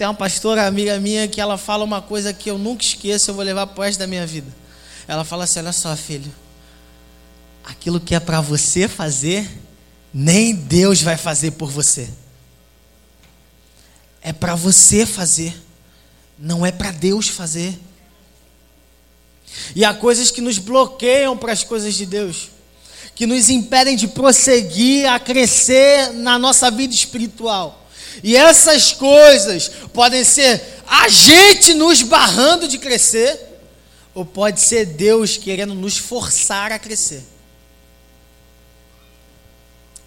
Tem 0.00 0.06
uma 0.06 0.14
pastora 0.14 0.66
amiga 0.66 0.98
minha 0.98 1.28
que 1.28 1.42
ela 1.42 1.58
fala 1.58 1.84
uma 1.84 2.00
coisa 2.00 2.32
que 2.32 2.50
eu 2.50 2.56
nunca 2.56 2.82
esqueço, 2.82 3.30
eu 3.30 3.34
vou 3.34 3.44
levar 3.44 3.66
pro 3.66 3.82
resto 3.82 3.98
da 3.98 4.06
minha 4.06 4.26
vida. 4.26 4.50
Ela 5.06 5.26
fala 5.26 5.44
assim: 5.44 5.58
olha 5.58 5.74
só, 5.74 5.94
filho, 5.94 6.34
aquilo 7.62 8.00
que 8.00 8.14
é 8.14 8.18
para 8.18 8.40
você 8.40 8.88
fazer, 8.88 9.46
nem 10.10 10.54
Deus 10.54 11.02
vai 11.02 11.18
fazer 11.18 11.50
por 11.50 11.70
você. 11.70 12.08
É 14.22 14.32
para 14.32 14.54
você 14.54 15.04
fazer, 15.04 15.54
não 16.38 16.64
é 16.64 16.72
para 16.72 16.92
Deus 16.92 17.28
fazer. 17.28 17.78
E 19.76 19.84
há 19.84 19.92
coisas 19.92 20.30
que 20.30 20.40
nos 20.40 20.56
bloqueiam 20.56 21.36
para 21.36 21.52
as 21.52 21.62
coisas 21.62 21.94
de 21.94 22.06
Deus, 22.06 22.48
que 23.14 23.26
nos 23.26 23.50
impedem 23.50 23.96
de 23.96 24.08
prosseguir, 24.08 25.06
a 25.12 25.20
crescer 25.20 26.10
na 26.14 26.38
nossa 26.38 26.70
vida 26.70 26.94
espiritual. 26.94 27.80
E 28.22 28.36
essas 28.36 28.92
coisas 28.92 29.68
podem 29.92 30.24
ser 30.24 30.62
a 30.86 31.08
gente 31.08 31.74
nos 31.74 32.02
barrando 32.02 32.66
de 32.66 32.78
crescer, 32.78 33.38
ou 34.12 34.24
pode 34.24 34.60
ser 34.60 34.86
Deus 34.86 35.36
querendo 35.36 35.74
nos 35.74 35.96
forçar 35.96 36.72
a 36.72 36.78
crescer. 36.78 37.24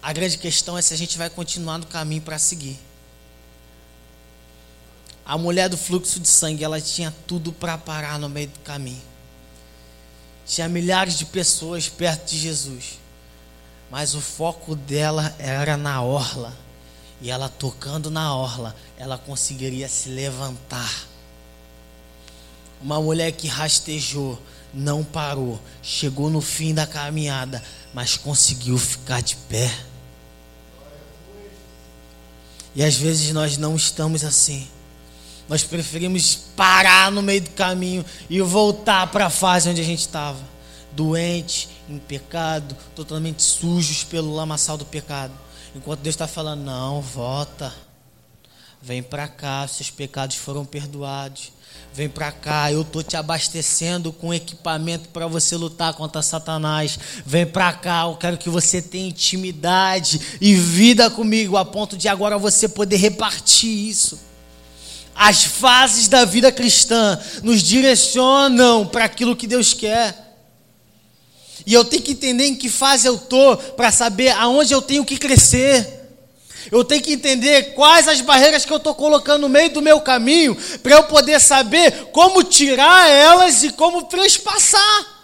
A 0.02 0.12
grande 0.12 0.36
questão 0.36 0.76
é 0.76 0.82
se 0.82 0.92
a 0.92 0.96
gente 0.96 1.16
vai 1.16 1.30
continuar 1.30 1.78
no 1.78 1.86
caminho 1.86 2.20
para 2.20 2.38
seguir. 2.38 2.78
A 5.24 5.38
mulher 5.38 5.70
do 5.70 5.78
fluxo 5.78 6.20
de 6.20 6.28
sangue, 6.28 6.62
ela 6.62 6.78
tinha 6.78 7.14
tudo 7.26 7.50
para 7.50 7.78
parar 7.78 8.18
no 8.18 8.28
meio 8.28 8.48
do 8.48 8.58
caminho. 8.60 9.00
Tinha 10.46 10.68
milhares 10.68 11.16
de 11.16 11.24
pessoas 11.24 11.88
perto 11.88 12.28
de 12.28 12.38
Jesus. 12.38 12.98
Mas 13.90 14.14
o 14.14 14.20
foco 14.20 14.76
dela 14.76 15.34
era 15.38 15.78
na 15.78 16.02
orla 16.02 16.54
e 17.24 17.30
ela 17.30 17.48
tocando 17.48 18.10
na 18.10 18.36
orla, 18.36 18.76
ela 18.98 19.16
conseguiria 19.16 19.88
se 19.88 20.10
levantar. 20.10 21.06
Uma 22.82 23.00
mulher 23.00 23.32
que 23.32 23.48
rastejou, 23.48 24.38
não 24.74 25.02
parou, 25.02 25.58
chegou 25.82 26.28
no 26.28 26.42
fim 26.42 26.74
da 26.74 26.86
caminhada, 26.86 27.64
mas 27.94 28.18
conseguiu 28.18 28.76
ficar 28.76 29.22
de 29.22 29.36
pé. 29.36 29.74
E 32.74 32.84
às 32.84 32.94
vezes 32.94 33.32
nós 33.32 33.56
não 33.56 33.74
estamos 33.74 34.22
assim. 34.22 34.68
Nós 35.48 35.64
preferimos 35.64 36.36
parar 36.54 37.10
no 37.10 37.22
meio 37.22 37.40
do 37.40 37.50
caminho 37.52 38.04
e 38.28 38.38
voltar 38.42 39.06
para 39.06 39.26
a 39.26 39.30
fase 39.30 39.70
onde 39.70 39.80
a 39.80 39.84
gente 39.84 40.00
estava. 40.00 40.40
Doente, 40.92 41.70
em 41.88 41.96
pecado, 41.96 42.76
totalmente 42.94 43.42
sujos 43.42 44.04
pelo 44.04 44.34
lamaçal 44.34 44.76
do 44.76 44.84
pecado. 44.84 45.32
Enquanto 45.74 46.00
Deus 46.00 46.14
está 46.14 46.28
falando, 46.28 46.62
não, 46.62 47.00
volta. 47.00 47.74
Vem 48.80 49.02
para 49.02 49.26
cá, 49.26 49.66
seus 49.66 49.90
pecados 49.90 50.36
foram 50.36 50.64
perdoados. 50.64 51.52
Vem 51.92 52.08
para 52.08 52.30
cá, 52.30 52.70
eu 52.70 52.84
tô 52.84 53.02
te 53.02 53.16
abastecendo 53.16 54.12
com 54.12 54.34
equipamento 54.34 55.08
para 55.08 55.26
você 55.26 55.56
lutar 55.56 55.94
contra 55.94 56.22
Satanás. 56.22 56.98
Vem 57.24 57.46
para 57.46 57.72
cá, 57.72 58.02
eu 58.02 58.16
quero 58.16 58.36
que 58.36 58.48
você 58.48 58.82
tenha 58.82 59.08
intimidade 59.08 60.38
e 60.40 60.54
vida 60.54 61.10
comigo, 61.10 61.56
a 61.56 61.64
ponto 61.64 61.96
de 61.96 62.08
agora 62.08 62.38
você 62.38 62.68
poder 62.68 62.96
repartir 62.96 63.88
isso. 63.88 64.18
As 65.14 65.44
fases 65.44 66.08
da 66.08 66.24
vida 66.24 66.52
cristã 66.52 67.18
nos 67.42 67.62
direcionam 67.62 68.86
para 68.86 69.04
aquilo 69.04 69.36
que 69.36 69.46
Deus 69.46 69.72
quer. 69.72 70.23
E 71.66 71.72
eu 71.72 71.84
tenho 71.84 72.02
que 72.02 72.12
entender 72.12 72.46
em 72.46 72.54
que 72.54 72.68
fase 72.68 73.06
eu 73.06 73.14
estou 73.14 73.56
para 73.56 73.90
saber 73.90 74.30
aonde 74.30 74.72
eu 74.72 74.82
tenho 74.82 75.04
que 75.04 75.16
crescer. 75.16 76.02
Eu 76.70 76.84
tenho 76.84 77.02
que 77.02 77.12
entender 77.12 77.74
quais 77.74 78.08
as 78.08 78.20
barreiras 78.20 78.64
que 78.64 78.72
eu 78.72 78.78
estou 78.78 78.94
colocando 78.94 79.42
no 79.42 79.48
meio 79.48 79.70
do 79.70 79.82
meu 79.82 80.00
caminho, 80.00 80.56
para 80.82 80.94
eu 80.94 81.04
poder 81.04 81.40
saber 81.40 82.06
como 82.06 82.42
tirar 82.42 83.10
elas 83.10 83.62
e 83.62 83.70
como 83.70 84.04
transpassar. 84.04 85.14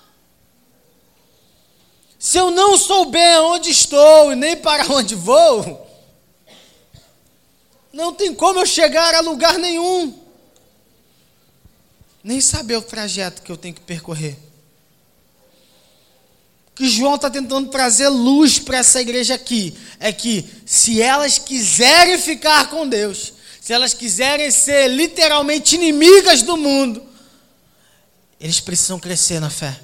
Se 2.18 2.36
eu 2.36 2.50
não 2.50 2.76
souber 2.76 3.40
onde 3.40 3.70
estou 3.70 4.32
e 4.32 4.36
nem 4.36 4.56
para 4.56 4.84
onde 4.92 5.14
vou, 5.14 5.86
não 7.92 8.12
tem 8.12 8.34
como 8.34 8.60
eu 8.60 8.66
chegar 8.66 9.14
a 9.14 9.20
lugar 9.20 9.58
nenhum. 9.58 10.18
Nem 12.22 12.40
saber 12.40 12.76
o 12.76 12.82
trajeto 12.82 13.40
que 13.40 13.50
eu 13.50 13.56
tenho 13.56 13.74
que 13.74 13.80
percorrer. 13.80 14.36
Que 16.80 16.88
João 16.88 17.16
está 17.16 17.28
tentando 17.28 17.68
trazer 17.68 18.08
luz 18.08 18.58
para 18.58 18.78
essa 18.78 19.02
igreja 19.02 19.34
aqui 19.34 19.76
é 19.98 20.10
que 20.14 20.48
se 20.64 21.02
elas 21.02 21.36
quiserem 21.36 22.16
ficar 22.16 22.70
com 22.70 22.88
Deus, 22.88 23.34
se 23.60 23.74
elas 23.74 23.92
quiserem 23.92 24.50
ser 24.50 24.88
literalmente 24.88 25.74
inimigas 25.74 26.40
do 26.40 26.56
mundo, 26.56 27.02
eles 28.40 28.60
precisam 28.60 28.98
crescer 28.98 29.40
na 29.40 29.50
fé. 29.50 29.78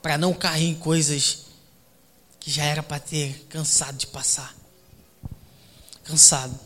Para 0.00 0.16
não 0.16 0.32
cair 0.32 0.68
em 0.68 0.76
coisas 0.76 1.46
que 2.38 2.48
já 2.48 2.62
era 2.62 2.80
para 2.80 3.00
ter 3.00 3.46
cansado 3.48 3.96
de 3.96 4.06
passar 4.06 4.54
cansado. 6.04 6.56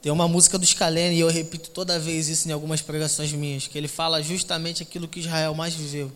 Tem 0.00 0.10
uma 0.10 0.26
música 0.26 0.56
do 0.56 0.64
Scalene, 0.64 1.14
e 1.14 1.20
eu 1.20 1.28
repito 1.28 1.68
toda 1.68 1.98
vez 1.98 2.26
isso 2.26 2.48
em 2.48 2.52
algumas 2.52 2.80
pregações 2.80 3.30
minhas, 3.34 3.66
que 3.66 3.76
ele 3.76 3.86
fala 3.86 4.22
justamente 4.22 4.82
aquilo 4.82 5.06
que 5.06 5.20
Israel 5.20 5.54
mais 5.54 5.74
viveu. 5.74 6.10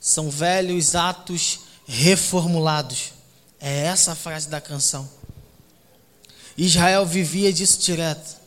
São 0.00 0.30
velhos 0.30 0.94
atos 0.94 1.60
reformulados. 1.86 3.12
É 3.60 3.84
essa 3.84 4.12
a 4.12 4.16
frase 4.16 4.48
da 4.48 4.60
canção. 4.60 5.06
Israel 6.56 7.04
vivia 7.04 7.52
disso 7.52 7.78
direto. 7.80 8.38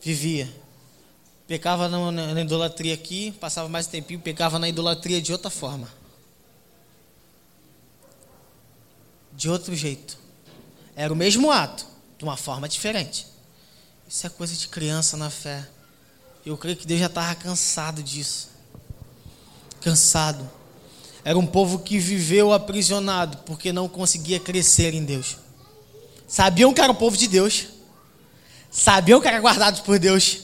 Vivia. 0.00 0.48
Pecava 1.48 1.88
na, 1.88 2.12
na 2.12 2.40
idolatria 2.40 2.94
aqui, 2.94 3.32
passava 3.32 3.68
mais 3.68 3.86
tempinho, 3.86 4.20
pecava 4.20 4.58
na 4.58 4.68
idolatria 4.68 5.20
de 5.20 5.32
outra 5.32 5.50
forma. 5.50 5.88
De 9.32 9.48
outro 9.48 9.74
jeito. 9.74 10.18
Era 10.94 11.12
o 11.12 11.16
mesmo 11.16 11.50
ato, 11.50 11.86
de 12.16 12.24
uma 12.24 12.36
forma 12.36 12.68
diferente. 12.68 13.26
Isso 14.08 14.26
é 14.26 14.30
coisa 14.30 14.54
de 14.54 14.68
criança 14.68 15.16
na 15.16 15.30
fé. 15.30 15.66
Eu 16.44 16.56
creio 16.56 16.76
que 16.76 16.86
Deus 16.86 17.00
já 17.00 17.06
estava 17.06 17.34
cansado 17.34 18.02
disso. 18.02 18.50
Cansado. 19.88 20.46
Era 21.24 21.38
um 21.38 21.46
povo 21.46 21.78
que 21.78 21.98
viveu 21.98 22.52
aprisionado 22.52 23.38
porque 23.38 23.72
não 23.72 23.88
conseguia 23.88 24.38
crescer 24.38 24.92
em 24.92 25.02
Deus. 25.02 25.38
Sabiam 26.26 26.74
que 26.74 26.80
era 26.82 26.92
o 26.92 26.94
povo 26.94 27.16
de 27.16 27.26
Deus. 27.26 27.68
Sabiam 28.70 29.18
que 29.18 29.26
era 29.26 29.40
guardado 29.40 29.82
por 29.84 29.98
Deus. 29.98 30.40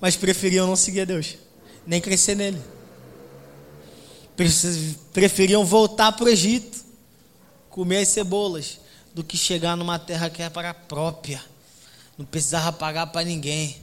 Mas 0.00 0.16
preferiam 0.16 0.66
não 0.66 0.74
seguir 0.74 1.02
a 1.02 1.04
Deus. 1.04 1.34
Nem 1.86 2.00
crescer 2.00 2.34
nele. 2.34 2.58
Preferiam 5.12 5.62
voltar 5.62 6.12
para 6.12 6.24
o 6.24 6.28
Egito. 6.30 6.78
Comer 7.68 7.98
as 7.98 8.08
cebolas 8.08 8.80
do 9.12 9.22
que 9.22 9.36
chegar 9.36 9.76
numa 9.76 9.98
terra 9.98 10.30
que 10.30 10.42
é 10.42 10.48
para 10.48 10.70
a 10.70 10.74
própria. 10.74 11.44
Não 12.16 12.24
precisava 12.24 12.72
pagar 12.72 13.08
para 13.08 13.26
ninguém. 13.26 13.76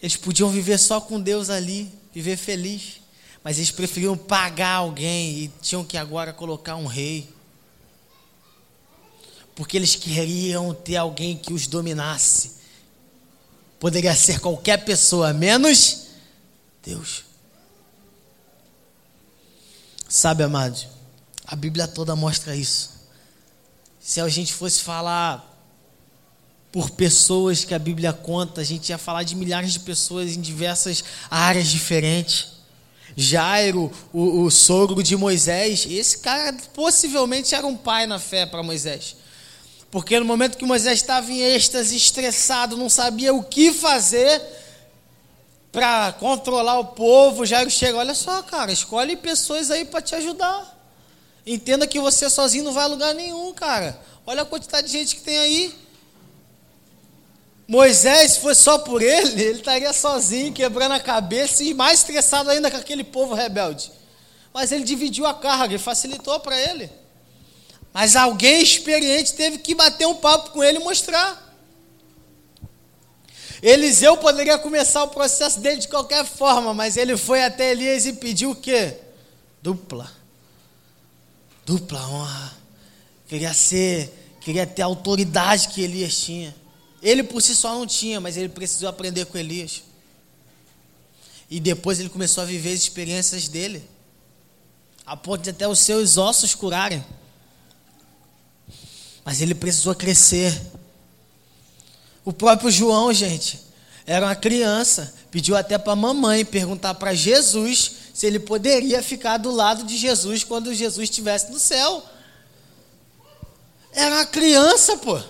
Eles 0.00 0.16
podiam 0.16 0.50
viver 0.50 0.78
só 0.78 1.00
com 1.00 1.20
Deus 1.20 1.50
ali, 1.50 1.90
viver 2.12 2.36
feliz. 2.36 3.00
Mas 3.42 3.58
eles 3.58 3.70
preferiam 3.70 4.16
pagar 4.16 4.74
alguém 4.74 5.44
e 5.44 5.48
tinham 5.62 5.84
que 5.84 5.96
agora 5.96 6.32
colocar 6.32 6.76
um 6.76 6.86
rei. 6.86 7.32
Porque 9.54 9.76
eles 9.76 9.94
queriam 9.94 10.74
ter 10.74 10.96
alguém 10.96 11.36
que 11.36 11.52
os 11.52 11.66
dominasse. 11.66 12.56
Poderia 13.78 14.14
ser 14.14 14.40
qualquer 14.40 14.84
pessoa, 14.84 15.32
menos 15.32 16.08
Deus. 16.82 17.24
Sabe, 20.08 20.42
amados? 20.42 20.88
A 21.46 21.54
Bíblia 21.54 21.86
toda 21.86 22.16
mostra 22.16 22.56
isso. 22.56 22.90
Se 24.00 24.20
a 24.20 24.28
gente 24.28 24.52
fosse 24.52 24.82
falar 24.82 25.55
por 26.76 26.90
pessoas 26.90 27.64
que 27.64 27.72
a 27.72 27.78
Bíblia 27.78 28.12
conta, 28.12 28.60
a 28.60 28.64
gente 28.64 28.90
ia 28.90 28.98
falar 28.98 29.22
de 29.22 29.34
milhares 29.34 29.72
de 29.72 29.80
pessoas 29.80 30.36
em 30.36 30.40
diversas 30.42 31.02
áreas 31.30 31.68
diferentes. 31.68 32.48
Jairo, 33.16 33.90
o, 34.12 34.42
o 34.42 34.50
sogro 34.50 35.02
de 35.02 35.16
Moisés, 35.16 35.86
esse 35.88 36.18
cara 36.18 36.54
possivelmente 36.74 37.54
era 37.54 37.66
um 37.66 37.74
pai 37.74 38.06
na 38.06 38.18
fé 38.18 38.44
para 38.44 38.62
Moisés. 38.62 39.16
Porque 39.90 40.20
no 40.20 40.26
momento 40.26 40.58
que 40.58 40.66
Moisés 40.66 41.00
estava 41.00 41.32
em 41.32 41.40
êxtase, 41.40 41.96
estressado, 41.96 42.76
não 42.76 42.90
sabia 42.90 43.32
o 43.32 43.42
que 43.42 43.72
fazer 43.72 44.42
para 45.72 46.12
controlar 46.12 46.78
o 46.78 46.88
povo, 46.88 47.46
Jairo 47.46 47.70
chega, 47.70 47.96
olha 47.96 48.14
só, 48.14 48.42
cara, 48.42 48.70
escolhe 48.70 49.16
pessoas 49.16 49.70
aí 49.70 49.86
para 49.86 50.02
te 50.02 50.14
ajudar. 50.14 50.78
Entenda 51.46 51.86
que 51.86 51.98
você 51.98 52.28
sozinho 52.28 52.64
não 52.64 52.74
vai 52.74 52.84
a 52.84 52.88
lugar 52.88 53.14
nenhum, 53.14 53.50
cara. 53.54 53.98
Olha 54.26 54.42
a 54.42 54.44
quantidade 54.44 54.88
de 54.88 54.92
gente 54.92 55.16
que 55.16 55.22
tem 55.22 55.38
aí. 55.38 55.85
Moisés, 57.68 58.32
se 58.32 58.40
fosse 58.40 58.62
só 58.62 58.78
por 58.78 59.02
ele, 59.02 59.42
ele 59.42 59.58
estaria 59.58 59.92
sozinho, 59.92 60.52
quebrando 60.52 60.92
a 60.92 61.00
cabeça 61.00 61.64
e 61.64 61.74
mais 61.74 62.00
estressado 62.00 62.50
ainda 62.50 62.70
com 62.70 62.76
aquele 62.76 63.02
povo 63.02 63.34
rebelde. 63.34 63.90
Mas 64.54 64.70
ele 64.72 64.84
dividiu 64.84 65.26
a 65.26 65.34
carga 65.34 65.74
e 65.74 65.78
facilitou 65.78 66.38
para 66.40 66.58
ele. 66.60 66.90
Mas 67.92 68.14
alguém 68.14 68.62
experiente 68.62 69.34
teve 69.34 69.58
que 69.58 69.74
bater 69.74 70.06
um 70.06 70.14
papo 70.14 70.50
com 70.50 70.62
ele 70.62 70.78
e 70.78 70.84
mostrar. 70.84 71.44
Eliseu 73.62 74.16
poderia 74.18 74.58
começar 74.58 75.02
o 75.02 75.08
processo 75.08 75.60
dele 75.60 75.80
de 75.80 75.88
qualquer 75.88 76.24
forma, 76.24 76.72
mas 76.72 76.96
ele 76.96 77.16
foi 77.16 77.42
até 77.42 77.72
Elias 77.72 78.06
e 78.06 78.12
pediu 78.12 78.50
o 78.50 78.56
quê? 78.56 78.98
Dupla 79.60 80.16
dupla 81.66 82.00
honra. 82.08 82.56
Queria 83.26 83.52
ser, 83.52 84.36
queria 84.40 84.64
ter 84.64 84.82
a 84.82 84.86
autoridade 84.86 85.68
que 85.68 85.82
Elias 85.82 86.16
tinha. 86.16 86.54
Ele 87.02 87.22
por 87.22 87.42
si 87.42 87.54
só 87.54 87.74
não 87.74 87.86
tinha, 87.86 88.20
mas 88.20 88.36
ele 88.36 88.48
precisou 88.48 88.88
aprender 88.88 89.26
com 89.26 89.38
Elias. 89.38 89.82
E 91.48 91.60
depois 91.60 92.00
ele 92.00 92.08
começou 92.08 92.42
a 92.42 92.46
viver 92.46 92.72
as 92.72 92.80
experiências 92.80 93.48
dele, 93.48 93.88
a 95.04 95.16
ponto 95.16 95.42
de 95.42 95.50
até 95.50 95.68
os 95.68 95.78
seus 95.78 96.16
ossos 96.16 96.54
curarem. 96.54 97.04
Mas 99.24 99.40
ele 99.40 99.54
precisou 99.54 99.94
crescer. 99.94 100.60
O 102.24 102.32
próprio 102.32 102.70
João, 102.70 103.12
gente, 103.12 103.60
era 104.04 104.26
uma 104.26 104.34
criança, 104.34 105.14
pediu 105.30 105.56
até 105.56 105.78
para 105.78 105.92
a 105.92 105.96
mamãe 105.96 106.44
perguntar 106.44 106.94
para 106.94 107.14
Jesus 107.14 107.92
se 108.14 108.26
ele 108.26 108.38
poderia 108.38 109.02
ficar 109.02 109.36
do 109.36 109.50
lado 109.50 109.84
de 109.84 109.96
Jesus 109.96 110.42
quando 110.42 110.74
Jesus 110.74 111.10
estivesse 111.10 111.52
no 111.52 111.58
céu. 111.58 112.02
Era 113.92 114.16
uma 114.16 114.26
criança, 114.26 114.96
pô. 114.96 115.20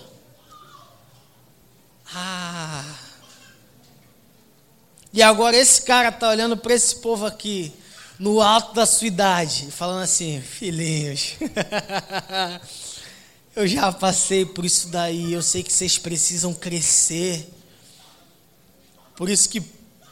Ah. 2.13 2.83
E 5.13 5.21
agora 5.21 5.57
esse 5.57 5.81
cara 5.81 6.11
tá 6.11 6.29
olhando 6.29 6.55
para 6.55 6.73
esse 6.73 6.97
povo 6.97 7.25
aqui, 7.25 7.73
no 8.19 8.41
alto 8.41 8.73
da 8.73 8.85
sua 8.85 9.07
idade, 9.07 9.69
falando 9.71 10.03
assim: 10.03 10.41
filhinhos, 10.41 11.35
eu 13.55 13.67
já 13.67 13.91
passei 13.91 14.45
por 14.45 14.65
isso 14.65 14.89
daí, 14.89 15.33
eu 15.33 15.41
sei 15.41 15.63
que 15.63 15.73
vocês 15.73 15.97
precisam 15.97 16.53
crescer. 16.53 17.51
Por 19.15 19.29
isso 19.29 19.49
que 19.49 19.61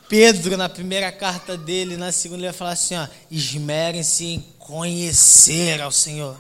Pedro, 0.08 0.56
na 0.56 0.70
primeira 0.70 1.12
carta 1.12 1.58
dele, 1.58 1.98
na 1.98 2.12
segunda, 2.12 2.42
ele 2.42 2.48
vai 2.48 2.58
falar 2.58 2.72
assim: 2.72 2.96
ó, 2.96 3.08
esmerem-se 3.30 4.26
em 4.26 4.42
conhecer 4.60 5.82
ao 5.82 5.92
Senhor, 5.92 6.40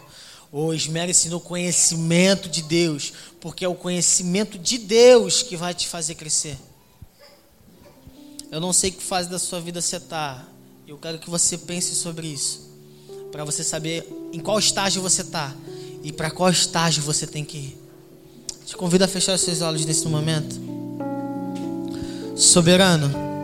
ou 0.58 0.74
esmerem-se 0.74 1.28
no 1.28 1.42
conhecimento 1.42 2.48
de 2.48 2.62
Deus, 2.62 3.12
porque 3.42 3.66
é 3.66 3.68
o 3.68 3.76
conhecimento 3.76 4.58
de 4.58 4.78
Deus 4.78 5.44
que 5.44 5.58
vai 5.58 5.74
te 5.74 5.86
fazer 5.86 6.16
crescer. 6.16 6.58
Eu 8.50 8.62
não 8.62 8.72
sei 8.72 8.90
que 8.90 9.04
fase 9.04 9.30
da 9.30 9.38
sua 9.38 9.60
vida 9.60 9.82
você 9.82 9.98
está, 9.98 10.46
eu 10.88 10.98
quero 10.98 11.20
que 11.20 11.30
você 11.30 11.58
pense 11.58 11.94
sobre 11.94 12.28
isso, 12.28 12.70
para 13.34 13.44
você 13.44 13.66
saber 13.66 14.10
em 14.32 14.40
qual 14.40 14.58
estágio 14.58 15.02
você 15.02 15.24
está 15.24 15.54
e 16.02 16.14
para 16.14 16.32
qual 16.32 16.50
estágio 16.50 17.04
você 17.04 17.28
tem 17.28 17.44
que 17.44 17.58
ir. 17.58 17.78
Te 18.66 18.78
convido 18.78 19.04
a 19.04 19.10
fechar 19.10 19.36
os 19.36 19.42
seus 19.42 19.60
olhos 19.60 19.86
nesse 19.86 20.08
momento. 20.08 20.56
Soberano. 22.38 23.35